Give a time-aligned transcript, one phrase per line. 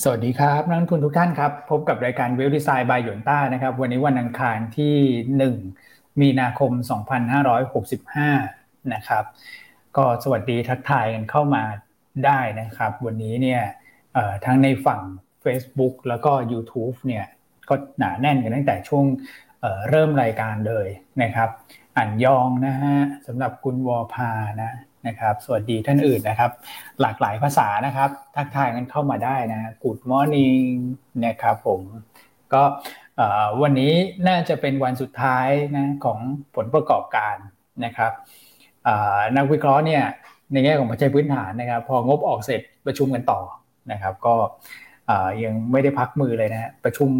[0.00, 4.96] สวัสดีครับ นักทุนทุกท่านครับ พบกับรายการเวลดีไซน์บายหยวนต้านะครับ วันนี้วันอังคารที่
[5.66, 6.72] 1 มีนาคม
[7.62, 9.24] 2565 นะครับ
[9.96, 11.64] ก็สวัสดีทักทายกันเข้ามา
[12.24, 13.62] ได้นะครับ วันนี้เนี่ย
[14.44, 15.00] ทั้งในฝั่ง
[15.44, 17.24] Facebook แล้วก็ YouTube เนี่ย
[17.68, 19.04] ก็หนาแน่นกันตั้งแต่ช่วง
[19.60, 20.88] เเริ่มรายการเลย
[21.22, 21.48] นะครับ
[21.96, 22.96] อ่านยองนะฮะ
[23.26, 24.30] สำหรับคุณวอพา
[24.62, 24.72] นะ
[25.08, 26.50] นะครับสวัสดีท่านอื่นนะครับ
[27.00, 30.66] หลากหลายภาษานะครับ ทักทายกันเข้ามาได้นะ Good morning
[31.26, 31.80] นะครับผม
[32.52, 32.62] ก็
[33.62, 33.92] วันนี้
[34.28, 36.18] น่าจะเป็นวันสุดท้ายนะของ
[36.56, 37.36] ผลประกอบการ
[37.84, 38.12] นะครับ
[39.36, 40.02] นักวิเคราะห์เนี่ย
[40.52, 43.40] ในแง่ของปัจจัยพื้นฐานนะครับ พองบออกเสร็จประชุมกันต่อ
[43.92, 44.34] นะครับ ก็
[45.42, 47.10] ยังไม่ได้พักมือเลยนะประชุม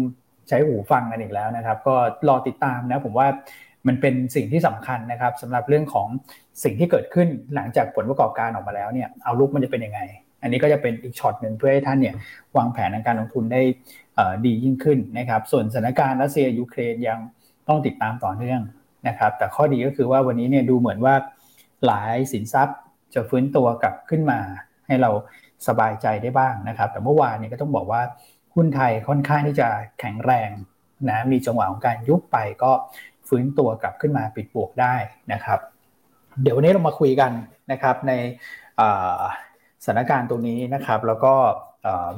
[0.49, 1.95] ใช้หูฟังกันอีกแล้วนะครับ ก็
[2.27, 3.27] รอติดตามนะผมว่า
[3.87, 6.07] มันเป็นสิ่งที่สำคัญนะครับสำหรับเรื่องของ
[6.63, 9.99] สิ่งที่เกิดขึ้นหลังจากผลประกอบการออกมาแล้วเนี่ยเอาลุกมันจะเป็นยังไง
[10.41, 12.15] อันนี้ก็จะเป็นอีกช็อตหนึ่งเพื่อให้ท่านเนี่ย
[12.57, 13.61] วางแผนในการลงทุนได้
[14.45, 17.19] ดียิ่งขึ้นนะครับ ส่วนสถานการณ์รัสเซียยูเครนยัง
[17.67, 18.61] ต้องติดตามต่อเนื่อง
[19.07, 21.15] นะครับ แต่ข้อดีก็คือว่าวันนี้เนี่ยดูเหมือนว่า
[21.85, 22.77] หลายสินทรัพย์
[23.13, 24.39] จะฟื้นตัวกลับขึ้นมา
[24.87, 25.11] ให้เรา
[25.67, 28.01] สบายใจได้บ้างนะครับ แต่เมื่อวานเนี้ก็ต้องบอกว่า
[28.55, 29.67] หุ้นไทยค่อนข้างที่จะ
[29.99, 30.49] แข็งแรง
[31.09, 32.71] นะมีจังหวะของการยุบไปก็
[33.27, 34.95] ฟื้นตัวกลับขึ้นมาปิดบวกได้
[35.33, 35.59] นะครับ
[36.41, 37.31] เดี๋ยววันนี้เรามาคุยกัน
[37.71, 38.11] นะครับใน
[39.83, 41.33] สถานการณ์ตรงนี้นะครับ แล้วก็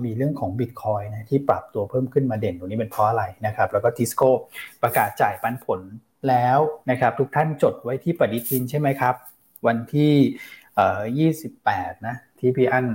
[0.03, 4.29] มีเรื่องของบิตคอยนะที่ปรับตัวเพิ่มขึ้นมาเด่นตรงนี้เป็นเพราะอะไรนะครับ แล้วก็ทิสโก้
[4.81, 5.79] ประกาศจ่ายปันผล
[6.29, 6.59] แล้ว
[6.91, 9.15] นะครับ ทุกท่านจดไว้ที่ปฏิทินใช่ไหมครับ
[9.67, 12.85] วันที่ 28 นะที่พี่อั้น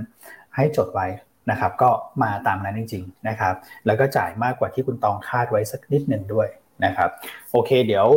[0.55, 1.07] ให้จดไว้
[1.51, 1.89] นะครับก็
[2.23, 6.47] มาตามนั้นจริง ๆนะครับ แล้วก็จ่ายมากกว่าที่คุณตองคาดไว้สักนิดหนึ่งด้วย
[6.85, 7.09] นะครับ
[7.51, 8.07] โอเค เดี๋ยว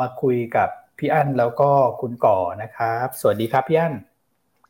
[0.00, 3.94] มาคุยกับ พี่อั้นแล้วก็คุณก่อนะครับ สวัสดีครับพี่อั้น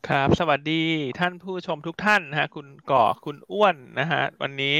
[0.09, 0.83] ครับ สวัสดี
[1.21, 4.77] ท่านผู้ชมทุกท่านนะฮะ คุณก่อคุณอ้วนนะฮะ วันนี้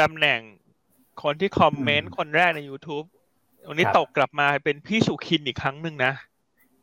[0.00, 0.40] ตำแหน่ง
[1.22, 3.06] คนที่คอมเมนต์คนแรกใน YouTube
[3.68, 6.12] วันนี้ตกกลับมาเป็นพี่สุขินอีกครั้งหนึ่งนะ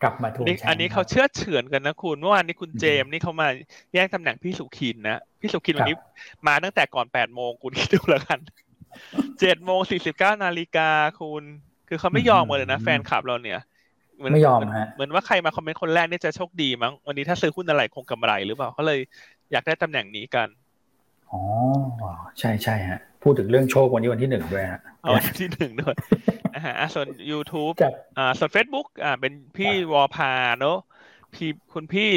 [0.04, 3.48] กลับมาถูกอันนี้เขาเชื่อเฉือนกันนะคุณเมื่อวานนี้คุณเจมนี่เขามา
[3.94, 5.98] แย่งตำแหน่งพี่สุขินนะ พี่สุขินวันนี้
[6.48, 8.40] มาตั้งแต่ก่อนแปดโมงคุณคิดดูแล้วกัน
[9.40, 10.90] เจ็ดโมงสี่สิบเก้านาฬิกา
[11.22, 11.44] คุณ
[11.88, 13.60] คือเขาไม่ยอมเลยนะ แฟนคลับเราเนี่ย
[14.20, 19.00] ไม่ยอมฮะเหมือนว่าใครมาคอมเมนต์คนแรกนี่จะโชคดีมั้งวันนี้ถ้าซื้อหุ้นอะไรคงกำไรหรือเปล่าเขาเลย
[19.52, 20.48] อยากได้ตำแหน่งนี้กัน
[21.32, 21.42] อ๋อ
[22.40, 24.80] ใช่ใช่ฮะ พูดถึงเรื่องโชควันนี้วันที่หนึ่งด้วยฮะ
[25.16, 25.96] วันที่หนึ่งด้วย
[26.56, 27.76] นะฮะส่วน YouTube
[28.18, 30.78] อ่าส่วน Facebook อ่าเป็นพี่วอพาเนอะ
[31.34, 32.10] พี่คุณพี่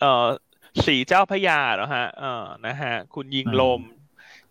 [0.00, 0.26] เอ่อ
[0.86, 3.80] สีเจ้าพญาเหรอฮะเออนะฮะ คุณยิงลม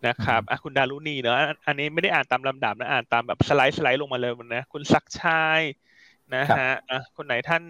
[0.07, 1.37] นะครับอะคุณดารุณีเนอะ
[1.67, 5.61] อันนี้ไม่ได้อ่านตามลำดับนะอ่านตามแบบสไลด์สไลด์ลงมาเลยนะ คุณศักชัย
[6.33, 7.63] นะฮะอะคนไหนท่าน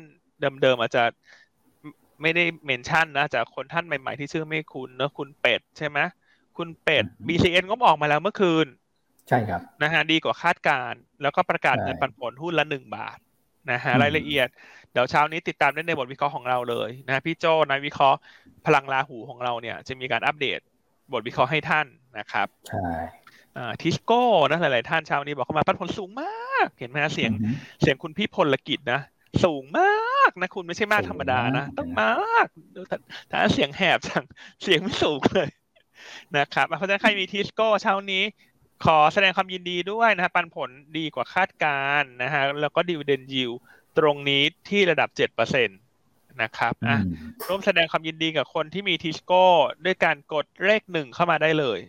[0.61, 1.03] เดิมๆอาจจะ
[2.21, 5.99] ไม่ได้เมนชั่นนะจากคนท่านใหม่ๆที่ชื่อไม่คุณเนอะคุณเป็ดใช่ไหม
[6.57, 8.67] คุณเป็ด BCN ก็ออกมาแล้วเมื่อคืน
[9.29, 13.17] ใช่ครับนะฮะดีกว่าคาดการ แล้วก็ประกาศเงินปันผลหุ้นละหนึ่งบาท
[13.71, 14.47] นะฮะรายละเอียด
[14.91, 18.19] เดี๋ยวเช้านี้ติดตามได้ในบทวิเคราะห์ของเราเลยนะพี่โจนายวิเคราะห์
[18.65, 20.59] พลังราหูของเราเนี่ย จะมีการอัปเดต
[21.13, 21.87] บทวิเคราะห์ให้ท่าน
[22.17, 22.87] นะครับ ใช่
[23.81, 27.31] ทิสโก้นะหลาย ๆ ท่านเช้านี้บอกเข้ามาปันผลสูงมาก เห็นไหมเสียง
[27.81, 29.01] เสียงคุณพี่พลกิจนะ
[29.43, 32.47] สูงมากนะคุณไม่ใช่มากธรรมดานะต้องมาก
[33.31, 34.23] ถ้าเสียงแหบจัง
[34.63, 35.49] เสียงไม่สูงเลย
[36.37, 38.23] นะครับเพราะฉะนั้นใครมีทิสโก้เช้านี้
[38.85, 43.51] ขอแสดงความยินดีด้วยนะฮะปันผลดีกว่าคาดการณ์นะฮะแล้วก็ดิวเดนยิว
[43.97, 45.73] ตรงนี้ที่ระดับเจ็ดเปอร์เซ็นต์
[46.41, 46.97] นะครับอะ
[47.47, 49.45] ร่วมแสดงความยินดีกับคนที่มีทิสโก้
[49.85, 51.79] ด้วยการกดเลขหนึ่งเข้ามาได้เลย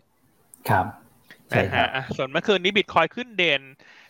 [0.69, 0.87] ครับ
[1.54, 3.62] นะฮะส่วนเมื่อคืนนี้บิตคอยน์ขึ้นเด่น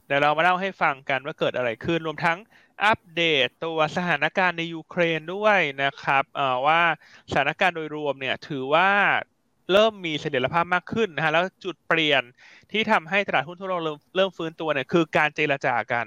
[0.06, 2.38] เดี๋ยวเรามาเล่าให้ฟังกันว่าเกิดอะไรขึ้น รวมทั้ง
[2.84, 6.25] อัปเดตตัวสถานการณ์ในยูเครนด้วยนะครับ
[6.66, 6.82] ว่า
[7.30, 8.91] สถานการณ์โดยรวมเนี่ยถือว่า
[9.72, 12.22] เริ่มมีเสถียรภาพมากขึ้นนะฮะแล้วจุดเปลี่ยน
[12.72, 16.06] ที่ทำให้ตลาดหุ้นทั่วโลกเริ่มเริ่มฟื้นตัวเนี่ยคือการเจรจากัน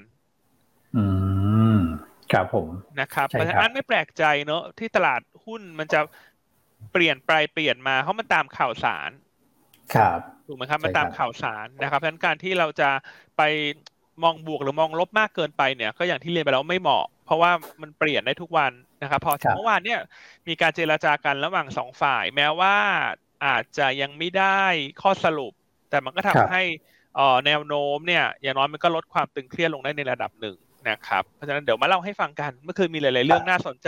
[0.96, 1.06] อื
[1.78, 1.80] ม
[2.32, 2.68] ครับผม
[3.00, 6.00] นะครับเพราะฉะนั้นไม่แปลกใจเนอะที่ตลาดหุ้นมันจะ
[6.92, 9.10] เปลี่ยนไปเปลี่ยนมาเพราะมันตามข่าวสาร
[9.96, 12.90] ครับถูกไหมครับมันตามข่าวสารนะครับเพราะฉะนั้นการที่เราจะ
[13.38, 13.42] ไป
[14.24, 17.52] มองบวกหรือมองลบมากเกินไปเนี่ยก็อย่างที่เรียนไปแล้วไม่เหมาะ เพราะว่า
[17.82, 18.72] มันเปลี่ยนได้ทุกวัน
[19.02, 20.00] นะครับพอเมื่อวานเนี่ย
[20.48, 22.76] มีการเจราจากันระหว่างสองฝ่าย แม้ว่า
[23.46, 24.62] อาจจะยังไม่ได้
[25.02, 25.54] ข้อสรุป
[25.90, 26.64] แต่มันก็ทำให้
[27.46, 30.58] แนวโน้มเนี่ยอย่างน้อยมันก็ลดความตึงเครียดลงได้ในระดับหนึ่ง
[30.90, 33.88] นะครับเพราะฉะนั้นเดี๋ยวมาเล่าให้ฟังกันเมื่อคืนมีหลาย ๆ เรื่องน่าสนใจ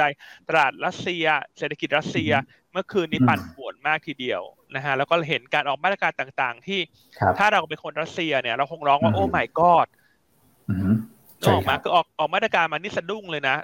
[0.50, 1.26] ตลาดรัสเซีย
[1.58, 2.32] เศรษฐกิจรัสเซีย
[2.72, 4.42] เมื่อคืนนี้ปั่นป่วนมากทีเดียว
[4.76, 6.80] นะฮะแล้วก็เห็นการออกมาตรการต่างๆ ที่
[7.38, 9.88] ถ้าเราเป็นคนรัสเซียเนี่ย เราคงร้องว่าโอ้ไม่กอด
[11.48, 13.56] ออกมาก็ออกออกมาตรการมานี่สะดุ้งเลยนะ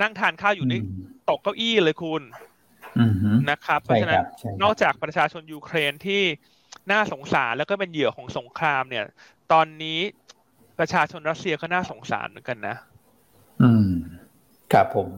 [0.00, 0.80] นั่งทานข้าวอยู่นี่
[1.30, 2.22] ตกเก้าอี้เลยคุณ
[3.50, 4.22] นะครับเพราะฉะนั้น
[4.62, 6.22] นอกจากประชาชนยูเครนที่
[6.92, 9.04] น่าสงสารแล้วก็เป็นเหยื่อของสงครามเนี่ย
[9.52, 9.98] ตอนนี้
[10.78, 12.76] ประชาชนรัสเซียก็น่าสงสารเหมือนกันนะ
[13.62, 13.88] อืม
[14.72, 15.08] ครับผม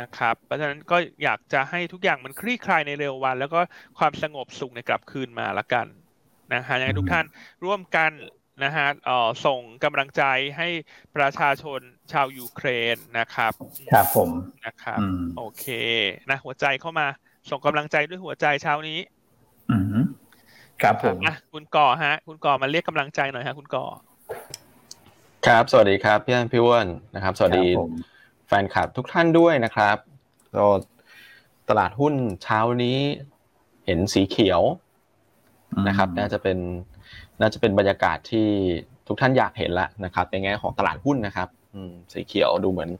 [0.00, 3.60] นะครับ เพราะฉะนั้นก็อยากจะให้ทุกอย่างมันคลี่คลายในเร็ววัน แล้วก็
[3.98, 5.86] ความสงบสุขในกลับคืนมาละกัน
[6.54, 7.24] นะฮะยังไงทุกท่าน
[7.64, 8.10] ร่วมกัน
[8.64, 8.88] นะฮะ
[9.46, 10.22] ส่งกำลังใจ
[10.56, 10.68] ให้
[11.16, 11.80] ประชาชน
[12.12, 13.52] ชาวยูเครนนะครับ
[13.92, 14.30] ครับผม
[14.66, 14.98] นะครับ
[15.36, 15.66] โอเค
[16.30, 17.06] นะหัวใจเข้ามา
[17.50, 18.98] ส่งกำลังใจด้วยหัวใจเช้านี้
[19.70, 19.98] อืม
[20.82, 23.86] ครับผมอะคุณก่อฮะ คุณก่อมาเรียกกำลังใจหน่อยฮะ คุณก่อ
[25.46, 27.66] ครับ สวัสดีครับพี่อันพี่อ้วนนะครับ สวัสดี
[28.52, 29.96] แฟนคลับทุกท่านด้วยนะครับ
[30.56, 30.66] ก็
[31.68, 32.98] ตลาดหุ้นเช้านี้
[33.86, 34.60] เห็นสีเขียว
[35.88, 36.58] นะครับ น่าจะเป็น
[37.40, 38.48] น่าจะเป็นบรรยากาศที่
[39.06, 41.48] ทุกท่านอยากเห็นละนะครับ ในแง่ของตลาดหุ้นนะครับ
[42.12, 42.90] สีเขียวดูเหมือน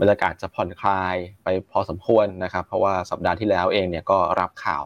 [0.00, 4.82] บรรยากาศจะผ่อนคลายไปพอสมควรนะครับ เพราะว่าสัปดาห์ที่แล้วเองเนี่ยก็รับข่าว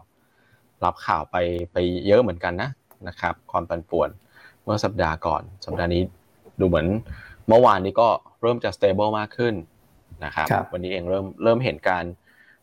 [0.84, 1.36] รับข่าวไป
[1.72, 1.76] ไป
[2.06, 2.70] เยอะเหมือนกันนะ
[3.08, 4.08] นะครับ ความปั่นป่วน
[4.62, 6.02] เมื่อสัปดาห์ก่อน สัปดาห์นี้
[6.60, 6.86] ดูเหมือน
[7.48, 8.08] เมื่อวานนี้ก็
[8.42, 9.54] เริ่มจะ stable มากขึ้น
[10.24, 12.04] นะครับรบวันนี้เองเริ่มเริ่มเห็นการ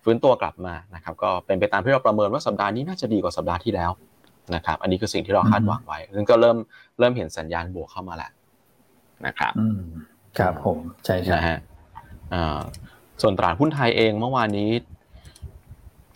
[0.04, 3.92] ฟื้นตัวกลับมานะครับ ก็เป็นไปตามที่เราประเมินว่าสัปดาห์นี้น่าจะดีกว่าสัปดาห์ที่แล้ว
[4.56, 6.58] นะครับ อันนี้คือสิ่งที่เราคาดหวังไว้ซึ่งก็เริ่ม
[7.00, 8.32] เริ่มเห็นสัญญาณบวกเข้ามาแล้ว
[9.26, 9.54] นะครับ
[10.38, 11.60] ครับผมใช่ใช่ฮะ
[13.22, 14.70] ส่วนตลาดหุ้นไทยเองเมื่อวานนี้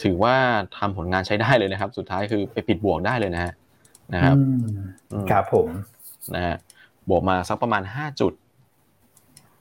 [0.04, 0.36] ถือว่า
[0.78, 3.54] ทำผลงานใช้ได้เลยนะครับ สุดท้ายคือไปปิดบวกได้เลยนะฮะ
[4.14, 4.36] นะครับ
[5.32, 5.68] ครับผม
[6.36, 6.56] นะฮะ
[7.10, 8.34] บวกมาสักประมาณห้าจุด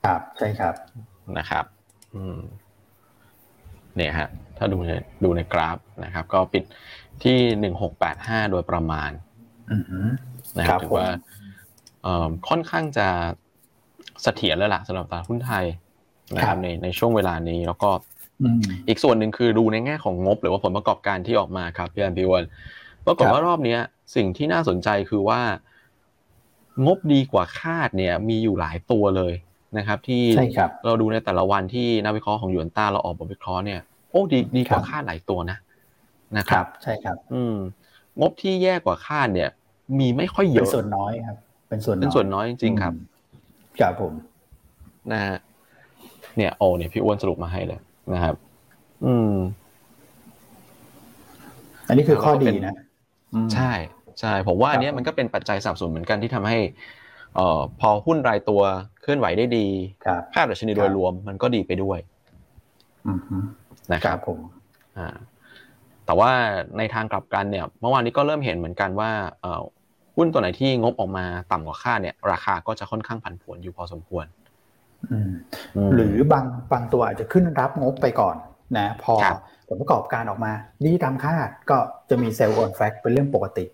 [0.04, 0.74] ครับใช่ครับ
[1.38, 1.64] นะครับ
[2.16, 2.38] อืม
[3.96, 4.28] เนี่ยฮะ
[4.58, 4.92] ถ้าดูใน
[5.24, 6.64] ดูในกราฟนะครับ ก็ปิด
[7.22, 9.10] ที่หนึ่งหกแปดห้าโดยประมาณ
[10.58, 11.08] นะครับถือว่า
[12.48, 13.08] ค่อนข้างจะ
[14.22, 15.64] เสถียรแล้วล่ะสำหรับตลาดหุ้นไทย
[16.36, 17.90] นะครับในในช่วงเวลานี้แล้วก็
[18.88, 22.44] อีกส่วนหนึ่งคือดูในแง่ของงบ หรือว่าผลประกอบการที่ออกมาครับพี่อันพี่วัน
[23.06, 23.76] ปรากฏว่ารอบนี้
[24.16, 25.40] สิ่งที่น่าสนใจคือว่า
[26.86, 29.32] งบดีกว่าคาดเนี่ย มีอยู่หลายตัวเลย
[29.78, 30.22] นะครับ ที่
[30.86, 33.80] เราดูในแต่ละวันที่นักวิเคราะห์ของยูนต้าเราออกบทวิเคราะห์เนี่ย
[34.10, 35.58] โอ้ดีดีกว่าคาดหลายตัวนะ
[36.38, 37.56] นะครับ ใช่ครับ อืม
[38.20, 39.50] งบที่แย่กว่าคาดเนี่ย
[39.98, 41.36] มีไม่ค่อยเยอะเป็นส่วนน้อยครับ
[41.68, 42.92] เป็นส่วนเป็นส่วนน้อยจริง ๆ ครับ
[43.80, 44.12] ครับผม
[45.12, 45.36] นะฮะ
[46.36, 47.80] เนี่ยโอเนี่ยพี่อ้วนสรุปมาให้เลย
[48.14, 48.34] นะครับ
[49.06, 49.34] อืม
[51.88, 52.74] อันนี้คือข้อดีนะ
[53.54, 53.72] ใช่
[54.20, 58.62] ใช่ผมว่าอันนี้มันก็เป็นปัจจัยสับสนเหมือนกันที่ทำให้เอ่อพอหุ้นรายตัว
[59.02, 59.66] เคลื่อนไหวได้ดี
[60.34, 61.98] ภาพดัชนีโดยรวมมันก็ดีไปด้วย
[63.92, 64.38] นะครับผม
[64.98, 65.08] อ่า
[66.06, 66.30] แต่ว่า
[66.78, 69.10] ในทางกลับกันเนี่ย เมื่อวานนี้ก็เริ่มเห็นเหมือนกันว่า
[70.16, 74.26] หุ้นตัวไหนที่งบออกมาต่ำกว่าคาดเนี่ย ราคาก็จะค่อนข้างผันผวนอยู่พอสมควร
[75.94, 78.36] หรือบางบางตัวอาจจะขึ้นรับงบไปก่อน
[78.78, 79.14] นะ พอ
[79.68, 80.52] ผลประกอบการออกมา
[80.84, 81.78] ดีตามคาดก็
[82.10, 83.64] จะมีเซลล์ออนแฟกเป็นเรื่องปกติ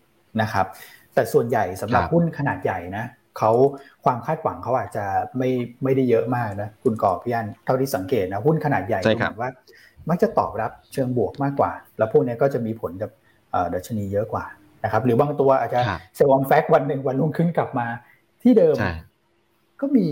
[0.41, 0.67] นะครับ
[1.15, 3.05] แต่ส่วนใหญ่สำหรับหุ้นขนาดใหญ่นะ
[3.39, 3.53] เขา
[4.05, 5.05] ความคาดหวังเขาอาจจะ
[5.39, 5.51] ไม่
[5.85, 9.51] ไม่ได้เยอะมากนะคุณกอบพี่อันเท่าที่สังเกตนะหุ้นขนาดใหญ่เหมือนว่า
[10.09, 13.11] มักจะตอบรับเชิงบวกมากกว่า แล้วพวกนี้ก็จะมีผลกับ
[13.75, 14.45] ดัชนีเยอะกว่า
[14.85, 15.81] นะครับ หรือบางตัวอาจจะ
[16.17, 17.87] เซลล์ออนแฟกวันหนึ่งวันรุ่งขึ้นกลับมา
[18.43, 18.77] ที่เดิม
[19.81, 20.07] ก็มี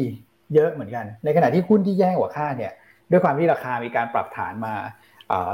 [0.55, 2.73] เยอะเหมือนกัน ในขณะที่หุ้นที่แย่กว่าค่าเนี่ย
[3.11, 4.75] ด้วยความที่ราคามีการปรับฐานมา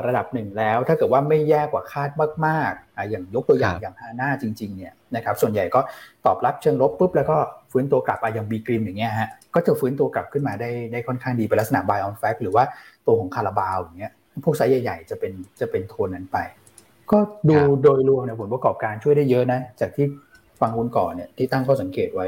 [0.06, 2.10] ระดับหนึ่งแล้ว ถ้าเกิดว่าไม่แย่กว่าคาด
[2.46, 5.80] มากๆ อย่างยกตัวอย่างอย่างฮาน่าจริง ๆ เนี่ยนะครับ ส่วนใหญ่ก็
[6.26, 7.38] ตอบรับเชิงลบปุ๊บแล้วก็
[7.72, 12.64] ฟื้นตัวกลับอย่างบีกริมอย่างเงี้ยฮะก็จะฟื้นตัวกลับขึ้นมาได้ได้ค่อนข้างดีเป็นลักษณะ buy on fact หรือว่า
[13.06, 14.12] ตัวของคาราบาวอย่างเงี้ย
[14.44, 16.38] พวกไซส์ใหญ่ๆจะเป็นจะเป็นโทนนั้นไป
[17.12, 17.18] ก็
[17.50, 20.06] ดูโดยรวมเนี่ยผลประกอบการช่วยได้เยอะนะ จากที่
[20.60, 22.26] ฟังคุณก่อเนี่ยที่ตั้งข้อสังเกตไว้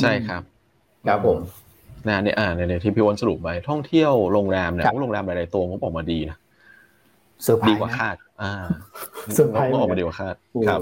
[0.00, 0.42] ใช่ครับ
[1.08, 1.38] ครับผม
[2.08, 6.36] นะเนี่ยอ่าเนี่ยที่พี่วนสรุปไปท่องเที่ยวโรงแรมเนี่ยโรงแรมหลายๆตัวงบออกมาดีนะ
[7.42, 8.52] เซอร์ไพรส์ดีกว่าคาด อ่า
[9.34, 10.34] เซอร์ไพรส์ออกมาดีกว่าคาด
[10.68, 10.80] ครับ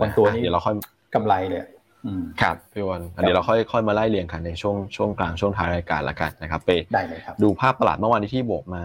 [0.00, 0.74] บางตัวนี้เดี๋ยวเราค่อย
[1.14, 1.62] กำไรเลย
[2.42, 8.82] ครับพี่วันเดี๋ยวเราค่อยค่อยมาไล่เรียงกันในช่วงช่วงกลางช่วงท้ายรายการละกันนะครับไปได้เลยครับดูภาพตลาดเมื่อวานที่บวกมา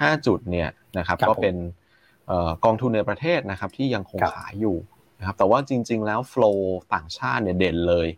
[0.00, 1.56] ห้าจุดเนี่ยนะครับก็เป็น
[2.64, 4.76] กองทุนในประเทศนะครับที่ยังคงขายอยู่
[5.18, 8.08] นะครับแต่ว่าจริง ๆ แล้วโฟล์ต่างชาติเนี่ยเด่นเลย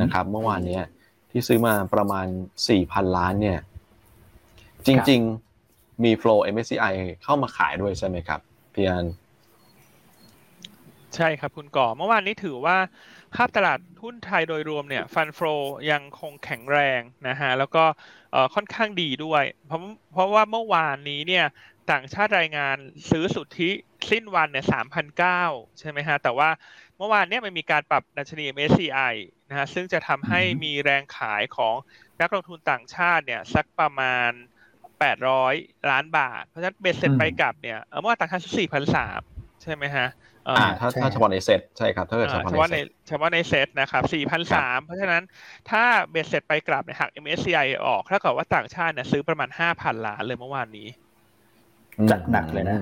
[0.00, 0.84] นะครับเมื่อวานเนี้ย
[1.30, 2.26] ที่ซื้อมาประมาณ
[2.68, 3.58] สี่พันล้านเนี่ย
[4.86, 5.20] จริง
[5.62, 8.40] ๆ มีโฟล์ MSCI เข้ามาขายด้วยใช่ไหมครับ
[8.74, 9.06] พี่อัน
[11.16, 12.76] ใช่ครับคุณก่อเมื่อวานนี้ถือว่า
[13.34, 15.38] ภาพตลาดหุ้นไทยโดยรวมเนี่ยฟันโฟ
[15.90, 17.84] ยังคงแข็งแรงนะฮะแล้วก็
[18.54, 19.80] ค่อนข้างดีด้วย เพราะ
[20.12, 21.46] เพราะว่าเมื่อวานนี้เนี่ย
[21.90, 22.76] ต่างชาติรายงาน
[23.10, 23.70] ซื้อสุทธิ
[24.10, 25.42] สิ้นวันเนี่ยสามพันเก้า
[25.78, 26.50] ใช่ไหมฮะ แต่ว่า
[26.96, 29.14] เมื่อวานเนี่ยมันมีการปรับดัชนี MSCI
[29.48, 31.74] นะฮะซึ่งจะทำให้มีแรงขายของ
[32.20, 34.30] นักลงทุนต่างชาติเนี่ยสักประมาณ
[35.10, 40.08] 800ล้านบาท เพราะฉะนั้นเบ็ดเสร็จไปกลับเนี่ยเมื่อวานต่างชาติซื้อ4,300 ใช่ไหมฮะ
[40.48, 42.76] อ่าถ้าถ้าเฉพาะในเซตใช่ครับถ้าเกิดเฉพาะใน
[43.08, 45.22] เฉพาะในเซตนะครับสี่พันสามเพราะฉะนั้น
[45.70, 50.88] ถ้าเบ็ดเสร็จไปกลับเนี่ยหัก MSCI ออกถ้าเกิดว่าต่างชาติเนี่ยซื้อประมาณห้าพันล้านเลยเมื่อวานนี้
[52.10, 52.76] จัดหนักเลยนะ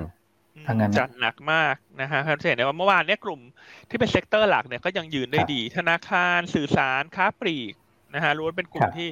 [0.66, 3.40] ทางนั้นจัดหนักมากนะฮะเราเห็นได้ว่าเมื่อวานเนี้ยกลุ่ม
[3.88, 7.75] ที่เป็น sector หลักเนี่ยก็ยังยืนได้ดี ธนาคารสื่อสารค้าปลีก
[8.14, 9.08] นะฮะรู้ว่าเป็นกลุ่มที่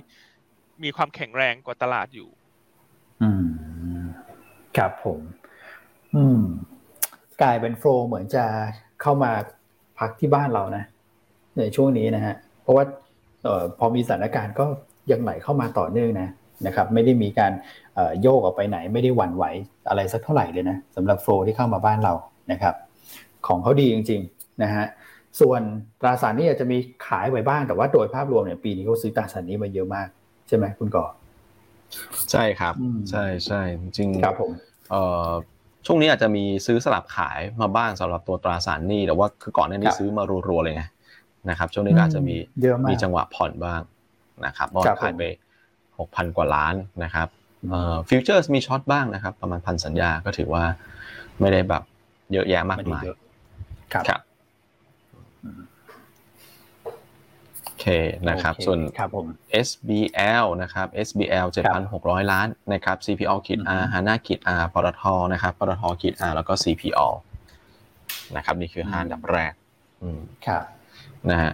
[0.82, 2.28] มีความแข็งแรงกว่าตลาดอยู่
[3.22, 3.46] อืม
[4.76, 5.20] ครับผม
[6.16, 6.40] อืม
[7.42, 8.44] กลายเป็นโฟลเหมือนจะ
[9.02, 9.32] เข้ามา
[9.98, 10.84] พักที่บ้านเรานะ
[11.58, 12.84] ในช่วงนี้นะฮะ เพราะว่า
[13.44, 14.64] เอ่อพอมีสถานการณ์ก็
[15.10, 16.28] ยังไหลเข้ามาต่อเนื่องนะ
[16.66, 17.52] นะครับ ไม่ได้มีการ
[18.22, 19.44] โยกออกไปไหน ไม่ได้หวั่นไหว
[19.88, 22.14] อะไรสักเท่าไหร่เลยนะสำหรับโฟลที่เข้ามาบ้านเรา
[22.52, 22.74] นะครับ
[23.46, 24.84] ของเขาดีจริง ๆนะฮะ
[25.40, 25.60] ส่วน
[26.00, 30.08] ตราสารหนี้อาจจะมีขายไว้บ้างแต่ว่าโดยภาพรวมเนี่ยปีนี้เขาซื้อตราสารหนี้มาเยอะมาก
[30.48, 31.04] ใช่ไหมคุณก่อ
[32.30, 32.74] ใช่ครับ
[33.10, 34.50] ใช่ใช่จริงครับผม
[34.90, 35.30] เอ่อ
[35.86, 40.84] ช่วงนี้อาจจะมีซื้อสลับขายมาบ้างสำหรับตัวตราสารหนี้แต่ว่าคือก่อนหน้านี้ซื้อมารัวๆเลยไง
[41.50, 42.36] นะครับช่วงนี้อาจจะมี
[42.88, 43.80] มีจังหวะผ่อนบ้าง
[44.46, 45.22] นะครับมอขายไป
[45.98, 47.28] หกพันกว่าล้านนะครับ
[47.68, 50.64] เอ่อฟิวเจอร์มี short บ้างนะครับ ประมาณพันสัญญาก็ถือว่า
[51.40, 51.82] ไม่ได้แบบ
[52.32, 53.04] เยอะแยะมากมาย
[53.92, 54.20] ครับ
[57.77, 57.77] เค
[58.28, 58.78] นะครับ ส่วน
[59.66, 61.46] SBL นะครับ SBL
[61.88, 65.02] 7,600 ล้านนะครับ CPO ขีด R ฮาน่าขีด R ปตท
[65.32, 67.08] นะครับปตทขีด R แล้วก็ CPO
[68.36, 69.52] นะครับนี่คือห้าอันดับแรก
[70.46, 70.64] ครับ
[71.30, 71.52] นะฮะ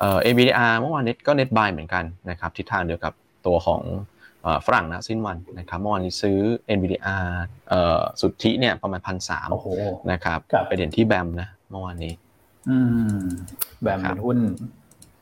[0.00, 3.12] เอ่อ ABDR เมื่อวานนี้ก็ net buy เหมือนกันนะครับทิศทางเดียวกับ
[3.46, 3.82] ตัวของ
[4.66, 6.38] ฝรั่งนะสิ้นวันนะครับเมื่อวานนี้ซื้อ
[6.76, 7.26] NVDR
[7.68, 9.48] เอ่อสุทธิเนี่ยประมาณพันสาม
[10.12, 12.12] นะครับไปเด่นที่แบมนะเมื่อวานนี้
[12.68, 12.78] อื
[13.18, 13.24] ม
[13.82, 14.38] แบมเป็นหุ้น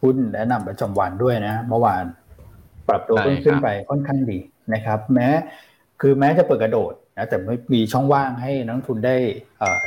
[0.05, 2.05] หุ้นแนะนำประจำวันด้วยนะเมื่อวาน
[2.89, 4.39] ปรับตัวขึ้นไปค่อนข้างดี
[4.75, 5.29] นะครับ แม้
[6.01, 9.17] คือแม้จะเปิดกระโดดนะแต่ไม่มีช่องว่างให้นักทุนได้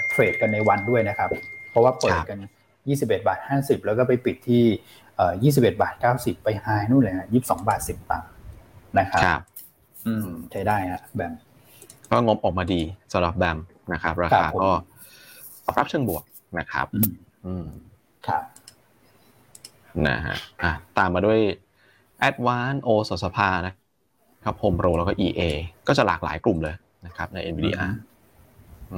[0.09, 1.29] เทรดกันในวันด้วยนะครับ
[1.69, 2.37] เพราะว่าเปิดกัน
[2.83, 8.29] 21 บาท 50 แล้วก็ไปปิดที่ 21 บาท 90 ไปไฮนู่นเลยฮะ22 บาท 10ตังค์
[8.99, 9.23] นะครับ
[10.07, 11.33] อืมใช้ได้ฮะแบม
[12.11, 12.81] ก็งบออกมาดี
[13.13, 13.57] สำหรับแบม
[13.93, 14.69] นะครับ ราคาก็
[15.77, 16.23] รับเชิงบวก
[16.59, 16.87] นะครับ
[17.45, 17.65] อืม
[18.27, 18.43] ครับ
[20.09, 21.39] นะฮะอะตามมาด้วย
[22.27, 23.73] Advanced โอสสภานะ
[24.45, 25.41] ครับโฮมโปรแล้วก็ EA
[25.87, 26.75] ก็จะหลากหลายกลุ่มเลย
[27.05, 27.81] นะครับใน NVIDIA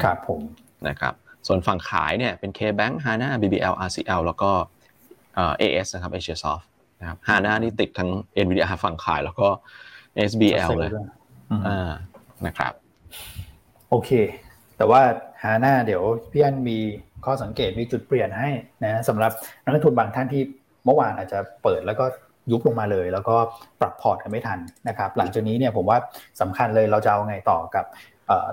[0.04, 0.42] ครับผม
[0.88, 1.14] นะครับ
[1.48, 4.52] ส่วนฝั่งขายเนี่ยเป็น KBank HANA BBL RCL แล้วก็
[5.36, 6.66] เอ่อ AS นะครับ Asia Soft
[7.00, 8.10] นะครับ HANA นี่ติดทั้ง
[8.44, 9.48] NVIDIA ฝั่งขายแล้วก็
[10.30, 10.92] SBL เลย
[11.68, 11.92] อ่า
[12.46, 12.74] นะครับ
[13.90, 14.12] โอเค
[14.78, 15.02] แต่ว่า
[15.44, 16.78] HANA เดี๋ยวพี่อันมี
[17.26, 18.50] ข้อสังเกตมีจุดเปลี่ยนให้
[18.84, 19.32] นะสำหรับ
[19.64, 20.44] นักลงทุนบางท่านที่
[20.86, 22.06] เมื่อวานอาจจะเปิดแล้วก็
[22.52, 23.36] ยุบลงมาเลย แล้วก็
[23.82, 25.98] ปรับพอร์ตกันไม่ทันนะครับหลังจากนี้เนี่ยผมว่า
[26.42, 27.86] สำคัญเลยเราจะเอาไงต่อกับ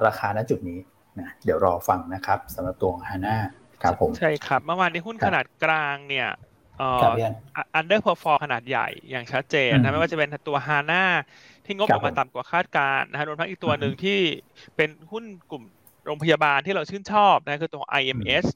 [0.06, 0.78] ราคาณจุดนี้
[1.20, 3.36] นะเดี๋ยวรอฟังนะครับสำหรับตัวฮาน่า
[3.82, 6.28] ครับผมใช่ครับเมื่อวานนี้หุ้นขนาดกลางเนี่ย
[7.74, 11.04] underperform ขนาดใหญ่อย่างชัดเจนนะไม่ว่าจะเป็นตัวฮาน่า
[11.64, 14.18] ที่งบออกมาต่ำกว่าคาดการณ์นะฮะรวมทั้งอีกตัวหนึ่งที่
[14.76, 15.64] เป็นหุ้นกลุ่ม
[16.06, 18.46] โรงพยาบาลที่เราชื่นชอบนะคือตัว IMS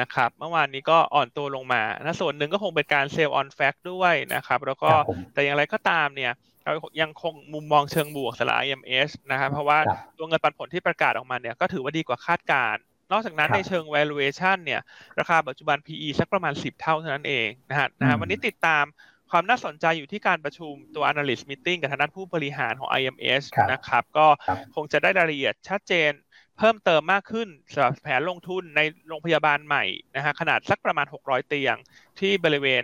[0.00, 4.90] นะครับเมื่อวานนี้ก็อ่อนตัวลงมานะส่วนหนึ่งก็คงเป็นการ sell on fact ด้วยนะครับ แล้วก็
[5.32, 6.32] แต่อย่างไรก็ตามเนี่ย
[6.64, 9.78] เรายังคงมุมมองเชิงบวกสำหรับ IMS นะครับเพราะว่า
[10.18, 14.80] ตัวเงินปันผลที่ประกาศออกมาเนี่ยก็ถือว่าดีกว่าคาดการณ์นอกจากนั้นในเชิง valuation เนี่ย
[15.18, 18.84] ราคาปัจจุบัน PE สักประมาณ 10 เท่าเท่านั้นเองนะฮะนะฮะวันนี้ติดตาม
[19.30, 24.26] ความน่าสนใจอยู่ที่การประชุมตัว analyst meeting กับทางด้านผู้บริหารของ IMS นะครับ ก็
[24.74, 26.12] คงจะได้รายละเอียดชัดเจน
[26.60, 29.84] เพิ่มเติมมากขึ้นสำหรับแผนลงทุนในโรงพยาบาลใหม่
[30.16, 31.76] นะฮะขนาดสักประมาณ 600 เตียง
[32.20, 32.82] ที่บริเวณ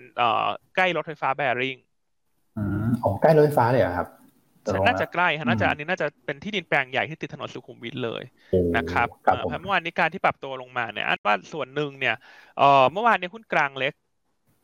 [0.77, 1.77] ใกล้รถไฟฟ้าแบริ่ง
[2.59, 4.09] อืมของใกล้รถไฟฟ้าเลยครับ
[4.87, 8.23] น่าจะใกล้น่าจะอันนี้น่าจะเป็นที่ดินแปลงใหญ่ที่ติดถนนสุขุมวิทเลย
[8.77, 9.09] นะครับ
[9.61, 12.17] เมื่อวานนี้การที่ปรับตัวลงมาเนี่ยอันว่าส่วนหนึ่งเนี่ย
[12.93, 13.95] เมื่อวานนี้หุ้นกลางเล็ก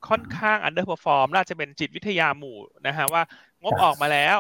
[0.08, 3.22] ค่อนข้าง underperform น่าจะเป็นจิตวิทยาหมู่นะฮะว่า
[3.62, 4.38] งบออกมาแล้ว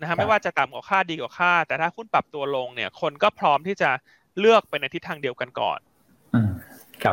[0.00, 3.90] นะฮะไม่ว่าจะต่ำกว่าคาดดีกว่าคาด แต่ถ้าหุ้นปรับตัวลงเนี่ย คนก็พร้อมที่จะ
[4.40, 5.78] เลือกไปในทิศทางเดียวกันก่อน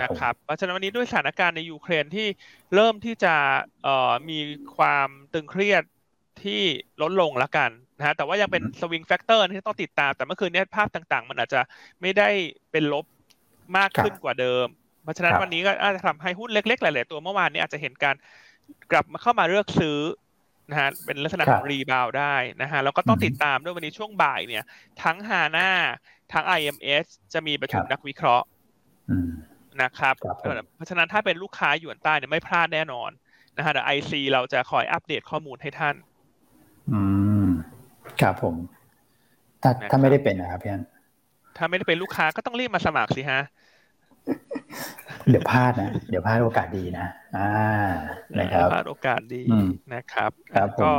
[0.03, 2.27] นะครับเพราะฉะนั้นวันนี้ด้วยสถานการณ์ในยูเครนที่
[2.75, 3.35] เริ่มที่จะ
[3.83, 4.39] เอ่อมี
[4.77, 5.83] ความตึงเครียด
[6.43, 6.61] ที่
[7.01, 11.61] ลดลงแล้วกันนะฮะแต่ว่ายังเป็น swing factor ที่ต้องติดตาม แต่เมื่อคืนนี้ภาพต่างๆ มันอาจจะ
[12.01, 12.29] ไม่ได้
[12.71, 13.05] เป็นลบ
[13.77, 14.67] มากขึ้นกว่าเดิม
[15.03, 18.15] เพราะฉะนั้นวันนี้ก็อาจจะทำให้หุ้นเล็กๆ หลาย ๆ ตัวเมื่อวานนี้อาจจะเห็นการ
[18.91, 19.97] กลับมาเข้ามาเลือกซื้อ
[20.71, 24.63] นะฮะเป็นลักษณะของ rebound ได้นะฮะแล้วก็ต้องติดตามด้วยวันนี้ช่วงบ่ายเนี่ย
[25.03, 25.69] ทั้งฮาน่า
[26.33, 28.45] ทั้ง IMS จะมีประชุมนักวิเคราะห์
[29.81, 30.15] นะครับ
[30.75, 33.09] เพราะฉะนั้นถ้าเป็นลูกค้าหยวนใต้เนี่ยไม่พลาดแน่นอน
[33.57, 35.95] นะฮะเดี๋ยวไอซีเราจะคอยอัปเดตข้อมูลให้ท่าน
[36.91, 37.01] อื
[37.45, 37.47] ม
[38.21, 38.55] ครับผม
[39.63, 40.83] ถ้าถ้าไม่ได้เป็นนะครับพี่อัน
[41.57, 43.41] ถ้าไม่ได้เป็นลูกค้าก็ต้องรีบมาสมัครสิฮะ
[45.29, 47.47] เดี๋ยวพลาดนะ เดี๋ยวพลาดโอกาสดีนะ อ่า
[48.39, 49.45] นะครับพลาดโอกาสดี
[49.93, 50.95] นะครับ ครับผก็ม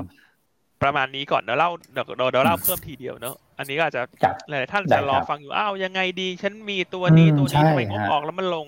[0.82, 8.66] ประมาณนี้ก่อนเดี๋ยวเล่าเดี๋ยวเดี๋ยวเล่าเพิ่มทีเดียวเนอะอันนี้ก็อาจจะครับหลายๆท่านได้จะรอครับฟังอยู่อ้าวยังไงดี ฉันมีตัวนี้อืมตัวนี้ใช่ทำไมงบฮะออกแล้วมันลง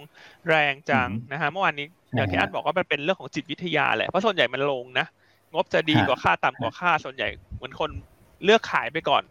[0.49, 5.07] แรงจังอืมนะฮะเมื่อวานนี้ใช่อย่างที่ฮะอันบอกว่ามันเป็นเรื่องของจิตวิทยาแหละเพราะส่วนใหญ่มันลงนะ
[5.55, 7.91] งบจะดีฮะกว่าค่าต่ำกว่าค่าส่วนใหญ่เหมือนคน
[8.45, 9.23] เลือกขายไปก่อน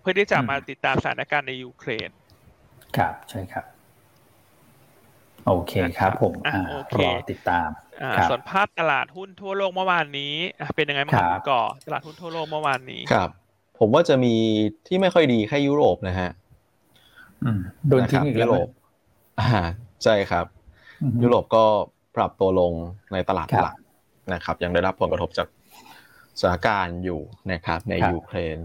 [0.00, 2.10] เพื่อที่จะอืมมาติดตามสถานการณ์ในยูเครน
[2.96, 3.64] ครับใช่ครับ
[5.46, 7.68] โอเคครับผมอะอ่าโอเครอติดตาม
[8.02, 13.28] อ่าครับส่วนภาพตลาดหุ้นทั่วโลกเมื่อวานนี้อะเป็นยังไงบ้างครับคุณก่อตลาดหุ้นทั่วโลกเมื่อวานนี้ครับ
[13.78, 14.34] ผมว่าจะมี
[14.86, 16.30] ที่ไม่ค่อยดีแค่ยุโรปนะฮะ
[17.42, 18.68] อืมโดนทิ้งอีกะคแล้รับวยุโรป
[19.40, 19.62] อ่า
[20.04, 20.46] ใช่ครับ
[21.00, 21.64] อืมยุโรปก็
[22.16, 22.72] ปรับตัวลง
[23.12, 23.74] ในตลาดครับหลัก
[24.34, 25.48] นะครับ ยังได้รับผลกระทบจาก
[26.40, 27.20] สถานการณ์อยู่
[27.52, 28.58] นะครับในครับยูเครน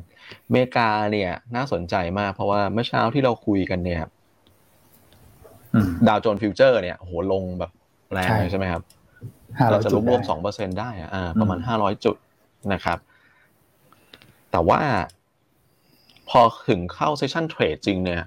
[0.48, 4.09] อเมริกาเนี่ยน่าสนใจมากเพราะว่าเมื่อเช้าที่เราคุยกันเนี่ยอืม
[6.08, 7.72] ดาวโจนส์ฟิวเจอร์เนี่ยโหลงแบบ
[8.14, 8.84] แรงเลยใช่ใช่ไหมครับ
[9.60, 12.16] ห้าร้เราอยจะจุรดวมรวมได้สองเปอร์เซ็นได้อะอ่าอืมประมาณห้าร้อยจุด
[12.74, 12.98] นะครับ
[14.52, 14.80] แต่ว่า
[16.30, 18.18] พอถึงเข้าเซสชันเทรดจริงเนี่ย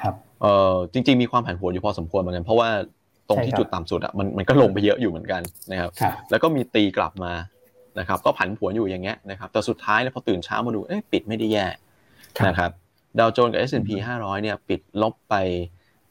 [0.00, 2.68] ครับเออจริง ๆ มีความผันผวนอยู่พอสมควรเหมือนกัน เพราะว่า
[3.28, 7.32] ตรงที่ใช่ครับจุดต่ำสุดอะมันมันก็ลงไปเยอะอยู่เหมือนกันนะครับครับ แล้วก็มีตีกลับมา
[7.98, 11.66] นะครับ ก็ผันผวนอยู่อย่างเงี้ยนะครับแต่สุดท้ายเนี่ยพอตื่นเช้ามาดูเอ๊ะปิดไม่ได้แย่
[12.38, 12.70] ครับนะครับ
[13.18, 15.34] ดาวโจนส์กับ S&P 500เนี่ย ปิดลบไป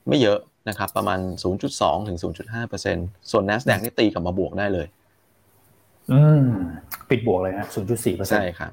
[0.07, 1.19] ไม่เยอะ นะครับประมาณ
[1.63, 2.17] 0.2 ถึง
[2.73, 4.87] 0.5%ส่วน NASDAQ นี่ตีกลับมาบวกได้เลย
[6.11, 6.43] อืม
[7.09, 8.71] ปิดบวกเลยฮะศูนย์จุดสี่เปอร์เซ็นต์ใช่ครับ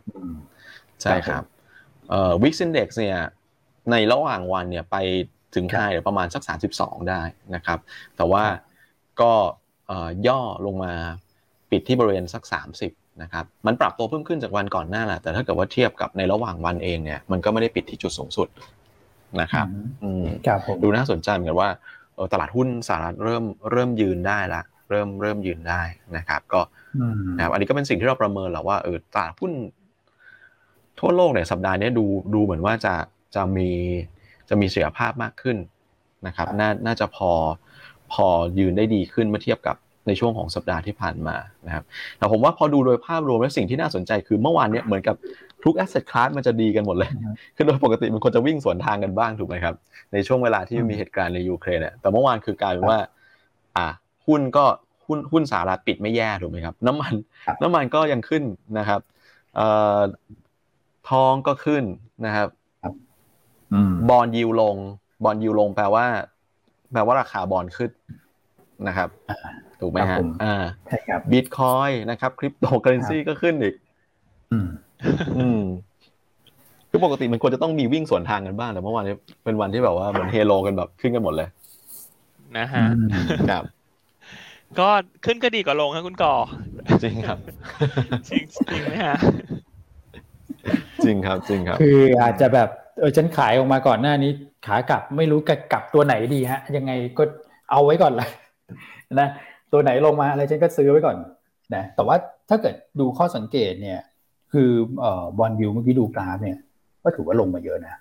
[1.03, 1.43] ใช่ครับ
[2.11, 3.19] เอ่อ Wix Index เนี่ย
[3.91, 4.97] ในระหว่างวันเนี่ยไป
[5.55, 6.43] ถึงครับไฮเดี๋ยวประมาณสัก
[6.77, 7.23] 32 ได้
[7.55, 7.79] นะครับ
[8.17, 8.45] แต่ว่า
[9.21, 9.33] ก็
[9.87, 10.93] เอ่อย่อลงมา
[11.71, 12.43] ปิดที่บริเวณสัก
[12.83, 18.49] 30นะครับมันปรับตัวเพิ่มขึ้นจากวันก่อนหน้าแหละแต่ถ้าเกิดว่าเทียบกับในระหว่างวันเองเนี่ยมันก็ไม่ได้ปิดที่จุดสูงสุด
[19.41, 19.67] นะครับ
[20.03, 21.71] อืมครับผมดูน่าสนใจเหมือนกันว่า
[22.15, 25.83] เออตลาดหุ้นสหรัฐเริ่มเริ่มยืนได้ละเริ่มเริ่มยืนได้
[26.17, 26.61] นะครับ ก็
[27.01, 29.53] อืมนะครับอันนี้ก็เป็นสิ่งที่เราประเมินแหละว่าเออตลาดหุ้น
[30.99, 32.95] ทั่วโลกเนี่ยสัปดาห์นี้ดูดูเหมือนว่าจะ
[33.35, 33.71] จะมี
[34.49, 35.57] จะมีเสถียรภาพมากขึ้น
[36.27, 37.31] นะครับ น่าน่าจะพอ
[38.13, 38.27] พอ
[38.59, 41.85] ยืนได้ดีขึ้นเมื่อเทียบกับ ในช่วงของสัปดาห์ที่ผ่านมานะครับ
[42.19, 45.17] แต่ผมว่าพอดูโดยภาพรวมแล้วสิ่งที่น่าสนใจคือเมื่อวานเนี่ยเหมือนกับ
[45.65, 49.75] ทุก asset class มันจะดีกันหมดเลยอือฮึคือโดยปกติมันควรจะวิ่งสวนทางกันบ้างถูกไหมครับ
[50.13, 52.99] ในช่วงเวลาที่อืมมีเหตุการณ์ในยูเครนเนี่ยแต่เมื่อวานคือกลายเป็นว่า
[53.77, 53.87] อ่า
[54.27, 54.65] หุ้นก็
[55.07, 57.15] หุ้นหุ้นสหรัฐปิดไม่แย่ถูกไหมครับ น้ำมัน
[57.47, 58.45] ครับน้ำมันก็ยังขึ้น
[58.79, 59.01] นะครับ
[59.57, 60.01] เอ่อ
[61.11, 61.85] ทองก็ขึ้น
[62.27, 62.49] นะครับ
[63.73, 64.77] อืมบอลยิวลง
[65.25, 66.07] บอลยิวลงแปลว่า
[66.93, 67.91] แปลว่าราคาบอลขึ้น
[68.87, 69.37] นะครับอ่า
[69.81, 70.55] ถูกไหมครัฮะบผมอ่า
[70.87, 73.75] ใช่ครับบิตคอยนะครับคริปโตเคอเรนซีก็ขึ้นอีก
[74.53, 74.69] อืม
[75.39, 75.63] อืม
[76.91, 81.49] คือปกติมันควรจะต้องมีวิ่งสวนทางกันบ้างแต่เมื่อวานนี้เป็นวันที่แบบว่าเหมือนเฮโลกันแบบขึ้นกันหมดเลย
[82.57, 82.85] นะฮะ
[83.51, 83.65] ครับ
[84.79, 84.89] ก็
[85.25, 86.35] ขึ้นก็ดีกว่าลงครับคุณก่อ
[87.03, 87.39] จริงครับ
[88.29, 89.17] จริงจริงไหมฮะ
[91.05, 94.31] จริงครับจริงครับ คืออาจจะแบบเออฉันขายออกมาก่อนหน้านี้
[94.67, 97.23] ขากลับไม่รู้จะกลับตัวไหนดีฮะ ยังไงก็
[97.71, 98.31] เอาไว้ก่อนเลย
[99.21, 99.29] นะ
[99.73, 101.17] ตัวไหนลงมาอะไรฉันก็ซื้อไว้ก่อน
[101.75, 102.17] นะแต่ว่า
[102.49, 104.01] ถ้าเกิดดูข้อสังเกตเนี่ย
[104.53, 106.59] คือเอ่อบอลยูเมื่อกี้ดูกราฟเนี่ย
[107.03, 107.95] ก็ถือว่าลงมาเยอะนะ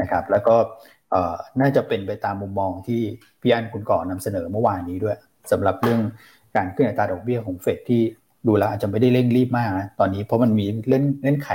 [0.00, 0.56] นะครับ แล้วก็
[1.10, 3.00] เอ่อน่าจะเป็นไปตามมุมมองที่
[3.40, 5.16] พี่อันคุณก่อนนำเสนอเมื่อวานนี้ด้วย
[5.50, 6.00] สำหรับเรื่อง
[6.56, 8.02] การขึ้นอัตราดอกเบี้ยของเฟดที่
[8.46, 11.50] ดูแล้วอาจจะไม่ได้เร่งรีบมากนะตอนนี้เพราะมันมีเล่นเล่นไข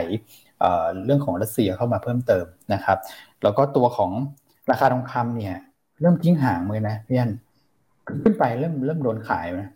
[0.60, 0.72] เอ่
[1.06, 2.98] เรื่องของรัสเซียเข้ามาเพิ่มเติมนะครับ
[3.44, 4.12] แล้วก็ตัวของ
[4.72, 5.56] ราคาทองคำเนี่ย
[6.02, 7.32] เริ่มทิ้งห่างเลยนะพี่อัน
[8.24, 9.70] ขึ้นไปเริ่มเริ่มโดนขายนะ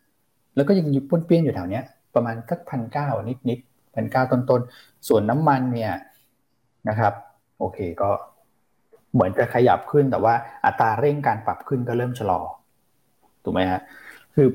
[0.56, 1.84] แล้วก็ยังอยู่ป้นเปี้ยนอยู่แถวเนี้ย
[2.16, 3.60] ประมาณสักพันเก้านิดนิด
[3.96, 4.62] พันเก้าต้นต้น
[5.08, 5.94] ส่วนน้ำมันเนี่ย
[6.90, 7.14] นะครับ
[7.60, 8.10] โอเคก็
[9.14, 10.34] เหมือนจะขยับขึ้นแต่ว่า
[10.66, 12.42] อัตราเร่งการปรับขึ้นก็เริ่มชะลอ
[13.44, 13.82] ถูกไหมฮะ
[14.36, 14.48] คือ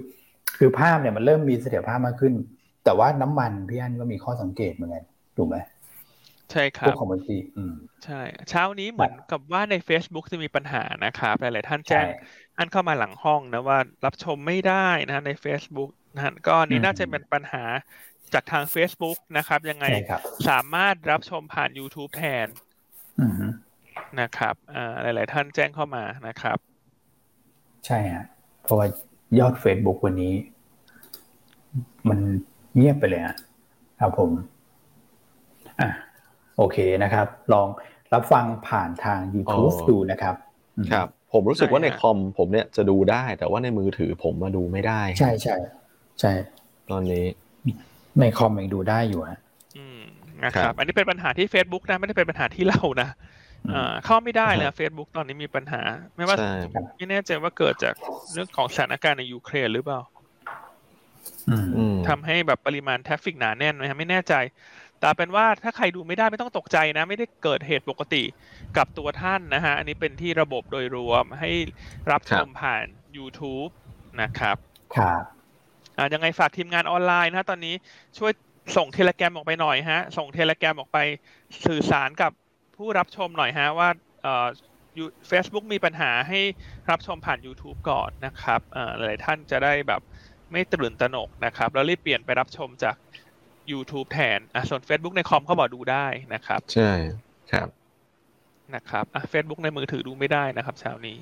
[0.59, 2.35] คือภาพเนี่ยมันเริ่มมีเสถียรภาพมากขึ้น
[2.85, 5.04] แต่ว่าน้ำมันพี่อันก็มีข้อสังเกตเหมือนกัน
[5.37, 5.56] ถูกไหม
[6.50, 7.72] ใช่คพรัวบกของบัญชีอืม
[8.04, 8.14] ใช่
[8.48, 17.64] เช้านี้เหมือนกับว่าใน Facebook จะมีปัญหานะครับหลายๆท่านแจ้งใช่อันเข้ามาหลังห้องนะว่ารับชมไม่ได้นะฮะใน Facebook นะฮะก็อันนี้อืมน่าจะเป็นปัญหา
[18.34, 22.48] จากทาง Facebook นะครับ ยังไงใช่ครับสามารถรับชมผ่าน YouTube แทน
[23.20, 23.46] อืมฮึ
[24.20, 26.58] นะครับอ่าหลาย ๆ ท่านแจ้งเข้ามานะครับ
[27.86, 28.24] ใช่ฮะ
[28.62, 28.86] เพราะว่า
[29.38, 30.34] ยอด Facebook วันนี้
[32.08, 32.18] มัน
[32.76, 33.36] เงียบไปเลยฮะ
[34.00, 34.30] ครับผม
[35.80, 35.88] อะ
[36.58, 37.68] โอเคนะครับ ลอง
[38.14, 40.34] รับฟังผ่านทาง YouTube อ๋อดูนะครับ
[40.76, 45.56] อืมครับ ผมรู้สึกว่าใช่ในฮะคอมผมเนี่ยจะดูได้ แต่ว่าในมือถือผมมาดูไม่ได้ ใช่ใช่
[46.20, 46.32] ใช่
[46.90, 47.24] ตอนนี้
[48.20, 49.38] ในคอมยังดูได้อยู่ฮะ
[49.76, 50.00] อืม
[50.44, 53.08] นะครับ อันนี้เป็นปัญหาที่ Facebook นะ ไม่ได้เป็นปัญหาที่เรานะ
[53.74, 55.80] อ่าเข้าไม่ได้เลยเฟซบุ๊กตอนนี้มีปัญหา
[56.16, 56.52] ไม่ว่าใช่
[56.96, 57.94] ไม่แน่ใจว่าเกิดจาก
[58.32, 60.00] เรื่องของสถานการณ์ในยูเครนหรือเปล่า
[61.50, 64.34] อืมอืมทำให้แบบปริมาณทราฟฟิกหนาแน่นไหมฮะไม่แน่ใจ
[65.00, 68.22] แต่เป็นว่าถ้าใครดูไม่ได้ไม่ต้องตกใจนะ ไม่ได้เกิดเหตุปกติ
[68.76, 71.50] กับตัวท่านนะฮะ อันนี้เป็นที่ระบบโดยรวมให้
[72.10, 72.84] รับชมผ่าน
[73.16, 73.70] YouTube
[74.22, 74.56] นะครับ
[74.96, 75.22] ครับ
[75.98, 77.74] อ่ายังไงฝากทีมงานออนไลน์นะตอนนี้
[78.18, 78.32] ช่วย
[78.76, 80.98] ส่งเทเลแกรมออกไปหน่อยฮะ ส่งเทเลแกรมออกไป
[81.66, 82.32] สื่อสารกับ
[82.76, 83.88] ผู้รับชมหน่อยฮะว่า
[84.22, 84.46] เอ่อ
[85.28, 86.40] เฟซบุ๊กมีปัญหาให้
[86.90, 90.02] รับชมผ่าน YouTube ก่อนนะครับเอ่อหลายๆท่านจะได้แบบ
[90.52, 92.96] ไม่ตื่นตระหนกนะครับ แล้วรีบเปลี่ยนไปรับชมจาก
[93.72, 96.90] YouTube แทนอะส่วน Facebook ในคอมเขาบอกดูได้นะครับ ใช่
[97.50, 97.68] ครับ
[98.74, 101.18] นะครับอะ Facebook ในมือถือดูไม่ได้นะครับเช้านี้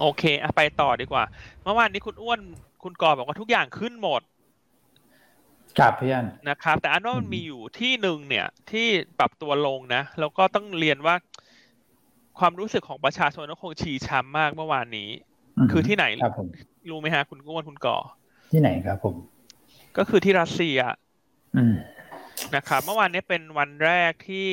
[0.00, 1.24] โอเคอะไปต่อดีกว่า
[1.62, 2.40] เมื่อวานนี้คุณอ้วน
[2.82, 4.22] คุณกอบอกว่าทุกอย่างขึ้นหมด
[5.78, 8.86] ครับพี่อันนะครับ แต่อันว่ามันอืมมีอยู่ที่หนึ่งเนี่ย ที่
[9.18, 11.14] ปรับตัวลงนะ แล้วก็ต้องเรียนว่า
[12.38, 15.08] ความรู้สึกของประชาชนก็คงชีช้ำมากเมื่อวานนี้
[15.58, 16.48] มคือที่ไหนครับผม
[16.90, 17.96] รู้ไหมฮะ คุณอ้วนคุณก่อ
[18.50, 19.16] ที่ไหนครับผม
[19.98, 20.78] ก็คือที่รัสเซีย
[21.56, 21.74] อืม
[22.56, 24.48] นะครับเมื่อวานนี้เป็นวันแรกที่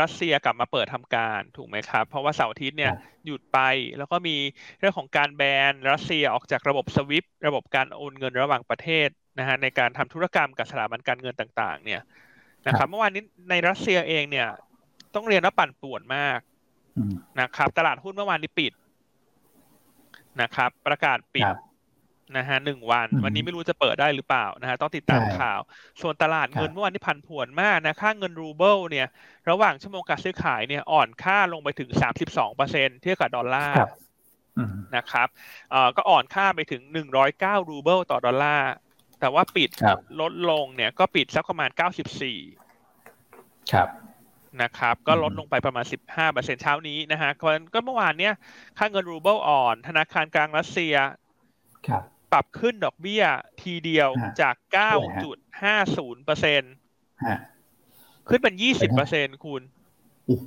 [0.00, 3.58] รัสเซียกลับมาเปิดทำการถูกไหมครับ เพราะว่าเสาร์อาทิตย์เนี่ยครับหยุดไป
[3.98, 4.36] แล้วก็มี
[4.78, 12.00] เรื่องของการแบนรัสเซียออกจากระบบสวิฟระบบการโอนเงินระหว่างประเทศนะฮะในการทำธุรกรรมกับสถาบันการเงินต่าง ๆ เนี่ย
[12.66, 14.48] นะครับ เมื่อวานนี้ในรัสเซียเองเนี่ย
[15.14, 16.38] ต้องเรียนว่าปั่นป่วนมาก
[16.98, 18.72] อืมนะครับ ตลาดหุ้นเมื่อวานนี้ปิด
[20.42, 21.58] นะครับ ประกาศปิดครับ
[22.38, 25.60] นะฮะหนึ่งวันอืมวันนี้ไม่รู้จะเปิดได้หรือเปล่านะฮะต้องติดตามใช่ข่าว
[26.00, 29.06] ส่วนตลาดเงินครับเมื่อวานนี้ผันผวนมากนะค่าเงินรูเบิลเนี่ย
[29.50, 33.90] ระหว่างชั่วโมงการซื้อขายเนี่ยอ่อนค่าลงไปถึง32เปอร์เซ็นเทียบกับดอลลาร์ครับ
[34.58, 35.28] อืมนะครับ
[35.70, 36.82] เอ่อก็อ่อนค่าไปถึง
[37.26, 38.72] 109รูเบิลต่อดอลลาร์
[39.20, 41.70] แต่ว่าปิดครับลดลงเนี่ยก็ปิดสักประมาณ
[42.70, 43.88] 94ครับ
[44.62, 48.34] นะครับก็ลดอืมลงไปประมาณ 15เปอร์เซ็นเช้านี้นะฮะก็ก็เมื่อวานเนี่ย
[48.78, 50.94] ค่าเงินรูเบิลอ่อน ธนาคารกลางรัสเซีย
[51.86, 53.24] ครับ ปรับขึ้นดอกเบี้ย
[53.62, 56.62] ทีเดียวฮะจากด้วยฮะ9.50เปอร์เซ็น
[57.26, 57.38] ฮะ
[58.28, 59.62] ขึ้นเป็น 20เปอร์เซ็นคุณ
[60.26, 60.46] โอ้โห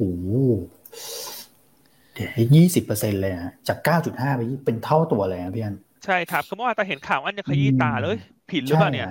[2.14, 8.18] เดี๋ยวยี่สิบเปอร์เซ็นเลยนะจากเก้าจุดห้าไปเป็นเท่าตัวเลยนะพี่อัน ใช่ครับ คือเมื่อวานตาเห็นข่าวอันจะขยี้ตาเลย
[8.52, 9.10] ผิดหรือเปล่าเนี่ย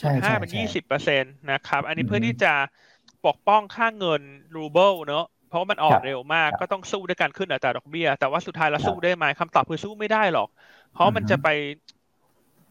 [0.00, 2.54] ใช่ใช่9.5 เป็นใช่20เปอร์เซ็นต์นะครับ อันนี้อือฮึเพื่อที่จะ
[3.26, 4.22] ปกป้องค่าเงิน
[4.56, 10.48] รูเบิลเนอะเพราะว่ามันอ่อนครับเร็วมากครับก็ต้องสู้ด้วยการขึ้นอัตราดอกเบี้ย แต่ว่าสุดท้ายแล้วครับสู้ได้ไหมคำตอบคือสู้ไม่ได้หรอก
[10.98, 11.48] เพราะมันอือฮึจะไป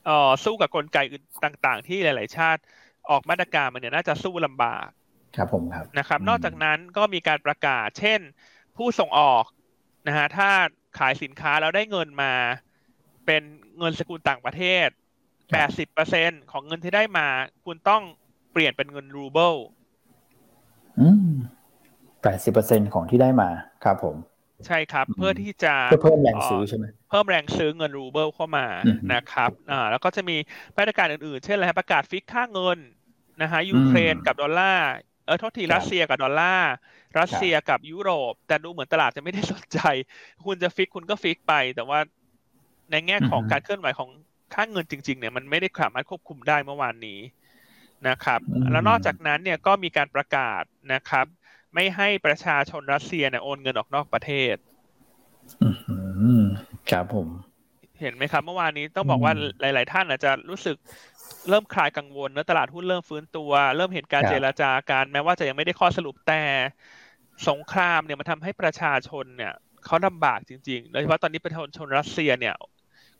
[0.04, 0.12] เอ่อ
[0.44, 2.62] สู้กับกลไกอื่นต่าง ๆ ที่หลาย ๆ ชาติ
[3.10, 4.88] ออกมาตรการมันเนี่ยน่าจะสู้ลำบาก
[5.36, 8.22] ครับผมครับนะครับอืมนอกจากนั้นก็มีการประกาศ เช่น
[8.76, 9.44] ผู้ส่งออก
[10.08, 10.50] นะฮะถ้า
[10.94, 12.34] ขายสินค้าแล้วได้เงินมา
[13.26, 13.44] เป็น
[13.78, 14.88] เงินสกุลต่างประเทศ
[15.52, 17.28] 80%ของเงินที่ได้มา
[17.66, 18.04] คุณต้อง
[18.52, 19.54] เปลี่ยนเป็นเงินรูเบิล
[21.00, 21.32] อืม
[22.24, 23.50] แปดสิบเปอร์เซ็นของที่ได้มา
[23.84, 24.16] ครับผม
[24.66, 30.38] ใช่ครับอืมเพื่อที่จะเพื่อเพิ่มแรงซื้อใช่ไหมเพิ่มแรงซื้อเงินรูเบิลเข้ามาอืมนะครับอ่าแล้วก็จะมี
[30.78, 32.80] มาตรการอื่นๆ เช่นอะไรฮะประกาศ fix ค่าเงิน
[33.42, 34.86] นะฮะยูเครนอืมกับดอลลาร์
[35.26, 36.68] เออโทษทีครับรัสเซียกับดอลลาร์
[37.20, 39.80] รัสเซียกับยุโรป แต่ดูเหมือนตลาดจะไม่ได้สนใจ
[40.46, 42.00] คุณจะ fix คุณก็ fix ไป แต่ว่า
[42.92, 44.10] ในแง่ของอือฮึการเคลื่อนไหวของ
[44.54, 47.20] ค่าเงินจริง ๆ เนี่ยมันไม่ได้สามารถควบคุมได้เมื่อวานนี้
[48.08, 51.26] นะครับอืมแล้วนอกจากนั้นเนี่ยก็มีการประกาศนะครับ
[51.78, 54.56] ไม่ให้ประชาชนรัสเซียเนี่ยโอนเงินออกนอกประเทศ
[55.62, 55.70] อื
[56.42, 56.44] ม
[56.90, 57.28] ครับผม
[58.00, 60.76] เห็นไหมครับ เมื่อวานนี้ต้องบอกว่าอืมหลาย ๆ ท่านอาจจะรู้สึก
[61.50, 66.42] เริ่มคลายกังวลเนอะตลาดหุ้นเริ่มฟื้นตัว เริ่มเห็นการครับเจรจากันแม้ว่าจะยังไม่ได้ข้อสรุปแต่
[67.50, 69.54] สงครามเนี่ยมันทำให้ประชาชนเนี่ย
[69.86, 72.56] เขาลำบากจริง ๆ โดยเฉพาะตอนนี้ประชาชนรัสเซียเนี่ย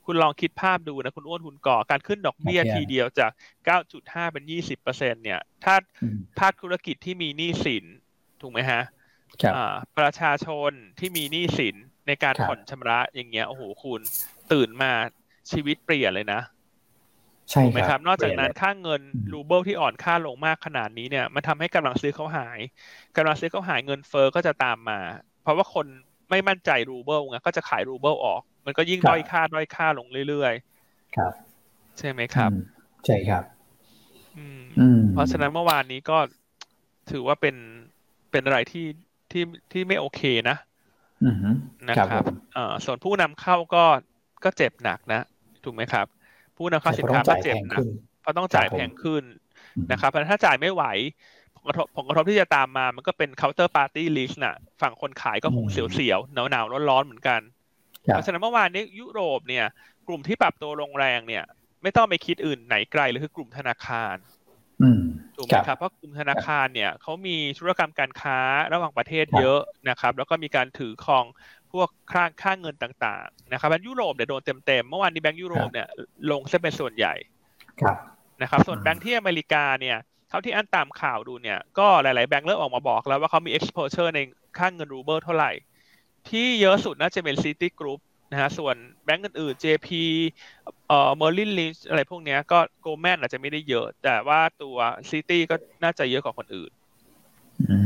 [0.06, 3.30] คุณลองคิดภาพดูนะ คุณอ้วนคุณก่อการขึ้นดอกเบี้ยครับทีเดียวจาก
[3.66, 7.84] 9.5 เป็น 20เปอร์เซ็นเนี่ย ถ้าอืมภาคธุรกิจที่มีหนี้สิน
[8.40, 8.80] ถูกไหมฮะ
[9.42, 14.02] ครับอ่าประชาชนที่มีหนี้สินในการครับผ่อนชำระอย่างเงี้ยโอ้โหคุณ
[14.52, 14.92] ตื่นมา
[15.52, 16.40] ชีวิตเปลี่ยนเลยนะ
[17.50, 22.60] ใช่ถูกไหมคครัรับบนอกจากนั้นค่าเงินอืมรูเบิลที่อ่อนค่าลงมากขนาดนี้เนี่ยมันทำให้กำลังซื้อเขาหาย
[23.16, 25.00] กำลังซื้อเขาหายเงินเฟอ้อก็จะตามมา
[25.40, 25.86] เพราะว่าคน
[26.30, 30.54] ไม่มั่นใจรูเบิลไงก็จะขายรูเบิลออก มันก็ยิ่งด้อยค่าด้อยค่าลงเรื่อย
[31.16, 32.58] ครับๆใช่ไหมครับอืม
[33.04, 33.44] ใช่ครับ
[34.34, 36.14] อืมอืม เพราะฉะนั้นเมื่อวานนี้ก็
[37.08, 37.56] ถือว่าเป็น
[38.30, 38.86] เป็นอะไรที่
[39.30, 40.56] ที่ที่ไม่โอเคนะ
[41.22, 41.36] อืม
[41.90, 43.84] นะครับครับผมเอ่อส่วนผู้นำเข้าก็
[44.44, 45.20] ก็เจ็บหนักนะ
[45.64, 46.06] ถูกไหมครับ
[46.56, 47.88] ผู้นำเข้าสินค้าแต่ก็ก็ต้องจ่ายเจ็บแพงหนักขึ้น
[48.20, 49.24] เพราะต้องจ่ายครับผมแพงขึ้น
[49.76, 50.84] อืมนะครับเพราะฉะนั้นถ้าจ่ายไม่ไหว
[51.56, 57.40] ผลกระทบผลกระทบที่จะตามมามันก็เป็น counter party risk น่ะ ฝั่งคนขายก็คงอืมเสียวๆหนาวๆร้อนๆเหมือนกัน
[58.08, 59.66] ครับเพราะฉะนั้นเมื่อวานนี้ยุโรปเนี่ย
[60.08, 61.44] กลุ่มที่ปรับตัวลงแรงเนี่ย
[61.82, 64.16] ไม่ต้องไปคิดอื่นไหนไกลเลยคือกลุ่มธนาคาร
[65.36, 68.38] ถูกไหมครับเพราะกลุ่มธนาคารเนี่ยเขามีธุรกรรมการค้า
[68.72, 71.24] ระหว่างประเทศเยอะนะครับ แล้วก็มีการถือครอง
[71.72, 75.88] พวกค่าค่าเงินต่างๆนะครับแบงก์ยุโรปเนี่ยโดนเต็มๆเมื่อวานนี้แบงก์ยุโรปเนี่ย
[76.30, 77.14] ลงเส้นเป็นส่วนใหญ่
[78.42, 84.20] นะครับส่วนแบงก์ที่อเมริกาเนี่ยเท่าที่อันตามข่าวดูเนี่ยก็หลายๆแบงก์เริ่มออกมาบอกแล้วว่าเขามี exposure ใน
[84.58, 85.52] ค่างเงินรูเบิลเท่าไหร่
[86.30, 89.88] ที่เยอะสุดน่าจะเป็น City Group นะฮะส่วนแบงก์อื่นๆ JP
[90.88, 94.76] เอ่อ Merlin Lynch อะไรพวกนี้ก็ Goldman อาจจะไม่ได้เยอะ แต่ว่าตัว
[95.10, 96.70] City ก็น่าจะเยอะกว่าคนอื่น
[97.70, 97.78] อื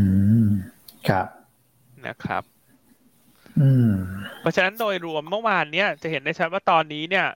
[0.44, 0.46] ม
[1.08, 1.26] ครับ
[2.06, 2.42] นะครับ
[3.60, 3.92] อืม
[4.40, 7.26] เพราะฉะนั้นโดยรวมเมื่อวานเนี้ยจะเห็นได้ชัดว่าตอนนี้เนี่ย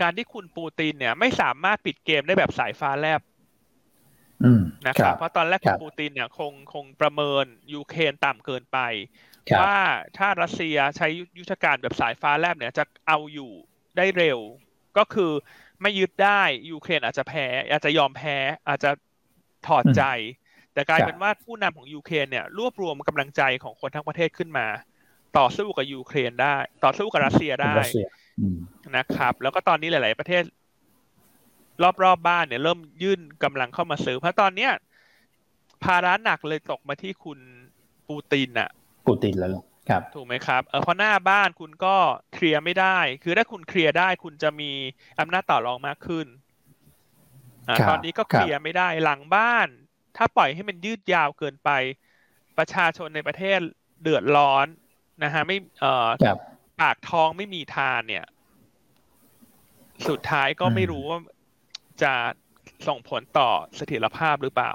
[0.00, 3.20] การที่คุณปูตินเนี่ย ไม่สามารถปิดเกมได้แบบสายฟ้าแลบ
[4.86, 8.78] นะครับเพราะตอนแรกคุณปูตินเนี่ยคงคงประเมินยูเครนต่ำเกินไป
[9.60, 9.76] ว่า
[10.18, 13.52] ถ้ารัสเซียใช้ยุทธการแบบสายฟ้าแลบเนี่ยจะเอาอยู่
[13.96, 14.38] ได้เร็ว
[14.98, 15.32] ก็คือ
[15.82, 18.36] ไม่ยึดได้ยูเครนอาจจะแพ้ อาจจะยอมแพ้
[18.68, 18.90] อาจจะ
[19.66, 20.02] ถอดใจ
[20.72, 24.66] แต่กลายเป็นว่าผู้นำของยูเครนเนี่ยรวบรวมกำลังใจของคนทั้งประเทศขึ้นมา
[25.38, 27.74] ต่อสู้กับยูเครนได้ ต่อสู้กับรัสเซียได้
[28.96, 30.42] นะครับ แล้วก็ตอนนี้หลาย ๆ ประเทศ
[31.82, 34.72] รอบๆบบ้านเนี่ย เริ่มยื่นกำลังเข้ามาซื้อเพราะตอนเนี้ย
[35.84, 37.38] ภาระหนักเลยตกมาที่คุณ
[38.08, 38.70] ปูตินอะ
[39.06, 39.50] ปูตินแล้ว
[39.88, 41.96] ครับถูกไหมครับเออเพราะหน้าบ้านคุณก็
[42.34, 44.72] เคลียร์ไม่ได้ คือถ้าคุณเคลียร์ได้คุณจะมี
[45.20, 46.26] อำนาจต่อรองมากขึ้น
[47.68, 49.68] อตอนนี้ก็เคลียร์ไม่ได้หลังบ้าน
[50.16, 51.70] ถ้าปล่อยให้มันยืดยาวเกินไป
[52.58, 53.58] ประชาชนในประเทศ
[54.02, 54.66] เดือดร้อน
[55.22, 56.08] นะฮะไม่เอ่อ
[56.80, 58.24] ปากท้องไม่มีทานเนี่ย
[60.08, 61.20] สุดท้ายก็ไม่รู้ว่า
[62.02, 62.14] จะ
[62.88, 64.72] ส่งผลต่อเสถียรภาพหรือเปล่า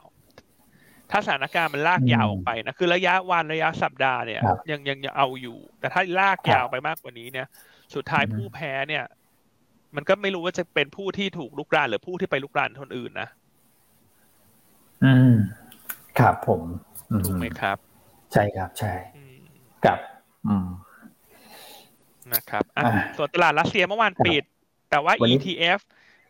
[1.11, 7.47] ถ้าสถานการณ์มันลากยาวออกไปนะคือระยะวันระยะสัปดาห์เนี่ยยังยังยังเอาอยู่ แต่ถ้าลากยาวไปมากกว่านี้เนี่ย
[7.95, 9.03] สุดท้ายผู้แพ้เนี่ย
[9.95, 13.29] มันก็ไม่รู้ว่าจะเป็นผู้ที่ถูกลุกรานหรือผู้ที่ไปลุกรานคนอื่นนะ
[15.03, 15.33] อืม
[16.19, 16.61] ครับผม
[17.25, 17.77] ถูกไหมครับ
[18.33, 18.93] ใช่ครับ ใช่
[19.85, 19.99] กับ
[20.47, 20.67] อืม
[22.33, 22.83] นะครับอะ
[23.17, 24.43] ส่วนตลาดรัสเซียเมื่อวานปิด
[24.89, 25.79] แต่ว่า ETF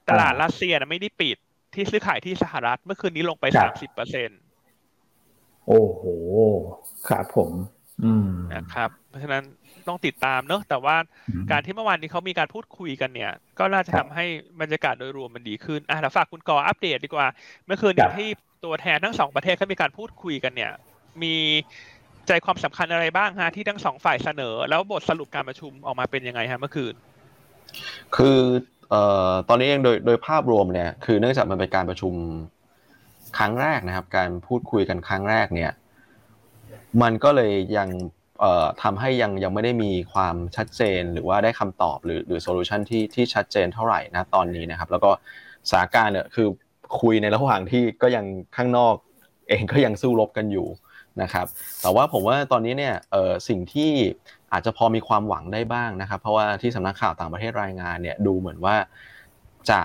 [0.09, 1.37] ตลาดรัสเซียนะไม่ได้ปิด
[1.73, 4.39] ที่ซื้อขายที่สหรัฐเมื่อคืนนี้ลงไปสามสิบเปอร์เซ็นต์
[5.67, 6.01] โอ้โห
[7.09, 7.51] ครับผม
[8.03, 9.43] อืมนะครับ เพราะฉะนั้น
[9.87, 10.95] ต้องติดตามเนอะแต่ว่า
[11.51, 14.25] การที่เมื่อวานนี้เขามีการพูดคุยกันเนี่ย ก็น่าจะทำให้
[14.61, 17.27] บรรยากาศโดยรวมมันดีขึ้นอะเดี๋ยวฝากคุณกออัปเดตดีกว่า
[17.65, 18.29] เมื่อคืนที่
[18.65, 20.71] ตัวแทนทั้งสองประเทศเขามีการพูดคุยกันเนี่ย
[21.23, 21.35] มี
[22.27, 26.93] ใจความสำคัญอะไรบ้างฮะที่ทั้งสองฝ่ายเสนอ แล้วบทสรุปการประชุมออกมาเป็นยังไงฮะเมื่อคืน
[28.15, 28.39] คือ
[28.89, 32.13] เอ่อตอนนี้เองโดยโดยภาพรวมเนี่ย คือเนื่องจากมันเป็นการประชุม
[33.37, 35.71] ครั้งแรกนะครับ การพูดคุยกันครั้งแรกเนี่ย
[37.01, 37.89] มันก็เลยยัง
[38.83, 45.11] ทำให้ยังยังไม่ได้มีความชัดเจนหรือว่าได้คำตอบหรือหรือโซลูชันที่ที่ชัดเจนเท่าไหร่นะตอนนี้นะครับ แล้วก็
[45.69, 46.47] สถานการณ์เนี่ยคือ
[47.01, 48.95] คุยในระหว่างที่ก็ยังข้างนอก
[49.47, 50.67] เองก็ยังสู้รบกันอยู่
[51.21, 51.45] นะครับ
[51.81, 52.95] แต่ว่าผมว่าตอนนี้เนี่ย
[53.47, 53.91] สิ่งที่
[54.53, 58.75] อาจจะพอมีความหวังได้บ้างนะครับ เพราะว่าที่สำนักข่าวต่างประเทศรายงานเนี่ยดูเหมือนว่า
[59.69, 59.81] จะ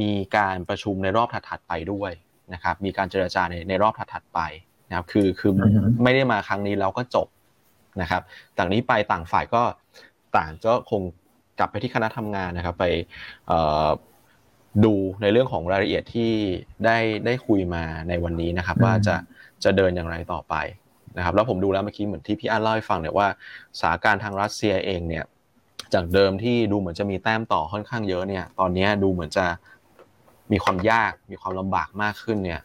[0.00, 2.12] มีการประชุมในรอบถัดๆไปด้วย
[2.52, 4.40] นะครับมีการเจรจาในในรอบถัดๆไป
[4.88, 5.52] นะครับคือคือ
[6.02, 7.28] ไม่ได้มาครั้งนี้แล้วก็จบ
[8.00, 8.22] นะครับ
[8.58, 9.62] จากนี้ไปต่างฝ่ายก็
[10.36, 11.02] ต่างก็คง
[11.58, 12.84] กลับไปที่คณะทำงานนะครับ ไป
[14.84, 16.32] ดูในเรื่องของรายละเอียดที่
[16.84, 19.16] ได้ได้คุยมาในวันนี้นะครับ ว่าจะ
[19.64, 20.54] จะเดินอย่างไรต่อไป
[21.16, 23.28] นะครับ แล้วผมดูแล้วเมื่อกี้เหมือนที่พี่อันเล่าให้ฟังเนี่ยว่า
[23.78, 25.24] สถานการณ์ทางรัสเซียเองเนี่ย
[25.94, 29.46] จากเดิมที่ดูเหมือนจะมีแต้มต่อค่อนข้างเยอะเนี่ย ตอนนี้ดูเหมือนจะ
[30.52, 32.60] มีความยากมีความลำบากมากขึ้นเนี่ย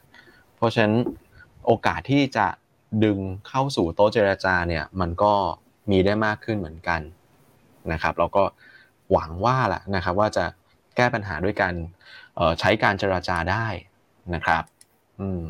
[0.55, 0.95] เพราะฉะนั้น
[1.65, 2.47] โอกาสที่จะ
[3.03, 5.33] ดึงเข้าสู่โต๊ะเจรจาเนี่ยมันก็
[5.91, 7.01] มีได้มากขึ้นเหมือนกัน
[7.91, 8.43] นะครับแล้วก็
[9.11, 10.45] หวังว่าแหละนะครับว่าจะ
[10.95, 11.73] แก้ปัญหาด้วยการ
[12.59, 13.67] ใช้การเจรจาได้
[14.33, 14.63] นะครับ
[15.19, 15.43] อืม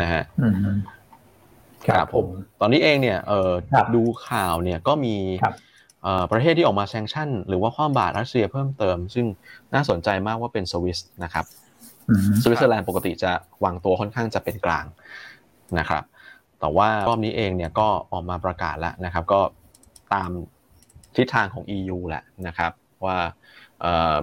[0.00, 0.24] นะฮะ
[1.88, 2.26] ครับผม
[2.60, 3.50] ตอนนี้เองเนี่ยเออ
[3.94, 5.16] ดูข่าวเนี่ยก็มี
[6.32, 9.26] ประเทศที่ออกมา sanction หรือว่าคว่ำบาตรรัสเซียเพิ่มเติม ซึ่ง
[9.74, 11.44] น่าสนใจมากว่าเป็นสวิสนะครับ
[12.42, 13.32] สวิตเซอร์แลนด์ปกติจะ
[13.64, 14.84] วางตัวค่อนข้างจะเป็นกลาง
[15.78, 16.04] นะครับ
[16.60, 19.40] แต่ว่ารอบนี้เองเนี่ยก็ออกมาประกาศแล้วนะครับ ก็
[20.14, 20.30] ตาม
[21.16, 22.72] ทิศทางของ EU แหละนะครับ
[23.04, 23.18] ว่า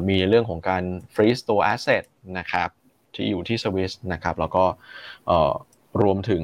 [0.09, 0.83] มีเรื่องของการ
[1.13, 2.03] freeze ตัว asset
[2.37, 2.69] นะครับ
[3.15, 4.63] ที่อยู่ที่สวิสนะครับ แล้วก็
[6.01, 6.43] รวมถึง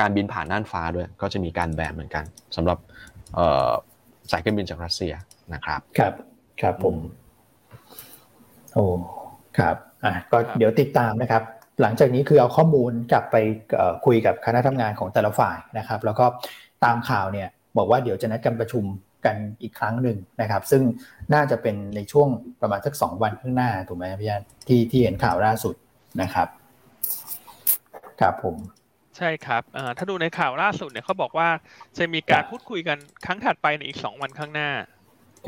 [0.00, 2.24] การบินผ่านน่านฟ้าด้วย ก็จะมีการแบนเหมือนกัน
[2.56, 2.78] สำหรับ
[4.30, 5.12] สายการบินจากรัสเซีย
[5.54, 6.14] นะครับ ครับ
[6.60, 6.96] ครับผม
[8.74, 8.84] โอ้
[9.58, 11.42] ครับ อะ ก็เดี๋ยวติดตามนะครับ
[11.82, 13.36] หลังจากนี้คือเอาข้อมูลกลับไป
[14.06, 16.26] คุยกับคณะทำงานของแต่ละฝ่ายนะครับ แล้วก็
[16.84, 18.84] ตามข่าวเนี่ย บอกว่าเดี๋ยวจะนัดกันประชุม
[19.26, 20.82] กันอีกครั้งหนึ่งนะครับ ซึ่ง
[21.34, 22.28] น่าจะเป็นในช่วง
[22.60, 25.74] ประมาณสักสองวันข้างหน้าถูกไหมพี่ยันที่ที่เห็นข่าวล่าสุด
[26.22, 26.48] นะครับ
[28.20, 28.56] ครับผม
[29.16, 29.62] ใช่ครับ
[29.96, 31.48] ถ้าดูในข่าวล่าสุดเนี่ยเขาบอกว่า
[31.98, 34.70] จะมีการพูดคุยกันครั้งถัดไปในอีกสองวันข้างหน้า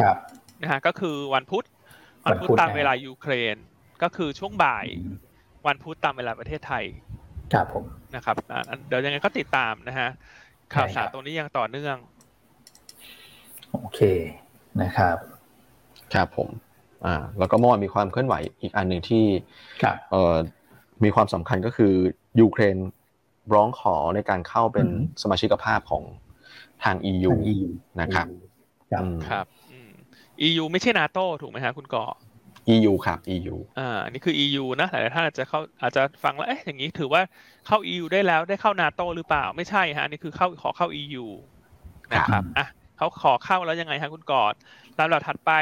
[0.01, 0.17] ครับ
[0.63, 1.67] นะฮะ ก็คือวันพุธ
[2.27, 3.57] วันพุธตามเวลายูเครน
[4.03, 4.87] ก็คือช่วงบ่าย
[5.67, 6.85] วันพุธตามเวลาประเทศไทย
[7.53, 8.37] ครับผม นะครับ
[8.89, 10.09] เดี๋ยวยังไงก็ติดตามนะฮะ
[10.75, 11.97] ข่าวสารตรงนี้ยังต่อเนื่อง
[13.73, 14.01] โอเค
[14.83, 15.17] นะครับ
[16.15, 16.49] ครับผม
[17.07, 19.25] อ่า แล้วก็เมื่อวานมีความเคลื่อนไหวอีกอันหนึ่งที่
[20.11, 20.37] เอ่อ
[21.05, 21.93] มีความสำคัญก็คือ
[22.41, 22.77] ยูเครน
[23.55, 24.87] ร้องขอในการเข้าเป็น
[25.23, 26.05] สมาชิกภาพของ
[26.85, 27.33] ทาง EU
[28.01, 28.27] นะครับ
[29.31, 29.47] ครับ
[30.49, 32.05] EU ไม่ใช่นาโต้ถูกไหมฮะคุณก่อ
[32.75, 37.23] EU ครับ EU อ่านี่คือ EU นะหลายท่านอาจจะเข้าอาจจะฟังแล้วเอ๊ะอย่างนี้ถือว่า
[37.67, 41.27] เข้า EU ได้แล้วได้เข้านาโต้หรือเปล่าไม่ใช่ฮะนี่คือเข้าขอเข้า EU
[42.13, 44.55] นะครับอะเขาขอเข้าแล้วยังไงฮะคุณกอด
[44.99, 45.53] ลำดับถัดไป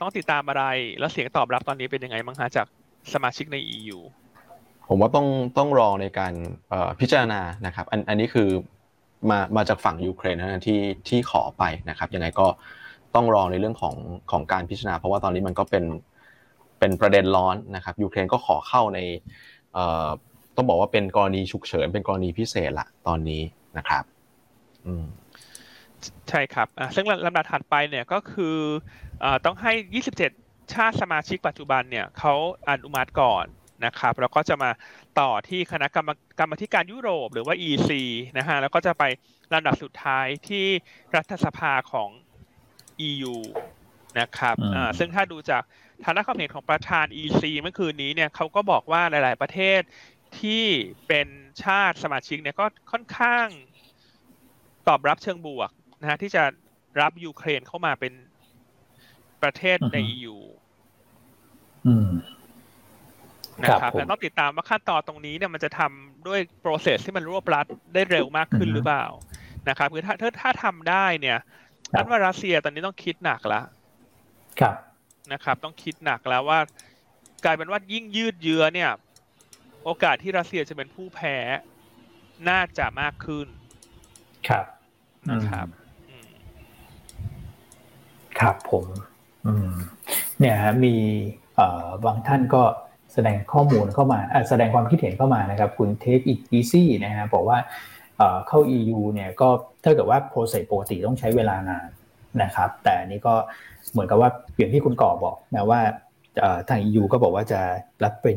[0.00, 0.64] ต้องติดตามอะไร
[0.98, 2.66] แล้วเสียงตอบรับตอนนี้เป็นยังไงบ้างฮะจาก
[3.12, 3.98] สมาชิกใน EU
[4.88, 5.26] ผมว่าต้อง
[5.58, 6.32] ต้องรอในการ
[7.00, 8.48] พิจารณานะครับอันอันนี้คือ
[9.30, 12.46] มามาจากฝั่งยูเครนนะที่ที่ขอไปนะครับยังไงก็
[13.14, 13.94] ต้องรอในเรื่องของ
[14.30, 15.84] ของการพิจารณา เพราะว่าตอนนี้มันก็เป็น
[16.78, 18.98] เป็นประเด็นร้อนนะครับยูเครนก็ขอเข้าใน
[20.56, 23.42] ต้องบอกว่าเป็นกรณีฉุกเฉินเป็นกรณีพิเศษละตอนนี้
[23.78, 24.04] นะครับ
[24.86, 25.06] อืม
[26.28, 28.56] ใช่ครับซึ่งลำดับถัดไปเนี่ยก็คือ
[29.44, 29.72] ต้องให้
[30.22, 32.34] 27 ชาติสมาชิกปัจจุบันเนี่ยเขา
[32.68, 33.44] อนุมัติก่อน
[33.84, 34.70] นะครับแล้วก็จะมา
[35.20, 37.90] ต่อที่คณะกรรมกรรมธิการยุโรปหรือว่า EC
[38.38, 39.04] นะฮะแล้วก็จะไป
[39.52, 40.66] ลำดับสุดท้ายที่
[41.16, 42.10] รัฐสภาของ
[43.08, 43.36] EU
[44.20, 44.56] นะครับ
[44.98, 45.62] ซึ่งถ้าดูจาก
[46.04, 49.80] ทางด้านความเห็นของประธาน EC เมื่อคืนนี้เนี่ยเขาก็บอกว่าหลาย ๆ ประเทศ
[50.40, 50.64] ที่
[51.08, 51.28] เป็น
[51.64, 53.46] ชาติสมาชิกเนี่ยก็ค่อนข้าง
[54.88, 56.42] ตอบรับเชิงบวกนะฮะที่จะ
[57.00, 58.12] รับยูเครนเข้ามาเป็น
[59.42, 60.36] ประเทศใน EU
[63.62, 69.04] นะครับแต่ต้องติดตามว่าขั้นตอนตรงนี้เนี่ยมันจะทำด้วยโปรเซสที่มันรวบรัดได้เร็วมากขึ้นหรือเปล่า
[69.68, 71.38] นะครับคือถ้าถ้าถ้าทำได้เนี่ย
[71.92, 73.64] นั่นว่ารัสเซียตอนนี้ต้องคิดหนักแล้ว
[74.60, 74.74] ครับ
[75.32, 76.58] นะครับ ต้องคิดหนักแล้วว่า
[77.44, 78.90] กลายเป็นว่ายิ่งยืดเยื้อเนี่ย
[79.84, 81.36] โอกาสที่รัสเซียจะเป็นผู้แพ้
[82.48, 83.46] น่าจะมากขึ้น
[84.48, 84.64] ครับ
[85.30, 85.66] นะครับ
[88.40, 88.86] ครับผม
[89.46, 89.72] อืม
[90.38, 90.96] เนี่ยฮะมี
[91.56, 92.62] เอ่อบางท่านก็
[93.16, 97.58] แสดงข้อมูลเข้ามาแสดงความคิดเห็นเข้ามานะครับ คุณ Take It Easy นะฮะบอกว่า
[98.48, 99.48] เข้า EU เนี่ยก็
[99.84, 101.88] ถ้าเกิดว่า process ปกติต้องใช้เวลานาน
[102.42, 103.34] นะครับ แต่นี้ก็
[103.92, 105.80] เหมือนกับว่าอย่างที่คุณก่อบอกนะว่า
[106.68, 107.60] ทาง EU ก็บอกว่าจะ
[108.04, 108.36] รับเป็น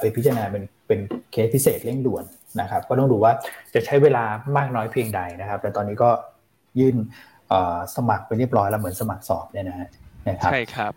[0.00, 1.00] ไปพิจารณาเป็นเป็น
[1.32, 2.24] เคสพิเศษเร่งด่วน
[2.60, 3.32] นะครับ ก็ต้องดูว่า
[3.74, 4.24] จะใช้เวลา
[4.56, 6.10] มากน้อยเพียงใดนะครับแต่ตอนนี้ก็
[6.78, 6.96] ยื่น
[7.96, 9.88] สมัครไปเรียบร้อยแล้วเหมือนสมัครสอบเนี่ยนะ
[10.28, 10.92] นะครับใช่ครับ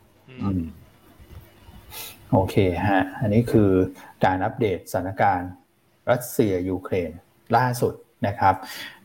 [2.34, 2.56] โอเค
[2.88, 3.70] ฮะ อันนี้คือ
[4.26, 5.50] การอัปเดตสถานการณ์
[6.12, 7.12] รัสเซียยูเครน
[7.58, 7.94] ล่าสุด
[8.28, 8.56] นะครับ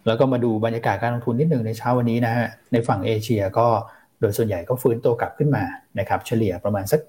[0.06, 3.66] แล้วก็มาดูบรรยากาศการลงทุนนิดหนึ่งในเช้าวันนี้นะฮะ ในฝั่งเอเชียก็
[4.20, 5.64] โดยส่วนใหญ่ก็ฟื้นตัวกลับขึ้นมา
[5.98, 7.00] นะครับ เฉลี่ยประมาณสัก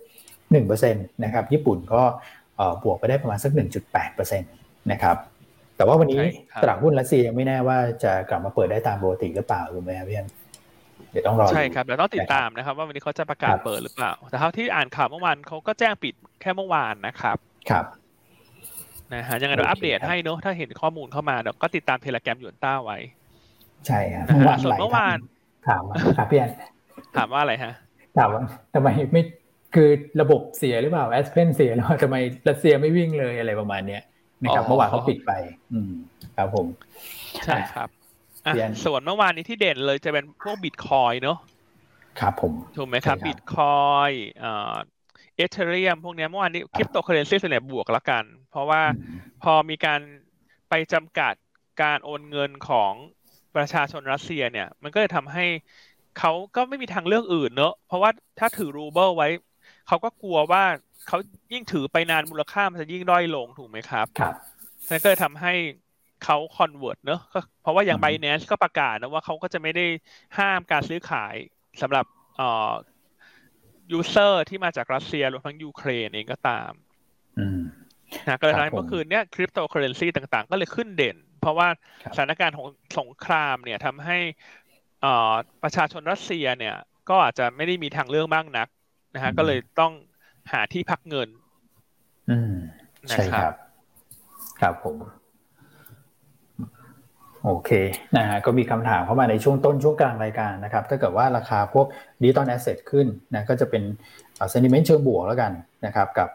[0.58, 2.02] 1%นะครับ ญี่ปุ่นก็
[2.84, 3.52] บวกไปได้ประมาณสัก
[3.98, 5.18] 1.8%นะครับ
[5.78, 6.24] แต่ว่าวันนี้
[6.64, 10.28] ตลาดหุ้นรัสเซียยังไม่แน่ว่าจะกลับมาเปิดได้ตามปกติหรือเปล่าถูกไหมครับพี่อัน
[11.12, 17.38] เดี๋ยวต้องรอใช่ครับเดี๋ยวต้องติดตามนะครับ ว่าวันนี้เขาจะประกาศเปิดหรือเปล่า แต่เท่าที่อ่านข่าวเมื่อวานเขาก็แจ้งปิดแค่เมื่อวานนะครับ
[17.70, 17.86] ครับ
[19.14, 22.98] นะฮะยังไงเราอัปเดตให้เนอะถ้าเห็นข้อมูลเข้ามาเดี๋ยวก็ติดตาม Telegram หยวนต้าไว้
[23.88, 24.26] ใช่ครับ
[24.64, 25.18] ส่วนเมื่อวาน
[25.68, 26.52] ถามว่าครับพี่อน
[27.16, 27.74] ถามว่าอะไรฮะ
[28.18, 28.42] ถามว่า
[28.74, 29.22] ทำไมไม่
[29.76, 29.90] คือ
[30.22, 32.16] ระบบเสียหรือเปล่า Aspen เสียแล้วทำไม
[32.50, 34.04] รัสเซียไม่วิ่งเลยอะไรประมาณเนี้ย
[34.44, 35.32] นะครับเมื่อวานเขาปิดไป
[35.74, 35.92] อืม
[36.38, 36.66] ครับผม
[37.46, 37.90] ใช่ครับ
[38.86, 41.38] ส่วนเมื่อวานนี้ที่เด่นเลยจะเป็นพวกบิตคอยน์เนอะ
[42.20, 43.66] ครับผม ถูกไหมครับบิตคอ
[44.10, 44.76] ยน์เอ่อ
[45.36, 48.82] Ethereum พวกนี้เมื่อวานนี้คริปโตเคอเรนซีส่วนใหญ่บวกแล้วกัน เพราะว่า
[49.44, 50.00] พอมีการ
[50.70, 51.34] ไปจำกัด
[51.82, 52.94] การโอนเงินของ
[53.56, 55.46] ประชาชนรัสเซียเนี่ย มันก็จะทำให้
[56.20, 59.28] เขาก็ไม่มีทางเลือกอื่นเนอะเพราะว่าถ้าถือรูเบิลไว้
[59.88, 60.64] เขาก็กลัวว่า
[61.08, 61.18] เขา
[61.54, 64.34] ยิ่งถือไปนานมูลค่ามันจะยิ่งด้อยลงถูกไหมครับครับ
[64.90, 65.54] นั่นก็จะทำให้
[66.24, 67.22] เขา convert เนอะ
[67.62, 69.86] เพราะว่าอย่าง Binance ก็ประกาศนะว่าเขาก็จะไม่ได้
[70.38, 71.36] ห้ามการซื้อขาย
[71.82, 72.06] สำหรับ
[72.38, 72.72] เอ่อ
[73.92, 76.72] user ที่มาจากรัสเซียรวมทั้งยูเครนเองก็ตาม
[78.28, 81.68] นะก็เลยทำให้เมื่อคืนเนี้ยคริปโตเคอเรนซีต่างๆ ก็เลยขึ้นเด่น เพราะว่า
[82.16, 82.68] สถานการณ์ของ
[83.00, 84.18] สงครามเนี่ยทำให้
[85.64, 86.76] ประชาชนรัสเซียเนี่ย
[87.10, 88.68] ก็อาจจะไม่ได้มีทางเลือกมากนัก
[89.16, 89.94] นะฮะก็เลยต้อง
[90.52, 91.30] หาที่พักเงิน
[92.30, 92.54] อืม
[93.10, 93.54] ใช่ครับ
[94.62, 94.96] ครับผม
[97.48, 97.72] โอเค
[98.18, 101.86] นะฮะก็มีคำถามเข้ามาในช่วงต้นช่วงกลางรายการนะครับ ถ้าเกิดว่าราคาพวก
[102.22, 103.84] digital asset ขึ้นนะก็จะเป็น
[104.50, 105.52] sentiment เชิงบวกแล้วกัน
[105.86, 106.30] นะครับกับ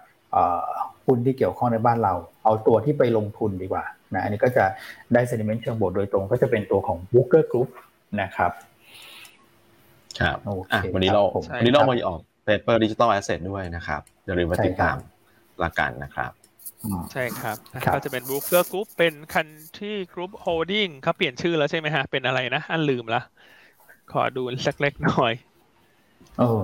[1.06, 3.84] หุ้นที่เกี่ยวข้องในบ้านเรา เอาตัวที่ไปลงทุนดีกว่า
[4.14, 4.64] นะอันนี้ก็จะ
[5.12, 7.68] ได้ sentiment เชิงบวกโดยตรงก็จะเป็นตัวของ Brooker Group
[8.20, 8.52] นะครับ
[10.20, 14.96] ครับโอเคอะวันนี้เราครับผมวันนี้เรามาออก paper digital asset ด้วยนะครับอย่าลืมมาติดตาม
[15.62, 16.41] ละกันนะครับอืม
[17.12, 23.18] ใช่ครับครับก็จะเป็นบ o กเกอร์กรุ๊ปเป็น Country Group Holding เขาเปลี่ยนชื่อแล้วใช่ไหมฮะ เป็นอะไรนะ อันลืมละ
[24.08, 25.32] ขอดูสักเล็กหน่อย
[26.38, 26.62] เออ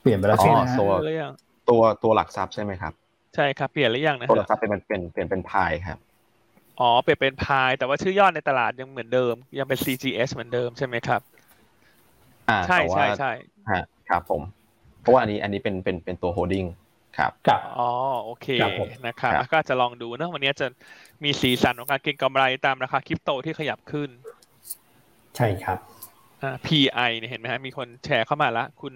[0.00, 1.32] เปลี่ยนไปแล้วอ๋อใช่ไหมฮะตัวหรือยัง
[1.68, 2.92] ตัวตัวหลักทรัพย์ใช่ไหมครับ
[3.34, 5.98] ใช่ครับ เปลี่ยนหรือยังนะตัวหลัฮะกทรัพย์เป็นเป็นเปลี่ยนเป็นพายครับ
[6.78, 11.20] อ๋อเปลี่ยนเป็นพาย แต่ว่าชื่อย่อในตลาดยังเหมือนเดิม ยังเป็น CGS เหมือนเดิมใช่ไหมครับ
[12.48, 13.26] อ่าใช่แต่ว่าใช่ใช่
[13.70, 14.42] ฮะครับผม
[15.00, 16.64] เพราะว่าอันนี้อันนี้เป็นเป็นเป็นตัว holding
[17.18, 17.90] ครับกับอ๋อ
[18.24, 20.66] โอเคครับผมนะครับครับก็จะลองดูเนอะวันนี้จะ
[21.24, 24.10] มีสีสันของการเก็งกำไรตามราคาคริปโตที่ขยับขึ้น
[25.36, 25.78] ใช่ครับ
[26.42, 28.94] อ่า PI เนี่ยเห็นไหมฮะมีคนแชร์เข้ามาละ คุณ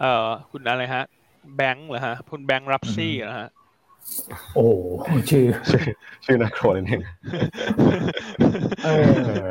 [0.00, 1.04] เอ่อคุณอะไรฮะ
[1.56, 3.48] แบงค์เหรอฮะ คุณแบงค์รับซี่เหรอฮะ
[4.54, 5.44] โอ้โหชื่อ
[6.24, 7.02] ชื่อนักโครนิดนึง
[8.84, 9.48] เออเออ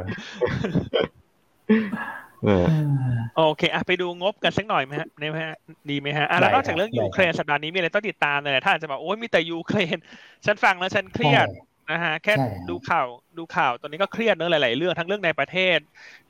[3.34, 5.56] โอเคอะไปดูงบกันสักหน่อยไหมฮะได้ไหมฮะ
[5.90, 9.98] ดีไหมฮะอะแล้วได้นอกจากเรื่องครับยูเครนสัปดาห์นี้มีอะไรต้องติดตามเลยถ้าอาจจะบอกโอ้ยมีแต่ยูเครน
[10.46, 11.48] ฉันฟังแล้วฉันเครียด
[11.90, 15.80] นะฮะแค่ใช่ดูข่าวดูข่าวตอนนี้ก็เครียดเนอะหลายๆเรื่องทั้งเรื่องในประเทศ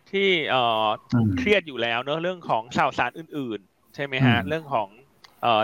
[0.08, 0.58] ที่เอ่อ
[1.14, 4.90] อมเครียดอยู่แล้วเนอะเรื่องของข่าวสารอื่น ๆ ใช่ไหมฮะอืมเรื่องของ
[5.40, 5.62] เอ่อ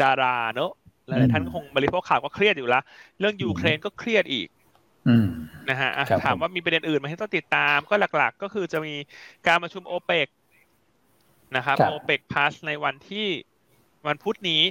[0.00, 0.68] ดาราเนอะ
[1.06, 2.80] หลายๆท่านอืมคงบริโภคข่าวก็เครียดอยู่แล้ว
[3.18, 4.61] เรื่องยูเครนก็เครียดอีกอืม
[5.68, 8.94] นะฮะอะครับถามผมว่ามีประเด็นอื่นไหมที่ต้องติดตามก็หลัก ๆ ก็คือจะมี
[9.46, 10.28] การประชุมโอเปก
[11.56, 13.26] นะครับครับ OPEC Plus ในวันที่
[14.06, 14.62] วันพุธนี้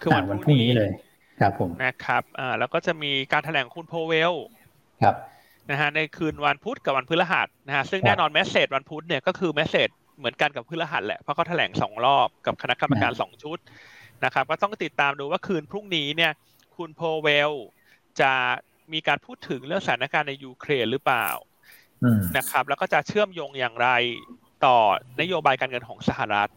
[0.00, 0.90] คือวันอ่าวันพพรุ่รุ่งงนี้นี้เลย
[1.40, 4.32] ครับผมนะครับอ่าแล้วก็จะมีการแถลงของคุณโพเวล
[5.02, 5.14] ครับ
[5.70, 13.58] นะฮะในคืนวันพุธกับวันพฤหัสนะฮะซึ่งครับแน่นอน message วันพุธเนี่ยก็คือ message เหมือนกันกับพฤหัสแหละเพราะเขาแถลงสองรอบกับคณะกรรมการนะสองชุด
[14.24, 16.32] นะครับ ก็ต้องติดตามดูว่าคืนพรุ่งนี้เนี่ย
[16.76, 17.52] คุณโพเวล
[18.20, 18.32] จะ
[18.92, 21.28] มีการพูดถึงเรื่องสถานการณ์ในยูเครนหรือเปล่า
[22.02, 23.88] อืมนะครับ แล้วก็จะเชื่อมโยงอย่างไร
[24.64, 24.78] ต่อ
[25.20, 26.50] นโยบายการเงินของสหรัฐ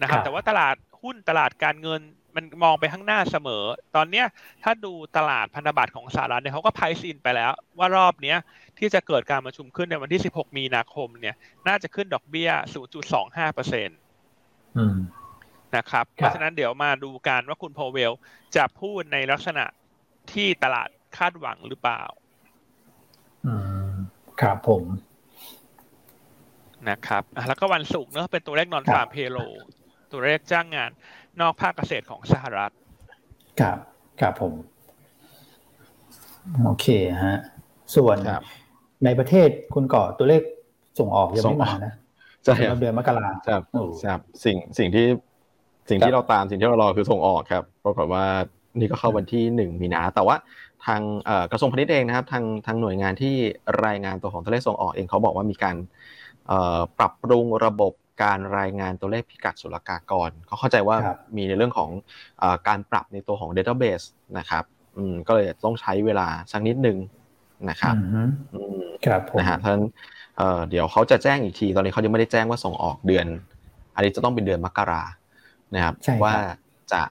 [0.00, 2.00] นะครับครับ แต่ว่าตลาดหุ้นตลาดการเงิน
[2.36, 3.64] มันมองไปข้างหน้าเสมอ
[3.96, 4.26] ตอนเนี้ย
[4.62, 8.38] ถ้าดูตลาดพันธบัตรของสหรัฐเนี่ยเขาก็ไพรซินไปแล้ว ว่ารอบเนี้ย
[8.78, 11.34] ที่จะเกิดการประชุมขึ้นในวันที่ 16 มีนาคมเนี่ย
[11.68, 12.50] น่าจะขึ้นดอกเบี้ย
[13.02, 13.94] 0.25เปอร์เซ็นต
[14.76, 14.96] อืม
[15.76, 18.12] นะครับครับ เพราะฉะนั้นเดี๋ยวมาดูกันว่าคุณโพเวล
[18.56, 19.64] จะพูดในลักษณะ
[20.32, 20.88] ที่ตลาด
[21.18, 22.02] คาดหวังหรือเปล่า
[23.46, 23.54] อื
[23.88, 23.92] ม
[24.40, 24.84] ครับผม
[26.90, 29.38] นะครับอะแล้วก็วันศุกร์เนอะเป็นตัวเลขนอนครับฟาร์มเพโล
[30.12, 30.90] ตัวเลขจ้างงาน
[31.40, 32.72] นอกภาคเกษตรของสหรัฐ
[33.60, 33.78] ครับ
[34.20, 34.52] ครับผม
[36.64, 36.86] โอเค
[37.24, 37.36] ฮะ
[37.96, 38.42] ส่วนครับ
[39.04, 40.42] ในประเทศคุณก่อตัวเลข
[40.98, 41.92] ส่งออกยังส่ไม่งอมาอกนะ
[42.44, 45.06] ใช่สำหรับเดือนมกราครับโอ้ครับ สิ่งสิ่งที่
[45.90, 48.24] สิ่งครัที่บเราตามสิ่งที่เรารอคือส่งออกครับปรากฏว่า
[48.78, 50.36] นี่ก็เข้าวันที่หนึ่งมีนาแต่ว่า
[50.86, 53.34] ทางเอ่อกระทรวงพาณิชย์เองนะครับทางทางหน่วยงานที่
[53.86, 55.76] รายงานตัวของตัวเลขส่งออกเองเขาบอกว่ามีการ
[56.48, 61.90] เอ่อปรับปรุงระบบการรายงานตัวเลขพิกัดศุลกากรเขาเข้าใจว่าครับมีในเรื่องของ
[62.38, 64.06] เอ่อการปรับในตัวของ Database
[64.38, 64.64] นะครับ
[64.96, 66.98] อืมก็เลยต้องใช้เวลาสักนิดนึง
[67.70, 68.22] นะครับอืมฮึ
[68.54, 69.80] อืมครับผมนะฮะท่าน
[70.36, 73.26] เอ่อเดี๋ยวเขาจะแจ้งอีกที ตอนนี้เขายังไม่ได้แจ้งว่าส่งออกเดือน
[73.94, 75.02] อันนี้จะต้องเป็นเดือนมกรา
[75.74, 76.34] นะครับใช่ครับว่า
[76.92, 77.02] จะ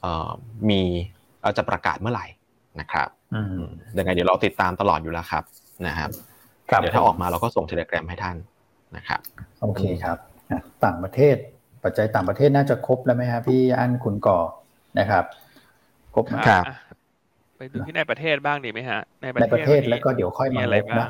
[0.00, 0.30] เอ่อ
[0.70, 0.80] มี
[1.40, 2.26] เอ่อจะประกาศเมื่อไหร่
[2.80, 3.68] นะครับอืมอืม
[3.98, 5.44] ยังไงเดี๋ยวเราติดตามตลอดอยู่แล้วครับ
[5.86, 6.10] นะครับ
[6.70, 8.36] ครับเดี๋ยวถ้าออกมาเราก็ส่งเทเลกรามให้ท่าน
[8.96, 9.20] นะครับ
[9.62, 10.18] โอเคครับ
[10.50, 11.36] อะต่างประเทศ
[11.84, 14.38] ปัจจัยต่างประเทศน่าจะครบแล้วไหมครับพี่อันคุณก่อ
[14.98, 15.24] นะครับ
[16.14, 16.76] ครบไหมครับอะ
[17.58, 21.08] ไปดูที่ในประเทศบ้างดีไหมฮะ ในประในเทศประเทศนนี้แล้วก็เดี๋ยวค่อยมีมาอะไรลบบ้างนะ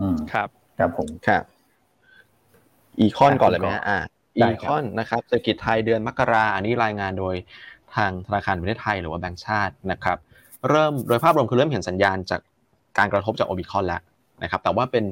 [0.00, 0.48] อืมครับ
[0.78, 1.42] ครับผมครับ
[2.98, 3.98] อีคอนอะก่อนเลยไหมฮะอ่า
[4.40, 7.34] ได้อีครับคอนนะครับเศรษฐกิจไทยเดือนมกราอันนี้รายงานโดย
[7.96, 10.18] ทางธนาคารแห่งประเทศไทยหรือว่าแบงก์ชาตินะครับ
[10.68, 12.40] เริ่มโดยภาพรวมคือเริ่มเห็นสัญญาณจาก
[12.98, 14.00] การกระทบจากโอมิคอนแล้ว
[14.42, 15.04] นะครับ แต่ว่าเป็น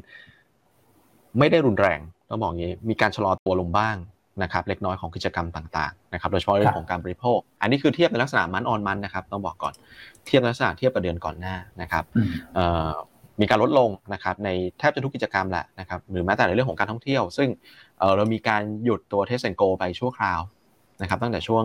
[1.38, 3.96] ไม่ได้รุนแรงต้องบอกอย่างนี้ มีการชะลอตัวลงบ้าง
[4.42, 9.74] นะครับ เล็กน้อยของกิจกรรมต่างๆนะครับ โดยเฉพาะเรื่องของการบริโภค อันนี้คือเทียบในลักษณะมันออนมันนะครับ ต้องบอกก่อน
[10.26, 12.04] เทียบในลักษณะเทียบกับเดือนก่อนหน้านะครับ
[13.40, 17.48] มีการลดลงนะครับในแทบจะทุกกิจกรรมแหละนะครับหรือแม้แต่ในเรื่องของการท่องเที่ยว ซึ่ง
[18.16, 20.40] เรามีการหยุดตัว Test and Go ไปชั่วคราว
[21.02, 21.64] นะครับตั้งแต่ช่วง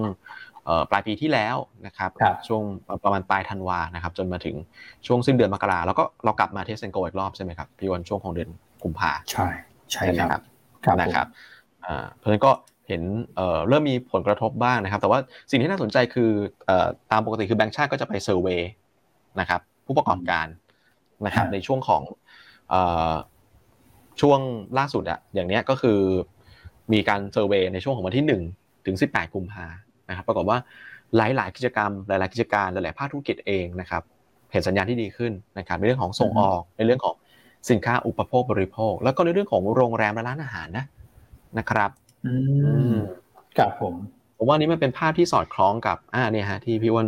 [0.91, 1.55] ปลายปีที่แล้ว
[1.85, 2.63] นะครับครับช่วง
[3.03, 4.55] ประมาณปลายธันวานะครับจนมาถึง
[5.07, 8.49] ช่วงสิ้นเดือนมกราแล้วก็เรากลับมา Test and Go อีกรอบใช่ไหมครับพี่วันช่วงของเดือน
[8.83, 9.47] กุมภาใช่
[9.91, 10.43] ใช่ใช่ไหมคครัรับบ
[10.85, 11.27] ครับนะครับ
[11.85, 12.51] อ่าเพราะฉะนั้นก็
[12.87, 13.01] เห็น
[13.35, 15.19] เอ่อเริ่มมีผลกระทบบ้างนะครับ แต่ว่า
[15.51, 16.31] สิ่งที่น่าสนใจคือ
[16.65, 18.69] เอ่อตามปกติคือแบงก์ชาติก็จะไปเซอร์เวย์
[19.39, 20.47] นะครับผู้ประกอบการ
[21.25, 22.03] นะครับในช่วงของ
[22.69, 23.13] เอ่อ
[24.21, 24.39] ช่วง
[24.77, 25.99] ล่าสุดอะอย่างเนี้ยก็คือ
[26.93, 28.25] มีการเซอร์เวย์ในช่วงของวันที่
[28.59, 30.57] 1ถึง18กุมภานะครับปรากฏว่า
[31.17, 34.03] หลาย ๆ กิจกรรม หลาย ๆ กิจการหลาย ๆ ภาคธุรกิจเองนะครับ
[34.51, 37.15] เห็นสัญญาณที่ดีขึ้นนะครับในเรื่องของส่งออกในเรื่องของ
[37.69, 40.85] สินค้าอุปโภคบริโภค แล้วก็ในเรื่องของโรงแรมและร้านอาหารนะ
[41.57, 41.89] นะครับ
[42.25, 42.33] อื
[42.93, 42.95] ม
[43.57, 43.93] ครับผม
[44.37, 47.07] ผมว่านี้มันเป็นภาพที่สอดคล้องกับอ่าเนี่ยฮะที่พี่วัน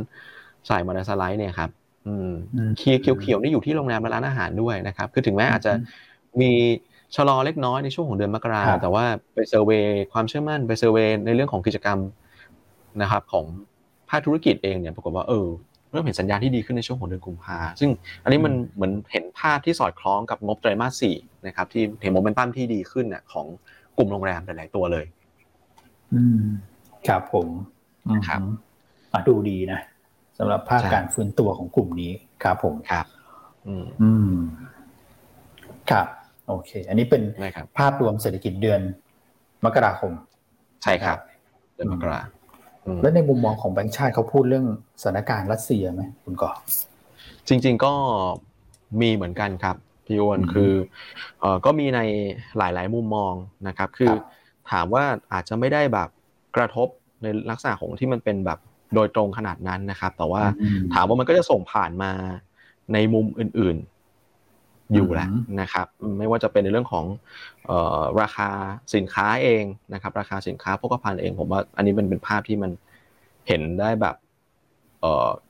[0.67, 1.69] ใส่มาในสไลด์เนี่ยครับ
[2.07, 2.29] อืม
[2.77, 5.71] เขียวเขียวนี่อยู่ที่โรงแรมและร้านอาหารด้วยนะครับ คือถึงแม้อาจจะ
[6.41, 6.51] มี
[7.15, 11.99] ชะลอเล็กน้อยในช่วงของเดือนมกราแต่ว่าไป survey ความเชื่อมั่นไป survey ในเรื่องของกิจกรรม
[13.01, 13.45] นะครับของ
[14.09, 15.47] ภาคธุรกิจเองเนี่ยปรากฏว่าเออ
[15.91, 17.89] เริ่มเห็นสัญญาณที่ดีขึ้นในช่วงของเดือนกุมภาซึ่ง
[18.23, 21.15] อันนี้มันเหมือนเห็นภาพที่สอดคล้องกับงบไตรมาสสี่
[21.47, 23.45] นะครับที่เห็นโมเมนตัมที่ดีขึ้นน่ะของ
[23.97, 25.05] กลุ่มโรงแรมหลาย ๆ ตัวเลย
[26.13, 26.41] อืม
[27.07, 27.47] ครับผม
[28.27, 28.41] ครับ
[29.29, 29.79] ดูดีนะ
[30.37, 32.11] สำหรับภาคการฟื้นตัวของกลุ่มนี้
[32.43, 33.05] ครับผมครับ
[33.67, 34.35] อืมอืม
[35.91, 36.07] ครับ
[36.47, 37.21] โอเค อันนี้เป็น
[37.77, 38.81] ภาพรวมเศรษฐกิจเดือน
[39.65, 40.11] มกราคม
[40.83, 41.17] ใช่ครับ
[41.75, 42.19] เดือนมกรา
[43.01, 44.65] แล้วในมุมมองของแบงค์ชาติเขาพูดเรื่อง
[45.01, 46.51] สถานการณ์รัสเซียไหมคุณก่อ
[47.47, 47.93] จริง ๆก็
[49.01, 49.75] มีเหมือนกันครับ
[50.05, 50.71] พี่อวนคือ
[51.39, 51.99] เออก็มีใน
[52.57, 53.33] หลาย ๆ มุมมอง
[53.67, 54.13] นะครับ คือ
[54.71, 55.03] ถามว่า
[55.33, 56.09] อาจจะไม่ได้แบบ
[56.55, 56.87] กระทบ
[57.23, 58.59] ในลักษณะของที่มันเป็นแบบ
[58.95, 60.43] โดยตรงขนาดนั้นนะครับ แต่ว่า
[60.93, 62.11] ถามว่ามันก็จะส่งผ่านมา
[62.93, 63.77] ในมุมอื่น
[64.95, 65.27] อยู่แหละ
[65.61, 65.87] นะครับ
[66.17, 67.05] ไม่ว่าจะเป็นในเรื่องของ
[68.21, 68.49] ราคา
[68.95, 69.63] สินค้าเอง
[69.93, 72.71] นะครับราคาสินค้าพกพาเอง ผมว่าอันนี้มันเป็นภาพที่มัน
[73.47, 74.15] เห็นได้แบบ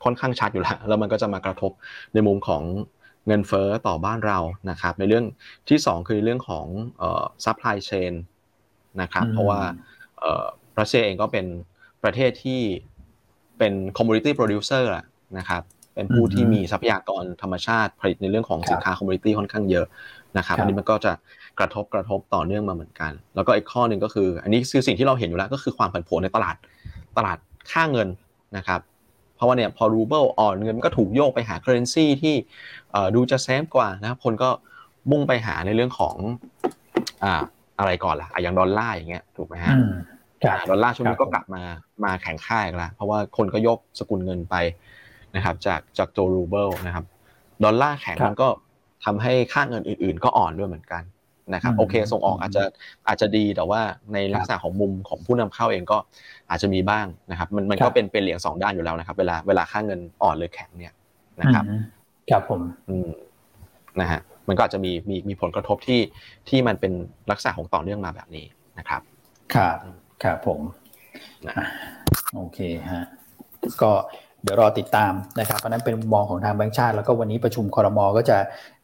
[0.04, 1.72] ค่อนข้างชัดอยู่แล้วแล้วมันก็จะมากระทบ
[2.14, 2.64] ในมุมของ
[3.28, 4.40] เงินเฟ้อต่อบ้านเรา
[4.70, 5.26] นะครับในเรื่อง
[5.70, 6.66] ที่ 2 คือเรื่องของ
[7.46, 8.14] supply chain
[9.02, 9.60] นะครับเพราะว่า
[10.80, 11.46] รัสเซียเองก็เป็น
[12.04, 12.62] ประเทศที่
[13.58, 14.92] เป็น commodity producer
[15.38, 15.62] นะครับ
[15.96, 19.86] เป็นผู้ที่มีทรัพยากรธรรมชาติผลิตในเรื่องของสินค้า commodity ค่อนข้างเยอะ
[20.38, 21.12] นะครับอันนี้มันก็จะ
[21.60, 26.56] กระทบกระทบต่อเนื่องมาเหมือนกัน แล้วก็อีกข้อหนึ่งก็คือ อันนี้คือสิ่งที่เราเห็นอยู่แล้วก็คือความผันผวนในตลาด
[27.18, 27.38] ตลาด
[27.72, 28.08] ค่าเงิน
[28.58, 28.80] นะครับ
[29.36, 32.36] เพราะว่าเนี่ยพอรูเบิลอ่อนเงินมันก็ถูกโยกไปหา currency ที่
[33.16, 34.50] ดูจะ safe กว่านะครับคนก็
[35.12, 36.16] มุ่งไปหาในเรื่องของ
[37.24, 37.44] อ่า
[37.80, 39.76] อะไรก่อนล่ะอย่างดอลลาร์อย่างเงี้ยถูกไหมฮะ
[40.70, 41.64] ดอลลาร์ช่วงนี้ก็กลับมา
[42.04, 44.56] มาแข็งค่าอีกแล้วเพราะว่าคนก็โยกสกุลเงินไป
[45.36, 47.06] นะครับจากจากตัวรูเบิลนะครับ
[47.64, 48.48] ดอลลาร์แข็งมันก็
[49.06, 51.04] ทำให้ค่าเงินอื่นๆ ก็อ่อนด้วยเหมือนกัน
[51.54, 52.64] นะครับโอเคส่งออกอาจจะ
[53.08, 53.82] อาจจะดีแต่ว่า
[54.14, 55.98] ในลักษณะของมุมของผู้นำเข้าเองก็
[56.50, 60.94] อาจจะมีบ้างนะครับมันมันก็เป็นเป็นเหรียญสองด้านอยู่แล้วนะครับ เวลาเวลาค่าเงินอ่อนหรือแข็งเนี่ย
[61.42, 61.64] นะครับ
[62.30, 63.10] ครับผมอืม
[64.02, 66.02] นะฮะมันก็อาจจะมีมีมีผลกระทบที่
[66.50, 66.94] ที่มันเป็น
[67.32, 68.46] ลักษณะของต่อเนื่องมาแบบนี้
[68.80, 69.02] นะครับ
[69.56, 69.78] ครับ
[70.24, 70.60] ครับผม
[72.36, 72.60] โอเค
[72.92, 73.04] ฮะ
[73.82, 73.92] ก็
[74.44, 78.38] เดี๋ยวรอติดตามนะครับเพราะนั้นเป็นมุมมองของทางแบงค์ชาติ แล้วก็วันนี้ประชุมคอรมอก็จะ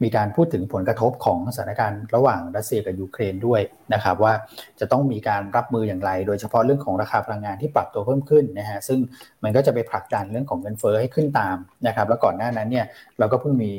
[0.04, 3.62] มีการพูดถึงผลกระทบของสถานการณ์ระหว่างรัสเซียกับยูเครนด้วย
[3.94, 4.34] นะครับว่า
[4.80, 9.00] จะต้องมีการรับมืออย่างไร โดยเฉพาะเรื่องของราคาพลังงานที่ปรับตัวเพิ่มขึ้นนะฮะซึ่ง
[9.44, 12.86] มันก็จะไปผลักดันเรื่องของเงินเฟ้อให้ขึ้นตามนะครับแล้วก่อนหน้านั้นเนี่ย
[13.20, 13.72] เราก็เพิ่งมี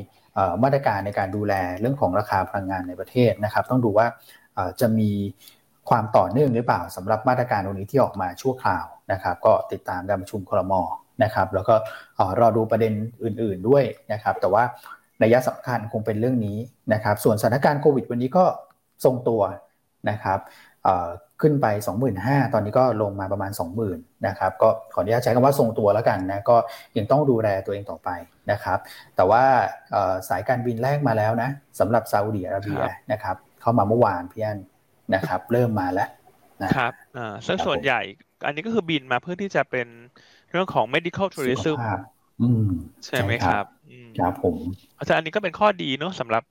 [0.63, 4.07] มาตรการในการดูแลเรื่องของราคาพลังงานในประเทศนะครับ ต้องดูว่า
[4.81, 5.11] จะมี
[5.91, 10.75] ความต่อเนื่องหรือเปล่าสำหรับมาตรการตรงนี้ที่ออกมาชั่วคราวนะครับ ก็ติดตามการประชุมครม
[11.23, 11.75] นะครับแล้วก็
[12.41, 12.93] รอดูประเด็น
[13.25, 14.65] อื่น ๆด้วยนะครับแต่ว่า
[15.23, 16.59] ระยะสำคัญคงเป็นเรื่องนี้
[16.93, 18.45] นะครับส่วนสถานการณ์โควิด วันนี้ก็
[19.05, 19.43] ทรงตัว
[20.11, 20.39] นะครับ
[21.41, 21.67] ขึ้นไป
[22.11, 23.51] 25,000 ตอนนี้ก็ลงมาประมาณ
[23.89, 26.57] 20,000นะครับก็ขออนุญาตใช้คำว่าทรงตัวแล้วกันนะก็
[26.97, 28.09] ยังต้องดูแลตัวเองต่อไป
[28.51, 28.79] นะครับ
[29.17, 29.43] แต่ว่า
[30.29, 31.51] สายการบินแรกมาแล้วนะ
[31.81, 32.81] สำหรับซาอุดีอาระเบีย
[33.13, 34.59] นะครับเข้ามาเมื่อวานพี่อัน
[35.15, 36.09] นะครับเริ่มมาแล้ว
[36.63, 38.01] นะครับอ่าซึ่งส่วนใหญ่
[38.47, 39.89] อันนี้ก็คือบินมาเพื่อที่จะเป็น
[40.51, 41.79] เรื่องของ medical tourism
[43.07, 43.65] ใช่ไหมครับ
[44.19, 44.55] ครับผม
[44.99, 46.43] อาจารย์อันนี้ก็เป็นข้อดีเนาะสำหรับ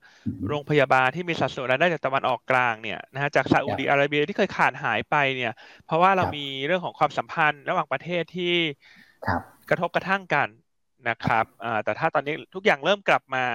[0.47, 5.53] โรงพยาบาลที่มีสัดส่วนรายได้จากตะวันออกกลางเนี่ยนะฮะจากซาอุดีอาระเบียที่เคยขาดหายไปเนี่ย
[5.85, 8.53] เพราะว่าเรามีเรื่องของความสัมพันธ์ระหว่างประเทศที่
[9.69, 10.47] กระทบกระทั่งกัน
[11.09, 11.45] นะครับ
[11.83, 13.45] แต่ถ้าตอนนี้ทุกอย่างเริ่มกลับมา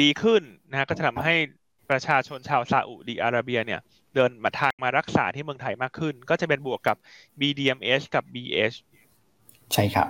[0.00, 1.34] ดีขึ้นนะฮะก็จะทำให้
[1.90, 3.80] ประชาชนชาวซาอุดีอาระเบียเนี่ย
[4.14, 6.96] เดินมาทางมารักษาที่เมืองไทยมากขึ้น ก็จะเป็นบวกกับ
[7.40, 8.76] BDMH กับ BH
[9.72, 10.08] ใช่ครับ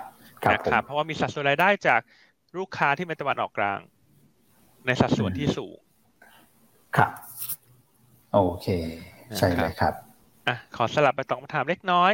[0.52, 2.00] นะครับเพราะว่ามีสัดส่วนรายได้จาก
[2.58, 3.78] ลูกค้าที่เป็นตะวันออกกลาง
[4.86, 5.76] ในสัดส่วนที่สูง
[6.96, 7.10] ครับ
[8.32, 8.66] โอเค
[9.38, 9.94] ใช่เลยครับ
[10.48, 12.12] อะขอสลับไปตอบคำถามเล็กน้อย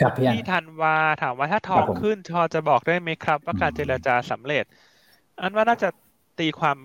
[0.00, 4.64] ครับพี่ทันวาถามว่าถ้าทองขึ้นชอจะบอกได้ไหมครับ ว่าการเจรจาสำเร็จ
[5.40, 5.88] อันว่าน่าจะ
[6.38, 6.76] ตีความ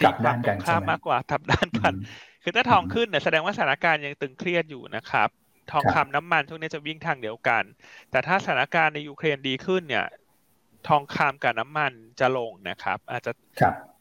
[0.00, 1.94] ตีความตรงข้ามมากกว่าทับด้านกัน
[2.42, 5.28] คือถ้าทองขึ้นเนี่ยแสดงว่าสถานการณ์ยังตึงเครียดอยู่นะครับ
[5.72, 7.62] ทองคำน้ำมันช่วงนี้จะวิ่งทางเดียวกัน
[8.10, 10.06] แต่ถ้าสถานการณ์ในยูเครนดีขึ้นเนี่ย
[10.88, 13.32] ทองคำกับน้ำมันจะลงนะครับ อาจจะ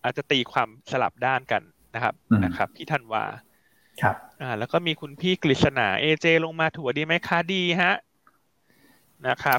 [0.04, 1.64] อาจจะตีความสลับด้านกัน
[1.96, 2.14] นะครับ
[2.44, 3.24] นะครับพี่ธันวา
[4.02, 7.94] ครับอ่าแล้วก็มีคุณพี่กฤษณาเอเจลงมาถั่วดีไหมคะดีฮะ
[9.28, 9.58] นะครับ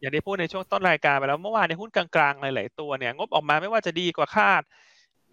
[0.00, 4.62] อย่างที่พูดในช่วงต้นรายการไปแล้วเมื่อวานในหุ้นกลางๆ หลาย ๆ ตัวเนี่ย งบออกมาไม่ว่าจะดีกว่าคาด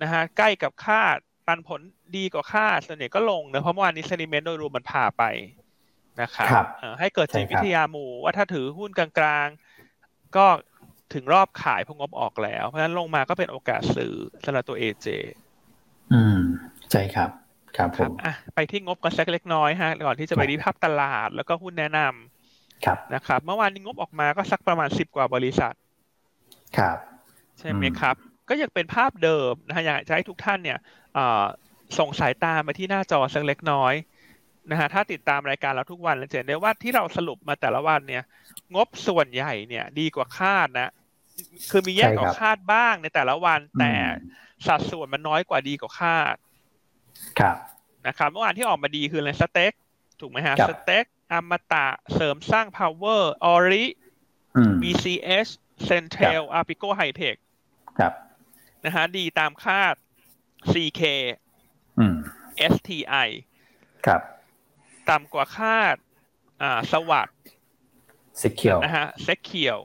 [0.01, 1.17] นะฮะใกล้กับคาด
[1.47, 1.81] ปันผล
[2.17, 5.23] ดีกว่าคาดส่วนใหญ่ก็ลงนะเพราะเมื่อวานนี้เซนิเมนต์โดยรวมมันพาไป
[6.21, 6.65] นะครับ
[6.99, 10.45] ให้เกิดจิตวิทยาหมู่ว่าถ้าถือหุ้นกลางๆ ก็
[11.13, 14.13] ถึงรอบขายพงบออกแล้ว เพราะฉะนั้นลงมาก็เป็นโอกาสซื้อ
[14.45, 15.07] สำหรับตัวเอเจ
[16.13, 16.39] อืม
[16.91, 17.29] ใช่ครับ
[17.77, 25.73] ครับผมอะไปที่งบกันสักเล็กน้อยฮะก่อนที่จะไปดีภาพตลาดแล้วก็หุ้นแนะนำครับนะครับ เมื่อวานนี้งบออกมาก็สักประมาณสิบกว่าบริษัท
[26.77, 26.97] ครับ
[27.59, 28.15] ใช่ไหมครับ
[28.49, 30.79] ก็ยังเป็นภาพเดิมนะฮะอยากจะให้ทุกท่านเนี่ย
[31.97, 33.93] ส่งสายตามาที่หน้าจอสักเล็กน้อย
[34.71, 38.23] นะฮะถ้าติดตามรายการเราทุกวันเราจะเห็นได้ว่าที่เราสรุปมาแต่ละวันเนี่ย
[38.75, 40.91] งบส่วนใหญ่เนี่ย ดีกว่าคาดนะ
[41.69, 43.93] คือมีแย่กว่าคาดบ้างในแต่ละวัน แต่
[44.67, 46.35] สัดส่วนมันน้อยกว่าดีกว่าคาด
[47.39, 47.57] ครับ
[48.07, 49.73] นะครับเมื่อวานที่ออกมาดีคืออะไรสเต็ก
[50.19, 53.85] ถูกไหมฮะสเต็กอมตะเสริมสร้าง power ออริ
[54.81, 55.47] BCS
[55.89, 57.37] Central Apico High Tech
[57.99, 58.13] ครับ
[58.85, 59.95] นะฮะดีตามคาด
[60.71, 61.01] CK
[62.73, 63.29] STI
[64.05, 64.21] ครับ
[65.09, 65.95] ต่ำกว่าคาด
[66.61, 67.37] อ่าสวัสด์
[68.39, 69.79] เซ็กเคียวนะฮะเซ็กเคียว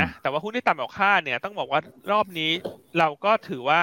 [0.00, 1.80] นะแต่ว่าหุ้นที่ต่ำกว่าคาดเนี่ย ต้องบอกว่า
[2.12, 2.50] รอบนี้
[2.98, 3.80] เราก็ถือว่า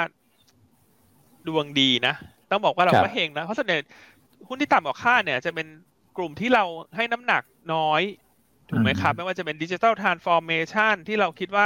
[1.47, 2.15] ดวงดีนะ
[2.51, 3.77] ต้องบอกว่าเราก็เฮงนะ เพราะส่วนใหญ่
[4.47, 5.67] หุ้นที่ต่ำกว่าคาดเนี่ย จะเป็น
[6.17, 6.63] กลุ่มที่เรา
[6.95, 8.01] ให้น้ำหนักน้อย
[8.69, 11.65] ถูกไหมครับ ไม่ว่าจะเป็น digital transformation ที่เราคิดว่า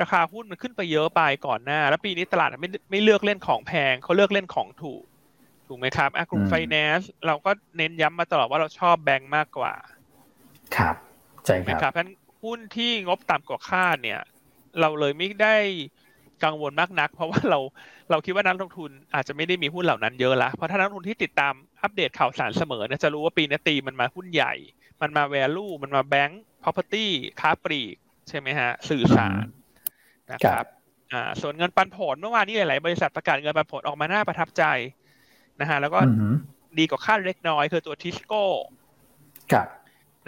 [0.00, 5.02] ราคาหุ้นมันขึ้นไปเยอะไปก่อนหน้า แล้วปีนี้ตลาดไม่ไม่เลือกเล่นของแพงเขาเลือกเล่นของถูก
[5.68, 9.72] ถูกไหมครับกลุ่มไฟแนนซ์เราก็เน้นย้ำมาตลอดว่าเราชอบแบงก์มากกว่า
[10.76, 10.94] ครับ
[11.44, 12.10] ใช่ครับเพราะฉะนั้น
[12.42, 14.20] หุ้นที่งบต่ำกว่าคาดเนี่ย
[14.80, 15.56] เราเลยไม่ได้
[16.44, 17.58] กังวลมากนัก เพราะว่าเรา
[18.10, 24.54] เราคิดว่านักลงทุนอาจจะไม่ได้มีหุ้นเหล่านั้นเยอะละเพราะถ้านักลงทุนที่ติดตามอัปเดตข่าวสารเสมอเนี่ยจะรู้ว่าปีนี้ตีมันมาหุ้นใหญ่
[25.00, 27.06] มันมาแวลูมันมาแบงก์ property
[27.40, 27.96] ค้าปลีก
[28.28, 29.44] ใช่ไหมฮะ สื่อสาร
[30.32, 30.66] นะครับ
[31.12, 34.64] อ่าส่วนเงินปันผลเมื่อวานนี้หลาย ๆ บริษัทประกาศเงินปันผลออกมาน่าประทับใจ
[35.60, 36.00] นะฮะแล้วก็
[36.78, 38.44] ดีกว่าคาดเล็กน้อยคือตัวทิสโก้
[39.52, 39.68] ครับ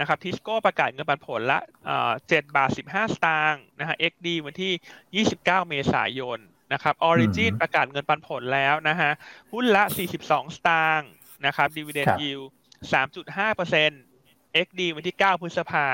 [0.01, 1.61] นะครับทิสโก้ประกาศเงินปันผลหุ้นละ
[2.29, 4.73] เจ็ดบาทสิบห้าสตางค์นะฮะ XD วันที่
[5.15, 6.39] ยี่สิบเก้าเมษายน
[6.73, 9.11] นะครับออริจินประกาศเงินปันผลแล้วนะฮะ
[9.53, 11.11] หุ้นละสี่สิบสองสตางค์
[11.47, 12.41] นะครับดีเวเดนยิว
[12.93, 14.03] สามจุดห้าเปอร์เซ็นต์
[14.67, 15.87] XD วันที่เก้าพฤษภา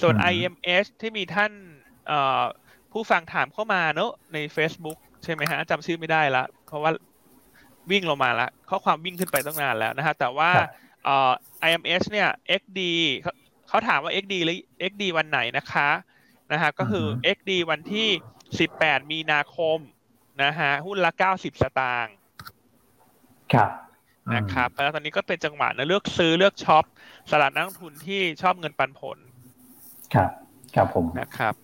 [0.00, 1.52] ส่วน IMS ที่มีท่าน
[2.92, 6.90] ผู้ฟังถามเข้ามาเนอะใน Facebook ใช่ไหมฮะจำชื่อไม่ได้ละ เพราะว่า
[7.90, 10.50] วิ่งลงมาแล้วข้อความวิ่งขึ้นไปตั้งนานแล้วนะฮะแต่ว่า
[11.04, 11.30] เอ่อ
[11.68, 12.28] IMS เนี่ย
[12.60, 12.80] XD
[13.68, 14.58] เขาถามว่า XD หรือ
[14.90, 15.88] XD วันไหนนะคะ
[16.52, 17.06] นะฮะก็คือ
[17.36, 18.08] XD วันที่
[18.60, 19.78] 18 มีนาคม
[20.42, 22.14] นะฮะหุ้นละ 90 สตางค์
[23.52, 23.70] ครับ
[24.34, 26.84] นะครับแล้วตอนนี้ก็เป็นจังหวะนะเลือกซื้อเลือกช็อป
[27.30, 29.18] สลัดนักลงทุนที่ชอบเงินปันผล
[30.14, 30.30] ครับ
[30.74, 31.54] ครับผมนะครับ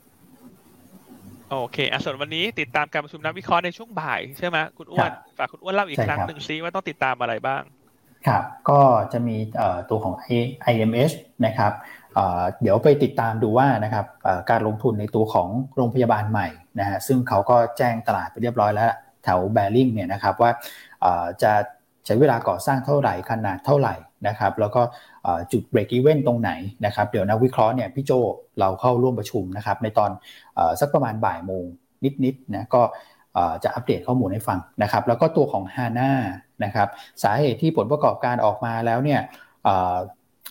[1.50, 7.62] โอเคอะส่วนวันนี้ติดตามการประชุมนักวิเคราะห์ในช่วงบ่ายใช่ไหมคุณอ้วนฝากคุณอ้วนเล่าอีกครั้งหนึ่งซิว่าต้องติดตามอะไรบ้าง
[8.26, 8.80] ครับก็
[9.12, 9.36] จะมี
[9.90, 10.14] ตัวของ
[10.72, 11.12] IMS
[11.46, 11.72] นะครับ
[12.62, 14.06] เดี๋ยวไปติดตามดูว่านะครับ
[14.50, 18.92] การลงทุนในตัวของโรงพยาบาลใหม่นะฮะซึ่งเขาก็แจ้งตลาดไปเรียบร้อยแล้ว
[19.24, 20.50] แถวแบริ่งเนี่ยนะครับว่า
[21.42, 21.52] จะ
[22.06, 23.94] ใช้เวลาก่อสร้างเท่าไหร่ขนาดเท่าไหร่
[24.26, 24.82] นะครับแล้วก็
[25.52, 26.50] จุด break even ตรงไหน
[26.86, 28.12] นะครับเดี๋ยวนักวิเคราะห์เนี่ยพี่โจ
[28.60, 30.10] เราเข้าร่วมประชุมนะครับในตอน
[30.80, 31.64] สักประมาณบ่ายโมง
[32.24, 32.82] นิดๆนะก็
[33.64, 36.10] จะอัปเดตข้อมูลให้ฟังนะครับแล้วก็ตัวของ HANA
[36.64, 36.88] นะครับ
[37.22, 39.20] สาเหตุที่ผลประกอบการออกมาแล้วเนี่ย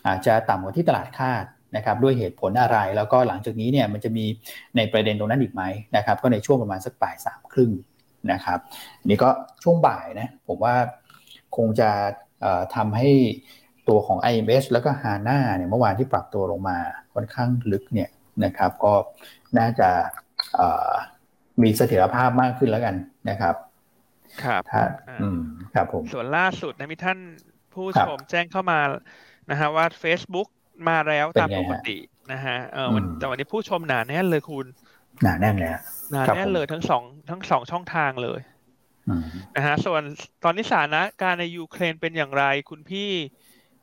[0.07, 1.43] อาจจะต่ำกว่าที่ตลาดคาด
[1.75, 4.25] นะครับด้วยเหตุผลอะไรแล้วก็หลังจากนี้เนี่ยมันจะมี
[4.75, 5.63] ในประเด็นตรงนั้นอีกไหม
[5.95, 7.71] นะครับก็ในช่วงประมาณสักบ่ายสามครึ่ง
[8.31, 8.59] นะครับ
[9.05, 9.29] นี่ก็
[9.63, 10.75] ช่วงบ่ายนะผมว่า
[11.57, 11.89] คงจะ
[12.75, 13.09] ทำให้
[13.87, 16.77] ตัวของ IMS แล้วก็ HANA เนี่ยเมื่อวานที่ปรับตัวลงมา
[17.13, 18.09] ค่อนข้างลึกเนี่ย
[18.45, 18.93] นะครับ ก็
[19.57, 19.89] น่าจะ
[21.61, 22.95] มีเสถียรภาพมากขึ้นแล้วกัน
[23.29, 23.55] นะครับ
[24.43, 24.81] ครับถ้า
[25.21, 25.39] อืม
[25.73, 27.19] ครับผมส่วนล่าสุดนะมีท่าน
[27.73, 28.79] ผู้ชมแจ้งเข้ามา
[29.49, 30.47] นะฮะว่า Facebook
[30.89, 31.97] มาแล้วตามปกติ
[32.31, 32.87] นะฮะเออ
[33.19, 34.65] แต่วันนี้ผู้ชมหนาแน่นเลยคุณ
[35.23, 35.71] หนาแน่นเลย
[36.11, 38.39] หนาแน่นเลยทั้งสองทั้งสองช่องทางเลย
[39.55, 40.01] นะฮะส่วน
[40.43, 43.09] ตอนนี้สถานะการในยูเครนเป็นอย่างไร คุณพี่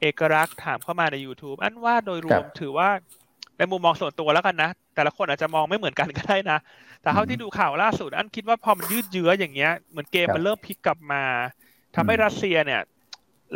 [0.01, 2.89] เอกรักษ์ถามเข้ามาใน YouTube อันว่าโดยรวมถือว่า
[3.59, 6.59] ในมุมมองส่วนตัวแล้วกันนะ แต่ละคนอาจจะมองไม่เหมือนกันก็ได้นะ
[7.03, 11.22] แต่เท่าที่ดูข่าวล่าสุด อันคิดว่าพอมันยืดเยื้ออย่างเงี้ยเหมือนเกมมันเริ่มพลิกกลับมา
[11.95, 12.81] ทำให้รัสเซียเนี่ย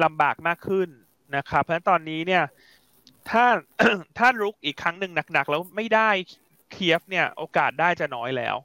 [0.05, 0.89] ลำบากมากขึ้น
[1.37, 2.45] นะครับ เพราะฉะนั้นตอนนี้เนี่ย
[3.31, 3.45] ถ้า
[4.19, 6.11] ถ้ารุกอีกครั้งหนึ่งหนักๆ แล้วไม่ได้
[6.73, 8.57] เคียฟเนี่ย โอกาสได้จะน้อยแล้ว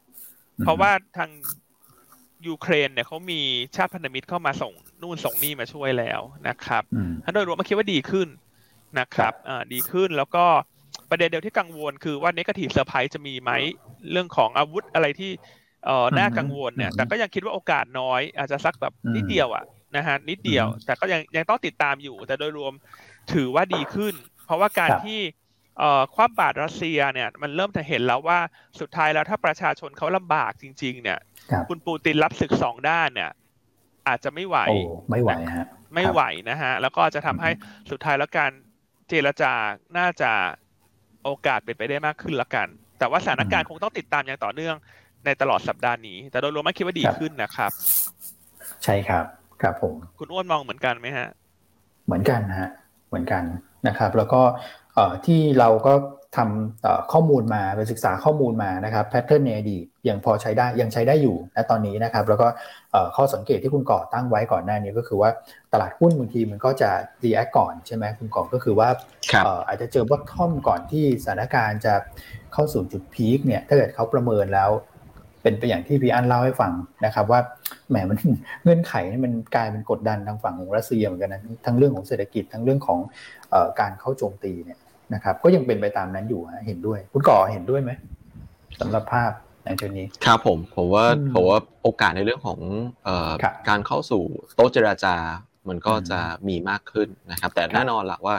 [0.62, 1.30] เพราะว่าทาง
[2.48, 3.42] ยูเครนเนี่ยเขามี
[3.76, 6.84] ชาติพันธมิตรเข้ามาส่งนู่นส่งนี่มาช่วยแล้วนะครับ
[7.24, 8.28] ถ้าโดยรวมมาคิดว่าดีขึ้น
[9.00, 10.46] นะครับอ่าดีขึ้นแล้วก็
[11.10, 13.52] ปประเด็นเดียวที่กังวลคือว่า negative surprise จะมีไหม
[14.12, 15.32] เรื่องของอาวุธอะไรที่
[15.86, 19.64] เอ่อน่ากังวลเนี่ย แต่ก็ยังคิดว่าโอกาสน้อย อาจจะสักแบบนิดเดียวอะ
[19.96, 22.74] นะฮะนิดเดียว แต่ก็ยังยังต้องติดตามอยู่ แต่โดยรวม
[23.34, 24.14] ถือว่าดีขึ้น
[24.46, 25.43] เพราะว่าการที่เอ่อ
[26.16, 28.40] ความบาดรัสเซียเนี่ยมันเริ่มจะเห็นแล้วว่า
[28.80, 31.20] สุดท้ายแล้วถ้าประชาชนเขาลำบากจริง ๆ เนี่ย
[31.70, 33.32] คุณปูตินรับศึกสองด้านเนี่ย
[34.08, 34.78] อาจจะไม่ไหวโอ้
[35.10, 37.50] ไม่ไหวฮะไม่ไหวนะฮะ แล้วก็จะทำให้
[37.92, 38.52] สุดท้ายแล้วการ
[39.10, 39.54] เจรจา
[39.98, 40.32] น่าจะ
[41.24, 42.68] โอกาสเป็นไปได้มากขึ้นละกัน
[43.00, 44.76] แต่ว่าสถานการณ์คงต้องติดตามอย่างต่อเนื่อง
[45.26, 47.72] ในตลอดสัปดาห์นี้ แต่โดยรวมไม่คิดว่าดีขึ้นนะครับ
[48.84, 49.26] ใช่ครับ
[49.62, 51.28] ครับผม คุณอ้วนมองเหมือนกันไหมฮะ
[52.06, 52.70] เหมือนกันฮะ
[53.08, 53.44] เหมือนกัน
[53.88, 54.42] นะครับ แล้วก็
[55.26, 55.94] ที่เราก็
[56.38, 62.48] ทำข้อมูลมาไปศึกษาข้อมูลมานะครับ pattern ในอดีตยังพอใช้ได้ยังใช้ได้อยู่ณตอนนี้นะครับแล้วก็
[63.16, 65.30] ข้อสังเกตที่คุณก่อตั้งไว้ก่อนหน้านี้ก็คือว่า
[65.74, 66.90] ตลาดหุ้นบางทีมันก็จะ
[67.24, 68.90] react ก่อนใช่ไหมคุณก่อก็คือว่า
[69.68, 71.94] อาจจะเจอ bottom ก่อนที่สถานการณ์จะ
[72.54, 74.70] เข้าสู่จุด peak เนี่ยถ้าเกิดเขาประเมินแล้ว
[75.42, 76.72] เป็นไปอย่างที่พี่อันเล่าให้ฟัง
[77.06, 77.40] นะครับว่า
[77.90, 78.18] แหมมัน
[78.64, 83.00] เงื่อนไขนี่มันกลายเป็นกดดันทางฝั่งของรัสเซียเหมือนกันนะทั้งเรื่องของเศรษฐกิจทั้งเรื่องของ
[83.80, 84.80] การเข้าโจมตีเนี่ย
[85.14, 87.92] นะครับ ก็ยังเป็นไปตามนั้นอยู่ฮะเห็นด้วย คุณก่อเห็นด้วยไหม
[88.80, 89.32] สำหรับภาพ
[89.66, 92.60] ในจุดนี้ครับผมผมว่าผมว่าโอกาสในเรื่องของ
[93.04, 93.32] เอ่อ
[93.70, 94.24] การเข้าสู่
[94.56, 95.16] โต๊ะเจราจา
[95.70, 98.36] มันก็จะมีมากขึ้นนะครับ แต่แน่นอนละว่า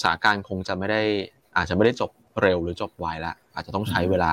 [0.00, 1.02] สถานการณ์คงจะไม่ได้
[1.56, 2.10] อาจจะไม่ได้จบ
[2.42, 4.32] เร็วหรือจบไวละอาจจะต้องใช้เวลา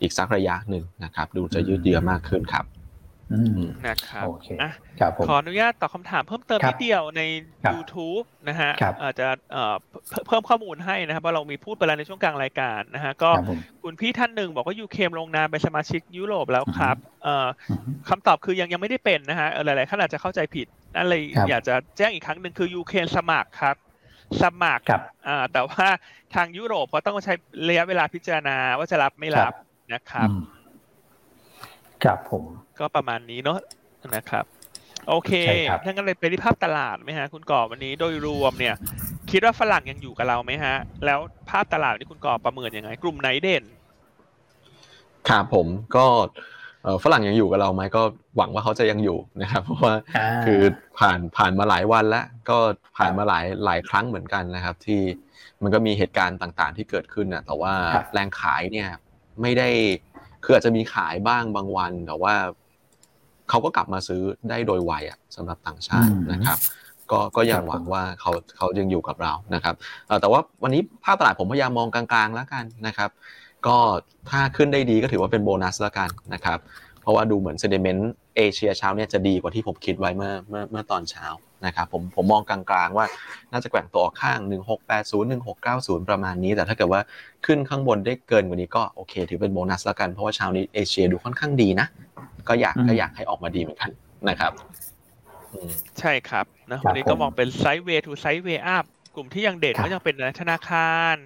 [0.00, 2.64] อีกสักระยะหนึ่งนะครับ ดูจะยืดเยื้อมากขึ้นครับ
[3.86, 4.26] นะครับ
[4.62, 7.22] อะครับผมขออนุญาตตอบคำถามเพิ่มเติมนิดเดียวใน
[7.74, 8.70] YouTube นะฮะ
[9.02, 9.28] อาจจะ
[10.26, 13.30] เพิ่มข้อมูลให้นะครับว่าเรามีพูดไปแล้วในช่วงกลางรายการนะฮะก็
[13.82, 16.96] คุณพี่ท่านหนึ่งบอกว่ายูเคมลงนามเป็นสมาชิกยุโรปแล้วครับ
[18.08, 23.76] คำตอบคือยังยังไม่ได้เป็นนะฮะหลายๆท่านอาจจะเข้าใจผิดนั่นเลยอยากจะแจ้งอีกครั้งหนึ่งคือยูเครนสมัครครับ
[24.42, 24.84] สมัคร
[25.52, 25.86] แต่ว่า
[26.34, 27.32] ทางยุโรปเขาต้องใช้
[27.68, 29.52] ระยะเวลาพิจารณาว่าจะรับไม่รับ
[29.94, 30.28] นะครับ
[32.04, 32.44] ครับผม
[32.80, 33.58] ก็ประมาณนี้เนาะ
[34.16, 34.44] นะครับ
[35.08, 35.32] โอเค
[35.84, 38.74] ถ้างั้นเลยไปที่ภาพตลาดไหมฮะ คุณก่อวันนี้โดยรวมเนี่ย
[39.30, 40.74] คิดว่าฝรั่งยังอยู่กับเราไหมฮะ
[41.06, 41.18] แล้ว
[41.50, 43.64] ภาพตลาดที่คุณก่อประเมินยังไง กลุ่มไหนเด่น
[45.28, 46.06] ครับผมก็
[47.04, 48.02] ฝรั่งยังอยู่กับเราไหมก็
[48.36, 49.94] หวังว่าเขาจะยังอยู่นะครับ เพราะว่า
[50.44, 50.60] คือ
[50.98, 52.58] ผ่านผ่านมาหลายวันแล้ว ก็
[52.96, 55.00] ผ่านมาหลายหลายครั้งเหมือนกันนะครับ ที่
[55.62, 57.72] มันก็มีเหตุการณ์ต่างๆ ที่เกิดขึ้นนะแต่ว่า
[58.12, 58.88] แรงขายเนี่ย
[59.42, 59.68] ไม่ได้
[60.44, 62.34] คืออาจจะมีขายบ้างบางวันแต่ว่า
[63.50, 66.58] เขาก็กลับมาซื้อได้โดยไวอะสำหรับต่างชาตินะครับ
[67.10, 69.74] ก็ก็ยังหวังว่าเขาเขายังอยู่กับเรานะครับ
[70.20, 73.10] แต่ว่าวันนี้ภาพตลาดผมพยายามมองกลางๆแล้วกันนะครับ
[73.66, 73.76] ก็
[74.30, 76.58] ถ้าขึ้นได้ดีก็ถือว่าเป็นโบนัสแล้วกันนะครับ
[77.00, 81.26] เพราะว่าดูเหมือน sentiment เอเชียเช้าเนี่ยจะดีกว่าที่ผมคิดไว้เมื่อเมื่อเมื่อตอนเช้า
[81.66, 83.06] นะครับผมผมมองกลางๆว่า
[83.52, 84.38] น่าจะแกว่งตัวข้าง
[84.84, 87.00] 1680 1690 ประมาณนี้ แต่ถ้าเกิดว่า
[87.46, 91.86] ขึ้นข้างบนได้เกินกว่านี้ก็โอเค ถือเป็นโบนัสแล้วกัน เพราะว่าเช้านี้เอเชียดูค่อนข้างดีนะ
[92.48, 93.90] ก็อยากก็อยากให้ออกมาดีเหมือนกัน
[94.28, 94.52] นะครับ
[96.00, 98.84] ใช่ครับนะวันนี้ก็มองเป็น sideways to sideways up
[99.14, 101.16] กลุ่มที่ยังเด่นก็ยังเป็นธนาคาร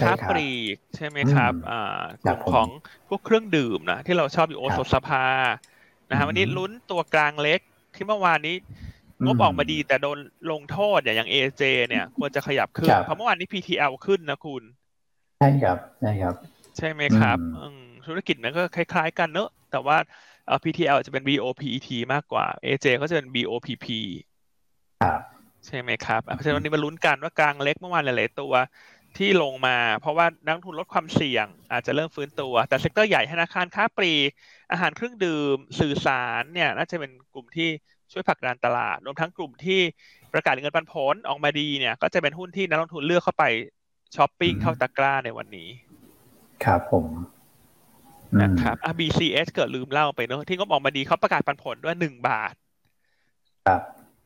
[0.00, 2.68] ค้าปลีกใช่ไหมครับอ่ากลุ่มของ
[3.08, 5.24] พวกเครื่องดื่มนะที่เราชอบอยู่โอโซสภา
[6.10, 7.60] นะฮะวันนี้ลุ้นตัวกลางเล็ก
[7.94, 8.56] ที่เมื่อวานนี้
[9.24, 10.18] งบออกมาดีแต่โดน
[10.50, 14.62] ลงโทษอย่างเอเจเนี่ย ควรจะขยับขึ้น เพราะเมื่อวานนี้ PTL ขึ้นนะคุณ
[15.38, 16.34] ใช่ครับใช่ครับ
[16.76, 17.38] ใช่ไหมครับ
[18.06, 19.96] ธุรกิจมันก็คล้าย ๆ กันเนอะแต่ว่า
[20.64, 23.86] PTL จะเป็น BOPET มากกว่า AJ ก็จะเป็น BOPP
[25.66, 28.52] ใช่ไหมครับเพราะฉะนั้นวันนี้มาลุ้นกันว่ากลางเล็กเมื่อวานหลายๆตัว
[29.18, 34.30] ที่ลงมา เพราะว่านักลงทุนลดความเสี่ยง อาจจะเริ่มฟื้นตัว แต่ sector ใหญ่ธนาคารค้าปลีก
[34.72, 37.68] อาหารเครื่องดื่ม สื่อสารเนี่ยน่าจะเป็นกลุ่มที่
[38.12, 39.80] ช่วยผลักดันตลาด รวมทั้งกลุ่มที่
[40.32, 43.44] ประกาศเงินปันผลออกมาดีเนี่ย ก็จะเป็นหุ้นที่นักลงทุนเลือกเข้าไป
[44.16, 45.68] ช้อปปิ้งเข้าตะกร้าในวันนี้
[46.64, 47.06] ครับผม
[48.42, 52.54] นะครับอะ BCS เกิดลืมเล่าไปเนอะที่งบออกมาดีเขาประกาศปันผลด้วยหนึ่งบาท
[53.66, 53.82] ครับ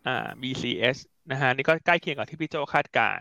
[0.07, 0.97] อ่า BCS
[1.31, 3.21] นะฮะนี่ก็ใกล้เคียงกับที่พี่โจคาดการ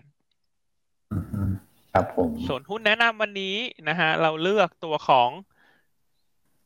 [1.93, 3.55] ครับผมส่วนหุ้นแนะนำวันนี้
[3.89, 5.29] นะฮะเราเลือกตัวของ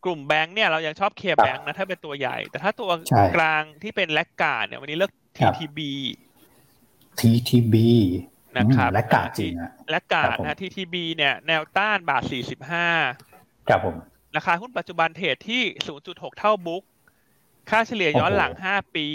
[0.05, 2.91] กลุ่มแบงค์เนี่ยเรายังชอบเคแบงค์นะถ้าเป็นตัวใหญ่ แต่ถ้าตัว
[3.35, 5.79] กลางที่เป็นแลกกาดเนี่ยวันนี้เลือก TTB
[7.19, 7.75] TTB
[8.57, 12.87] นะครับแลกกาดจริงอะแลกกาดนะ TTB เนี่ยแนวต้านบาทสี่สิบห้า
[13.69, 13.95] ครับผม
[14.37, 15.63] ราคาหุ้นปัจจุบันเทรดที่
[16.01, 16.83] 0.6 เท่า book
[17.69, 19.05] ค่าเฉลี่ยย้อนหลัง 5 ปี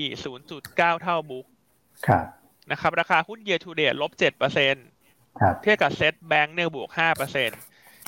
[0.43, 1.47] 0.9 เท่า book
[2.07, 2.25] ครับ
[2.71, 4.87] นะครับ ราคาหุ้น year to date ลบ7%เปอร์เซ็นต์
[5.63, 7.61] เทียบกับ SET Bank เนี่ยบวก5เปอร์เซ็นต์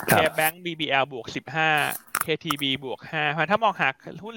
[0.08, 1.26] KBank BBL บวก
[1.76, 3.88] 15 KTB บวก5เพราะถ้ามองหา
[4.24, 4.36] หุ้น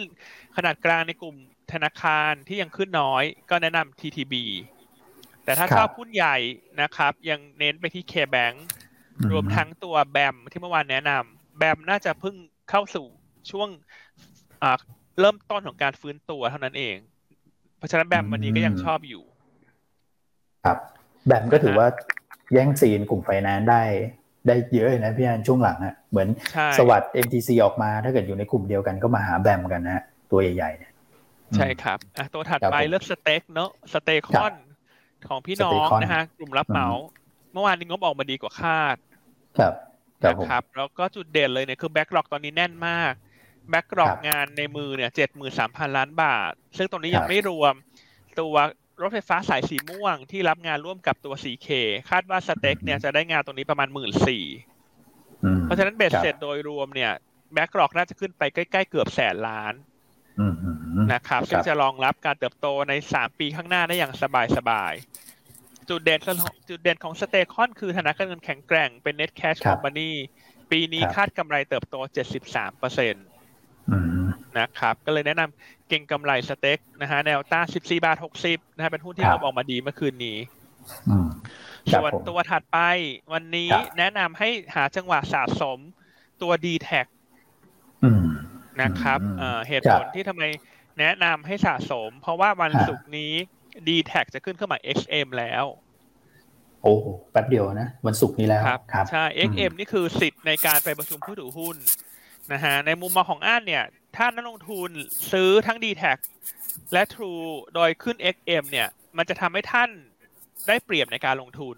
[0.55, 1.35] ขนาดกลางในกลุ่ม
[1.73, 4.33] ธนาคารที่ยังขึ้นน้อย ก็แนะนำ TTB
[5.43, 6.37] แต่ถ้าชอบหุ้นใหญ่
[6.81, 8.55] นะครับ ยังเน้นไปที่ KBank
[9.31, 12.35] รวมทั้งตัว BAM ที่เมื่อวานแนะนำ BAM น่าจะเพิ่ง
[12.69, 13.05] เข้าสู่
[13.51, 13.69] ช่วง
[15.19, 16.97] เริ่มต้นของการฟื้นตัวเท่านั้นเอง
[17.77, 19.23] เพราะฉะนั้น BAM วันนี้ก็ยังชอบอยู่
[20.65, 20.77] ครับ
[21.25, 21.87] BAM ก็ถือว่า
[22.53, 23.83] แย่งซีนกลุ่มไฟแนนซ์ได้
[24.47, 26.27] ได้เยอะนะพี่อันช่วงหลังอะเหมือน
[26.77, 30.91] SAWAD MTC ออกมาถ้าเกิดอยู่ในกลุ่มเดียวกันก็มาหา BAM กันนะตัวใหญ่ๆเนี่ย
[31.55, 34.53] ใช่ครับอะตัวถัดไปเลือก STEC เนาะ STECON
[35.29, 36.87] ของพี่น้องนะฮะกลุ่มรับเหมา
[37.53, 38.97] เมื่อวานนี้งบออกมาดีกว่าคาด
[39.59, 39.73] ครับ
[40.23, 43.13] นะครับแล้วก็จุดเด่นเลยเนี่ยคือ backlog ตอนนี้แน่นมาก
[43.69, 47.73] backlog งานในมือเนี่ยเจ็ดหมื่นสามพันล้านบาท ซึ่งตรงนี้ยังไม่รวม
[48.39, 48.55] ตัว
[49.01, 51.67] รถไฟฟ้าสายสีม่วงที่รับงานร่วมกับตัว CK
[52.09, 54.45] คาดว่า STEC เนี่ยจะได้งานตรงนี้ประมาณหมื่นสี่
[55.63, 57.11] เพราะฉะนั้นเบ็ดเสร็จโดยรวมเนี่ย
[57.53, 59.73] backlog น่าจะขึ้นไปใกล้ๆเกือบแสนล้าน
[61.13, 64.13] นะครับซึ่งจะรองรับการเติบโตในสามปีข้างหน้าได้อย่าง
[64.57, 66.19] สบายๆ จุดเด่น
[66.69, 70.11] จุดเด่นของสเตคอนคือธนาคารเงินแข็งแกร่งเป็น net cash company
[70.71, 71.95] ปีนี้คาดกำไรเติบโต
[72.37, 73.25] 73เปอร์เซ็นต์
[74.57, 78.17] นะครับ ก็เลยแนะนำเก่งกำไรสเต็กนะฮะแนวต้าน14บาท
[78.47, 80.37] 60นะฮะเป็นหุ้นที่เราออกมาดีเมื่อคืนนี้
[81.93, 82.77] ส่วนตัวถัดไป
[83.33, 85.77] วันนี้แนะนำให้หาจังหวะสะสม
[86.41, 86.89] ตัว d t แท
[88.81, 89.19] นะครับ
[89.67, 90.43] เหตุผลที่ทำไม
[90.99, 93.33] แนะนำให้สะสม เพราะว่าวันศุกร์นี้
[93.87, 95.65] d t แทจะขึ้นเครื่องหมาย XM แล้ว
[96.81, 96.93] โอ้
[97.31, 101.77] แป๊บเดียวนะ วันศุกร์นี้แล้วครับ ใช่ XM นี่คือสิทธิ์ในการไปประชุมผู้ถือหุ้น
[102.53, 103.83] นะฮะในมุมมองของอ้านเนี่ย
[104.15, 104.89] ถ้านักลงทุน
[105.31, 106.03] ซื้อทั้ง d t แท
[106.93, 108.87] และ True โดยขึ้น XM เนี่ย
[109.17, 109.89] มันจะทำให้ท่าน
[110.67, 111.75] ได้เปรียบในการลงทุน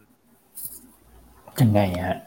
[1.62, 2.20] ยังไงฮะ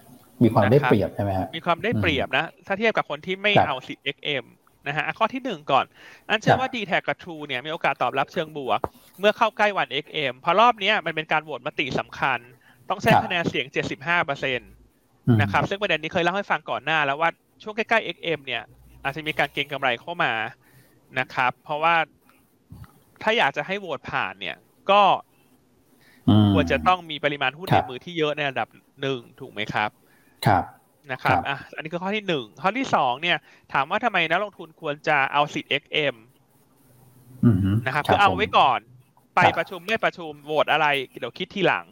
[0.43, 4.45] มีความได้เปรียบใช่ไหมฮะมีความได้เปรียบนะ ถ้าเทียบกับคนที่ไม่เอาสิทธิ์ XM
[4.87, 5.85] นะฮะข้อที่หนึ่งก่อน
[6.29, 8.81] อันเชื่อว่า d t แทกับ True เนี่ยมีโอกาสตอบรับเชิงบวก
[9.19, 12.39] เมื่อเข้าใกล้วัน XM เพราะรอบนี้มันเป็นการโหวตมติสำคัญ
[12.91, 13.67] ต้องใช้คะแนนเสียง
[13.97, 14.71] 75เปอร์เซ็นต์
[15.41, 17.31] นะครับซึ่งประเด็นนี้เคยเล่าให้ฟังก่อนหน้าแล้วว่า
[17.63, 18.63] ช่วงใกล้ๆ XM เนี่ย
[19.03, 20.33] อาจจะมีการเก็งกำไรเข้ามา
[21.19, 21.95] นะครับ เพราะว่า
[23.23, 24.57] ถ้าอยากจะให้โหวตผ่านเนี่ย
[24.91, 25.03] ก็
[26.55, 28.69] ควรจะต้องมีปริมาณหุ้นในมือที่เยอะในระดับ
[29.01, 29.91] หนึ่งถูกไหมครับ
[30.47, 30.65] ครับ
[31.13, 33.37] นะครับอะอันนี้คือข้อที่หนึ่งข้อที่สองเนี่ย
[33.73, 36.15] ถามว่าทำไมนักลงทุนควรจะเอาสิทธิ์ XM
[37.87, 38.81] นะครับคือเอาไว้ก่อน
[39.37, 40.87] ไปประชุมไม่ประชุมโหวตอะไร
[41.19, 41.85] เดี๋ยวคิดทีหลัง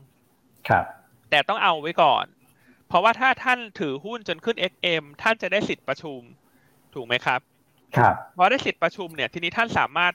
[0.68, 0.84] ครับ
[1.30, 2.24] แต่ต้องเอาไว้ก่อน
[2.88, 6.20] เพราะว่าถ้าท่านถือหุ้นจนขึ้น XM ท่านจะได้สิทธิ์ประชุม
[6.94, 7.40] ถูกไหมครับ
[7.96, 10.12] ครับพอได้สิทธิ์ประชุมเนี่ยทีนี้ท่านสามารถ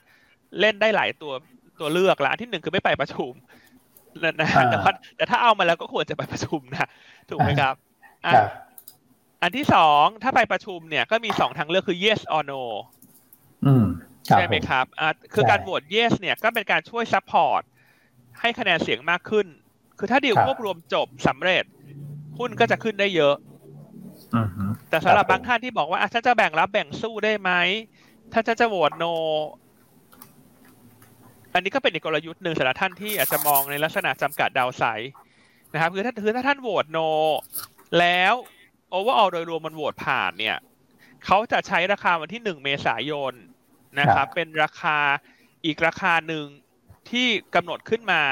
[0.60, 1.32] เล่นได้หลายตัว
[1.80, 3.32] ตัวเลือกละอันที่หนึ่งคือไม่ไปประชุม
[4.40, 6.88] นะแต่ว่าแต่ถ้าเอามาแล้วก็ควรจะไปประชุมนะ
[7.30, 7.74] ถูกไหมครับ
[8.26, 8.32] อะ
[9.42, 12.62] อันที่สองถ้าไปประชุมเนี่ยก็มีสองทางเลือกคือ yes or no
[14.26, 17.62] ใช่ไหมครับอ่าคือการโหวต yes เนี่ยก็เป็นการช่วย support
[18.40, 19.46] ให้คะแนนเสียงมากขึ้น
[19.98, 21.64] คือถ้าดีลควบรวมจบสำเร็จ
[22.38, 23.36] หุ้นก็จะขึ้นได้เยอะ
[24.90, 27.50] แต่สำหรับบางท่านที่บอกว่าฉันจะแบ่งรับแบ่งสู้ได้ไหม
[28.32, 29.14] ถ้าจะจะโหวต no
[31.54, 34.84] อันนี้ก็เป็นอีกกลยุทธ์หนึ่งสำหรับท่านที่อาจจะมองในลักษณะจำกัด downside
[35.72, 37.08] นะครับคือถ้าคือถ้าท่านโหวต no
[37.98, 38.34] แล้ว
[38.90, 40.56] overall โดยรวมมันโหวตผ่านเนี่ย
[41.24, 43.32] เขาจะใช้ราคาวันที่หนึ่งเมษายน
[44.00, 44.98] นะครับเป็นราคา
[45.64, 46.46] อีกราคาหนึ่ง
[47.10, 48.22] ที่กำหนดขึ้นมา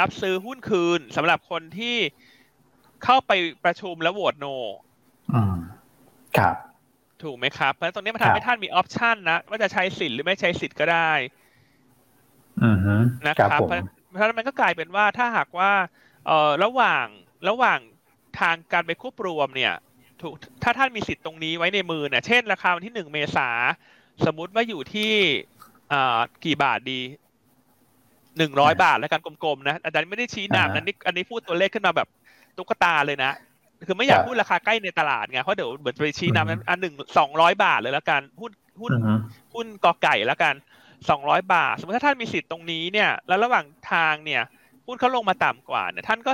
[0.00, 1.96] รับซื้อหุ้นคืนสำหรับคนที่
[3.04, 3.32] เข้าไป
[3.64, 4.46] ประชุมแล้วโหวต no
[6.38, 6.56] ครับ
[7.22, 11.12] ถูกไหมครับ เพราะตรงนี้มันทำให้ท่านมี option นะ ว่าจะใช้สิทธิ์หรือไม่ใช้สิทธิ์ก็ได้
[13.28, 15.72] นะครับเพราะฉะนั้นมันก็กลายเป็นว่าถ้าหากว่า
[16.26, 17.06] เอ่อระหว่าง
[17.48, 17.78] ระหว่าง
[18.40, 19.74] ทางการไปควบรวมเนี่ย
[20.20, 23.48] ถูกถ้าท่านมีสิทธิ์ตรงนี้ไว้ในมือเนี่ยเช่น ราคาวันที่หนึ่งเมษา
[24.26, 25.12] สมมุติว่าอยู่ที่
[25.92, 27.00] อ่ากี่บาทดี
[28.38, 32.08] หนึ่งร้อยบาทแล้วกันกลมๆนะอาจารย์ไม่ได้ชี้นามนั้นนี่อันนี้พูดตัวเลขขึ้นมาแบบ
[32.56, 33.32] ตุ๊กตาเลยนะ
[33.86, 38.92] คือไม่อยากพูดราคาใกล้ในตลาดไงเพราะเดี๋ยวเหมือนไปชี้นำนั้นอันหนึ่งสองร้อยบาทเลยแล้วกันหุ้นหุ้น
[39.54, 40.54] หุ้นกอไก่แล้วกัน
[41.10, 44.42] สองร้อยบาท สมมติถ้าท่านมีสิทธิ์ตรงนี้เนี่ย แล้วระหว่างทางเนี่ย
[44.86, 46.32] หุ้นเขาลงมาต่ำกว่าเนี่ยท่านก็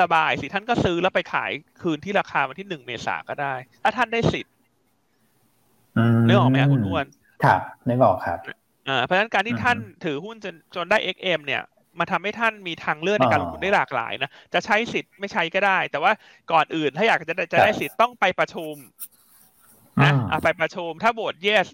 [0.00, 1.50] สบายสิท่านก็ซื้อแล้วไปขาย
[1.82, 4.52] คืนที่ราคาวันที่หนึ่งเมษาก็ได้ ถ้าท่านได้สิทธิ์
[6.26, 7.06] นึกออกไหมคุณอ้วน
[7.44, 8.38] ครับนึกออกครับ
[8.88, 11.62] อ่าเพราะฉะนั้นการที่ท่านถือหุ้นจนจนได้ XM เนี่ย
[11.98, 16.12] มาทำให้ท่านมีทางเลือกในการลงทุนได้หลากหลายนะจะใช้สิทธิ์ไม่ใช้ก็ได้ แต่ว่า
[16.52, 18.74] ก่อนอื่นถ้าอยากจะจะได้สิทธิ์ต้องไปประชุม
[20.02, 21.66] นะอ่าไปประชุมถ้าโหวต yes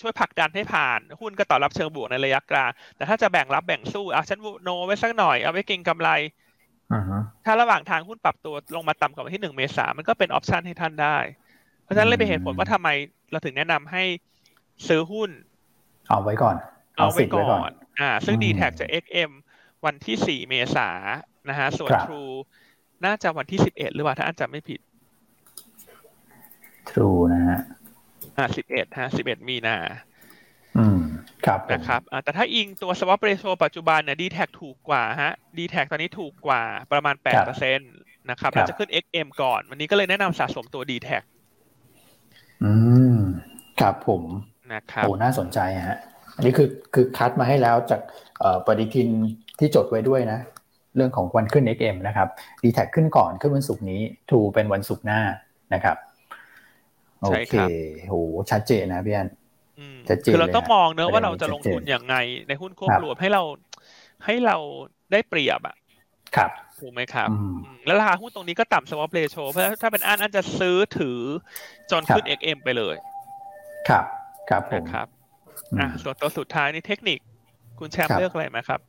[0.00, 6.10] ช่วยผลักดันให้ผ่าน หุ้นก็ตอบรับเชิงบวกในระยะกลาง แต่ถ้าจะแบ่งรับแบ่งสู้อะฉันโนไว้สักหน่อยเอาไว้เก็งกำไร
[7.44, 11.18] ถ้าระหว่างทางหุ้นปรับตัวลงมาต่ำกว่าวันที่หนึ่งเมษามันก็เป็นออปชันให้ท่านได้
[11.82, 12.88] เพราะฉะนั้นเลยเป็นเหตุผลว่าทำไม
[13.30, 14.02] เราถึงแนะนำให้
[14.88, 15.30] ซื้อหุ้น
[16.08, 16.56] เอาไว้ก่อน
[16.96, 17.70] เอาไว้ก่อน
[18.00, 19.30] อ่า ซึ่งดีแท็จะ XM
[19.84, 20.88] วันที่สี่เมษา
[21.48, 22.34] นะฮะ ส่วน True
[23.04, 24.80] น่าจะวันที่สิบเอ็ดหรือเปล่า ถ้าอันจำไม่ผิด
[26.90, 27.60] True นะฮะ
[28.36, 29.76] อ่าสิบเอ็ดฮะสิบเอ็ดมีนา
[30.78, 31.00] อืม
[31.46, 36.62] ครับผมนะครับอ่าแต่ถ้าอิงตัว swap ratio ปัจจุบันเนี่ย d t แทถูกกว่าฮะ d t แทตอนนี้ถูกกว่า
[36.92, 37.84] ประมาณแปดเปอร์เซ็นต
[38.30, 41.10] นะครับครับเราจะขึ้น XM ก่อน วันนี้ก็เลยแนะนำสะสมตัว d t แท
[42.64, 42.72] อื
[43.14, 43.18] ม
[43.80, 44.22] ครับผม
[44.72, 45.58] นะครับโอ้น่าสนใจ
[45.88, 45.98] ฮะ
[46.36, 48.00] อันนี้คือคือคัดมาให้แล้วจาก
[48.40, 49.08] เอ่อปฏิทิน
[49.58, 50.38] ที่จดไว้ด้วยนะ
[50.96, 52.28] เรื่องของวันขึ้น XM นะครับ
[52.62, 55.20] d t แทขึ้นก่อนขึ้นวันศุกร์นี้ทูเป็นวันศุกร์หน้า
[55.74, 55.96] นะครับ
[57.22, 57.70] โอใช่เคครับ
[58.08, 58.14] โห
[58.50, 59.28] ชัดเจนนะพี่อัน
[59.78, 62.14] อืมชัดเจนคือเราต้องเลยฮะมองเนอะว่าประเด็นเราจะนี้ลงทุนชัดเจนอย่างไง
[62.48, 63.42] ในหุ้นควบครับรวมให้เรา
[64.24, 64.56] ให้เรา
[65.12, 65.74] ได้เปรียบอะ
[66.36, 71.20] ครับถูกไหมครับอืมอืมแล้วราคาหุ้นตรงนี้ก็ต่ำ swap ratio เพราะถ้าเป็นอันอันจะซื้อถือ
[71.90, 72.96] จนขึ้นครับ XM ไปเลย
[73.88, 74.04] ครับ
[74.48, 75.06] ครับผมนะครับ
[75.74, 77.18] อืมอะส่วนตัวสุดท้ายนี่เทคนิค
[77.78, 78.80] คุณแชมป์ครับเลือกอะไรไหมครับ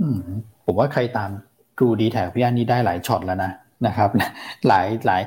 [0.00, 0.20] อืม
[0.64, 1.30] ผมว่าใครตาม
[1.80, 3.50] ดูดีแทคพี่อันนี่ได้หลายช็อตแล้วนะ
[3.86, 4.10] นะครับ
[4.68, 5.22] หลายหลาย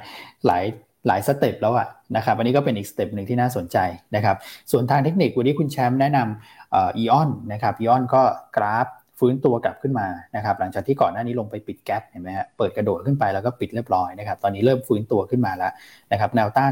[0.48, 0.64] หลาย
[1.08, 3.78] หลาย step แล้วอะนะครับอันนี้ก็เป็นอีก step หนึ่งที่น่าสนใจ
[4.16, 4.36] นะครับ
[4.72, 8.24] ส่วนทางเทคนิควันนี้คุณแชมป์แนะนำเอ่อีออนนะครับอีออนก็
[8.56, 8.88] กราฟ
[9.20, 15.72] ฟื้นตัวกลับขึ้นมานะครับหลังจากที่ก่อนหน้านี้ลงไปปิด gap เห็นไหมฮะเปิดกระโดดขึ้นไปแล้วก็ปิดเรียบร้อยนะครับตอนนี้เริ่มฟื้นตัวขึ้นมาแล้ว
[16.11, 16.72] นะครับแนวต้าน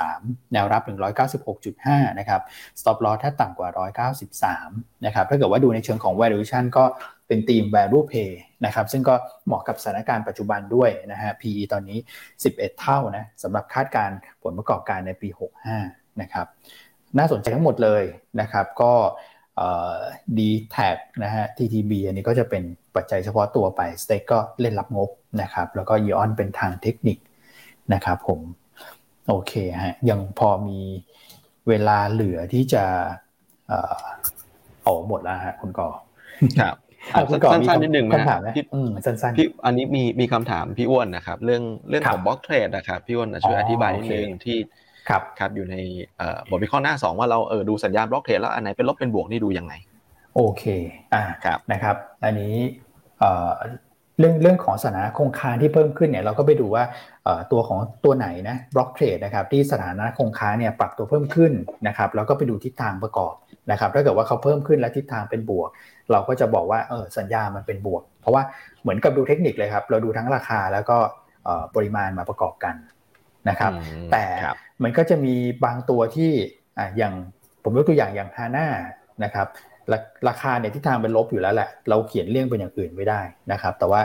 [0.00, 0.82] 203 แนวรับ
[1.50, 2.40] 196.5 นะครับ
[2.80, 3.68] stop loss ถ้าต่ำกว่า
[4.12, 6.84] 193 นะครับถ้าเกิดว่าดูในเชิงของ valuation ก็
[7.28, 8.32] เป็นธีม value pay
[8.64, 9.14] นะครับซึ่งก็
[9.46, 11.98] เหมาะกับสถานการณ์ปัจจุบันด้วยนะฮะ PE ตอนนี้
[12.40, 14.10] 11 เท่านะสำหรับคาดการ
[14.42, 15.28] ผลประกอบการในปี
[15.74, 16.46] 65 นะครับ
[17.18, 18.02] น่าสนใจทั้งหมดเลย
[18.40, 18.92] นะครับก็
[20.38, 20.90] ดีแท็
[21.24, 22.62] นะฮะ TTB อันนี้ก็จะเป็น
[22.96, 25.10] ปัจจัยเฉพาะตัวไป s t a k ก็เล่นรับงบ
[25.42, 27.18] นะครับ แล้วก็ยอนเป็นทางเทคนิค
[27.94, 28.40] นะครับผม
[29.28, 29.52] โอเค
[29.82, 30.80] ฮะ ยังพอมี
[31.68, 32.84] เวลาเหลือที่จะ
[33.68, 34.04] เอ่อ
[34.82, 35.88] โอ้หมดแล้วฮะคุณกอ
[36.60, 36.76] ครับ
[37.14, 44.58] อะคุณก่อมีสั้นๆนิดนึงนะคำถามไหมพี่อืมสั้นๆพี่อันนี้มีมีคำถามพี่อ้วนนะครับ เรื่องเรื่องครับของบล็อกเทรดนะครับ พี่อ้วนช่วยอ๋ออธิบายนิดนึงโอเคที่
[45.08, 45.76] ครับครับอยู่ใน
[46.18, 49.72] เอ่อบทวิเคราะห์หน้าสองว่าเราเออดูสัญญาณบล็อกเทรดแล้วอันไหนเป็นลบเป็นบวกนี่ดูยังไง
[50.34, 50.64] โอเค
[51.14, 52.54] อ่าครับนะครับอันนี้
[53.20, 53.50] เอ่อ
[54.18, 56.84] เรื่องเรื่องของสถานะคงค้างที่เพิ่มขึ้นเนี่ยเราก็ไปดูว่า
[57.24, 61.52] เอ่อตัวของตัวไหนนะบล็อกเทรดนะครับที่สถานะคงค้างเนี่ยปรับตัวเพิ่มขึ้น
[61.86, 63.34] นะครับแล้วก็ไปดูทิศทางประกอบ
[63.70, 65.70] นะครับถ้าเกิดว่าเขาเพิ่มขึ้นและทิศทางเป็นบวก
[66.12, 68.42] เราก็จะบอกว่าเออสัญญามันเป็นบวก เพราะว่า
[68.82, 70.98] เหมือนกับดูเทคนิคเลยครับ เราดูทั้งราคาแล้วก็
[71.44, 72.74] เอ่อปริมาณมาประกอบกัน
[73.48, 76.30] นะครับอืมแต่ครับ มันก็จะมีบางตัวที่
[76.78, 77.14] อะอย่าง
[77.62, 78.66] ผมยกตัวอย่างอย่างฮาน่า
[79.24, 79.46] นะครับ
[79.92, 79.98] รา
[80.28, 83.20] ราคาเนี่ยทิศทางเป็นลบอยู่แล้วแหละ เราเขียนเลี่ยงเป็นอย่างอื่นไม่ได้
[83.52, 84.00] นะครับ แต่ว่า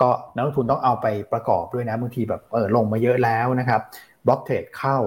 [0.00, 3.80] ก็นักลงทุนต้องเอาไปประกอบด้วยนะบางทีแบบเออลงมาเยอะแล้วนะครับ
[4.26, 4.98] บล็อกเทรดเข้า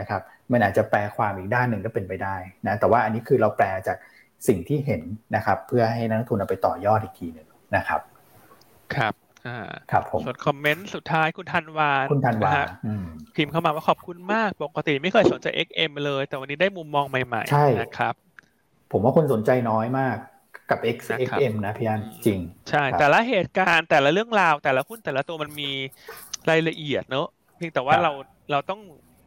[0.00, 0.20] นะครับ
[0.52, 3.96] มันอาจจะแปลความอีกด้านหนึ่งก็เป็นไปได้นะแต่ว่าอันนี้คือเราแปลจาก
[4.48, 5.02] สิ่งที่เห็น
[5.36, 8.00] นะครับ เพื่อให้นักลงทุนเอาไปต่อยอดอีกทีหนึ่งนะครับ
[8.94, 9.21] ครับ
[9.92, 13.04] ครับผมส่วนคอมเมนต์สุดท้ายคุณธันวาคุณธันวาะฮะอืม
[13.36, 18.14] พิมพ์เข้ามาว่าขอบคุณมาก ปกติไม่เคยสนใจ XM เลย แต่วันนี้ได้มุมมองใหม่ใช่ๆนะครับ
[18.92, 20.16] ผมว่าคนสนใจน้อยมาก
[20.70, 22.38] กับ X นะครับ XM นะพี่อันจริง
[22.70, 25.70] ใช่ครับแต่ละเหตุการณ์แต่ละเรื่องราว แต่ละหุ้นแต่ละตัวมันมี
[26.50, 28.12] รายละเอียดเนอะเพียงแต่ว่าครับเรา
[28.50, 28.80] เราต้อง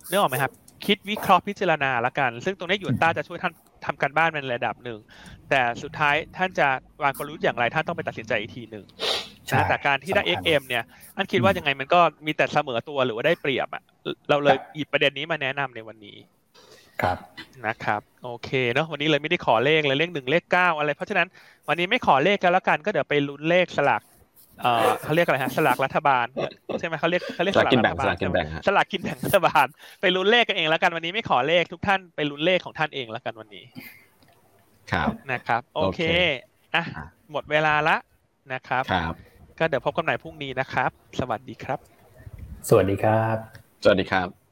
[0.10, 0.52] เรื่องออกไหมครับ
[0.86, 3.54] คิดวิเคราะห์พิจารณาละกัน ซึ่งตรงนี้หยวนต้าจะช่วยท่าน
[3.86, 5.00] ทำการบ้านในระดับหนึ่ง
[5.50, 6.68] แต่สุดท้ายท่านจะ
[7.04, 10.84] วางกลยุทธ์อย่างไรท่านต้องไปตัดสินใจอีกทีหนึ่งใช่ นะแต่การที่ได้สำคัญ XM เนี่ย
[11.18, 13.84] อันคิดว่ายังไงมันก็มีแต่เสมอตัวหรือว่าได้เปรียบอะ
[14.30, 16.18] เราเลยหยิบประเด็นนี้มาแนะนำในวันนี้
[17.02, 17.18] ครับ
[17.68, 21.28] นะครับ โอเคเนาะวันนี้เลยไม่ได้ขอเลขเลยเลขหนึ่งเลขเก้าอะไร เพราะฉะนั้น
[21.68, 24.02] วันนี้ไม่ขอเลขกันแล้วกันก็เดี๋ยวไปลุ้นเลขสลาก
[24.62, 26.26] เอ่อเขาเรียกอะไรฮะสลากรัฐบาล
[26.80, 29.68] ใช่ไหมเขาเรียกเขาเรียกสลากกินแบ่งรัฐบาสลากกินแบ่งฮะสลากกินแบ่งรัฐบาล
[30.02, 33.66] ไปลุ้นเลขกันเองแล้วกันวันนี้ไม่ขอเลขทุกท่านไปลุ้นเลขของท่านเองแล้วกันวันนี้
[34.92, 36.02] ครับนะครับ โอเคโอเค
[36.76, 37.98] อะอะหมดเวลาละ
[38.54, 39.16] นะครับครับ
[39.60, 41.80] ก็เดี๋ยวพบกันใหม่พรุ่งนี้นะครับ สวัสดีครับ
[42.70, 43.38] สวัสดีครับ
[43.84, 44.45] สวัสดีครับ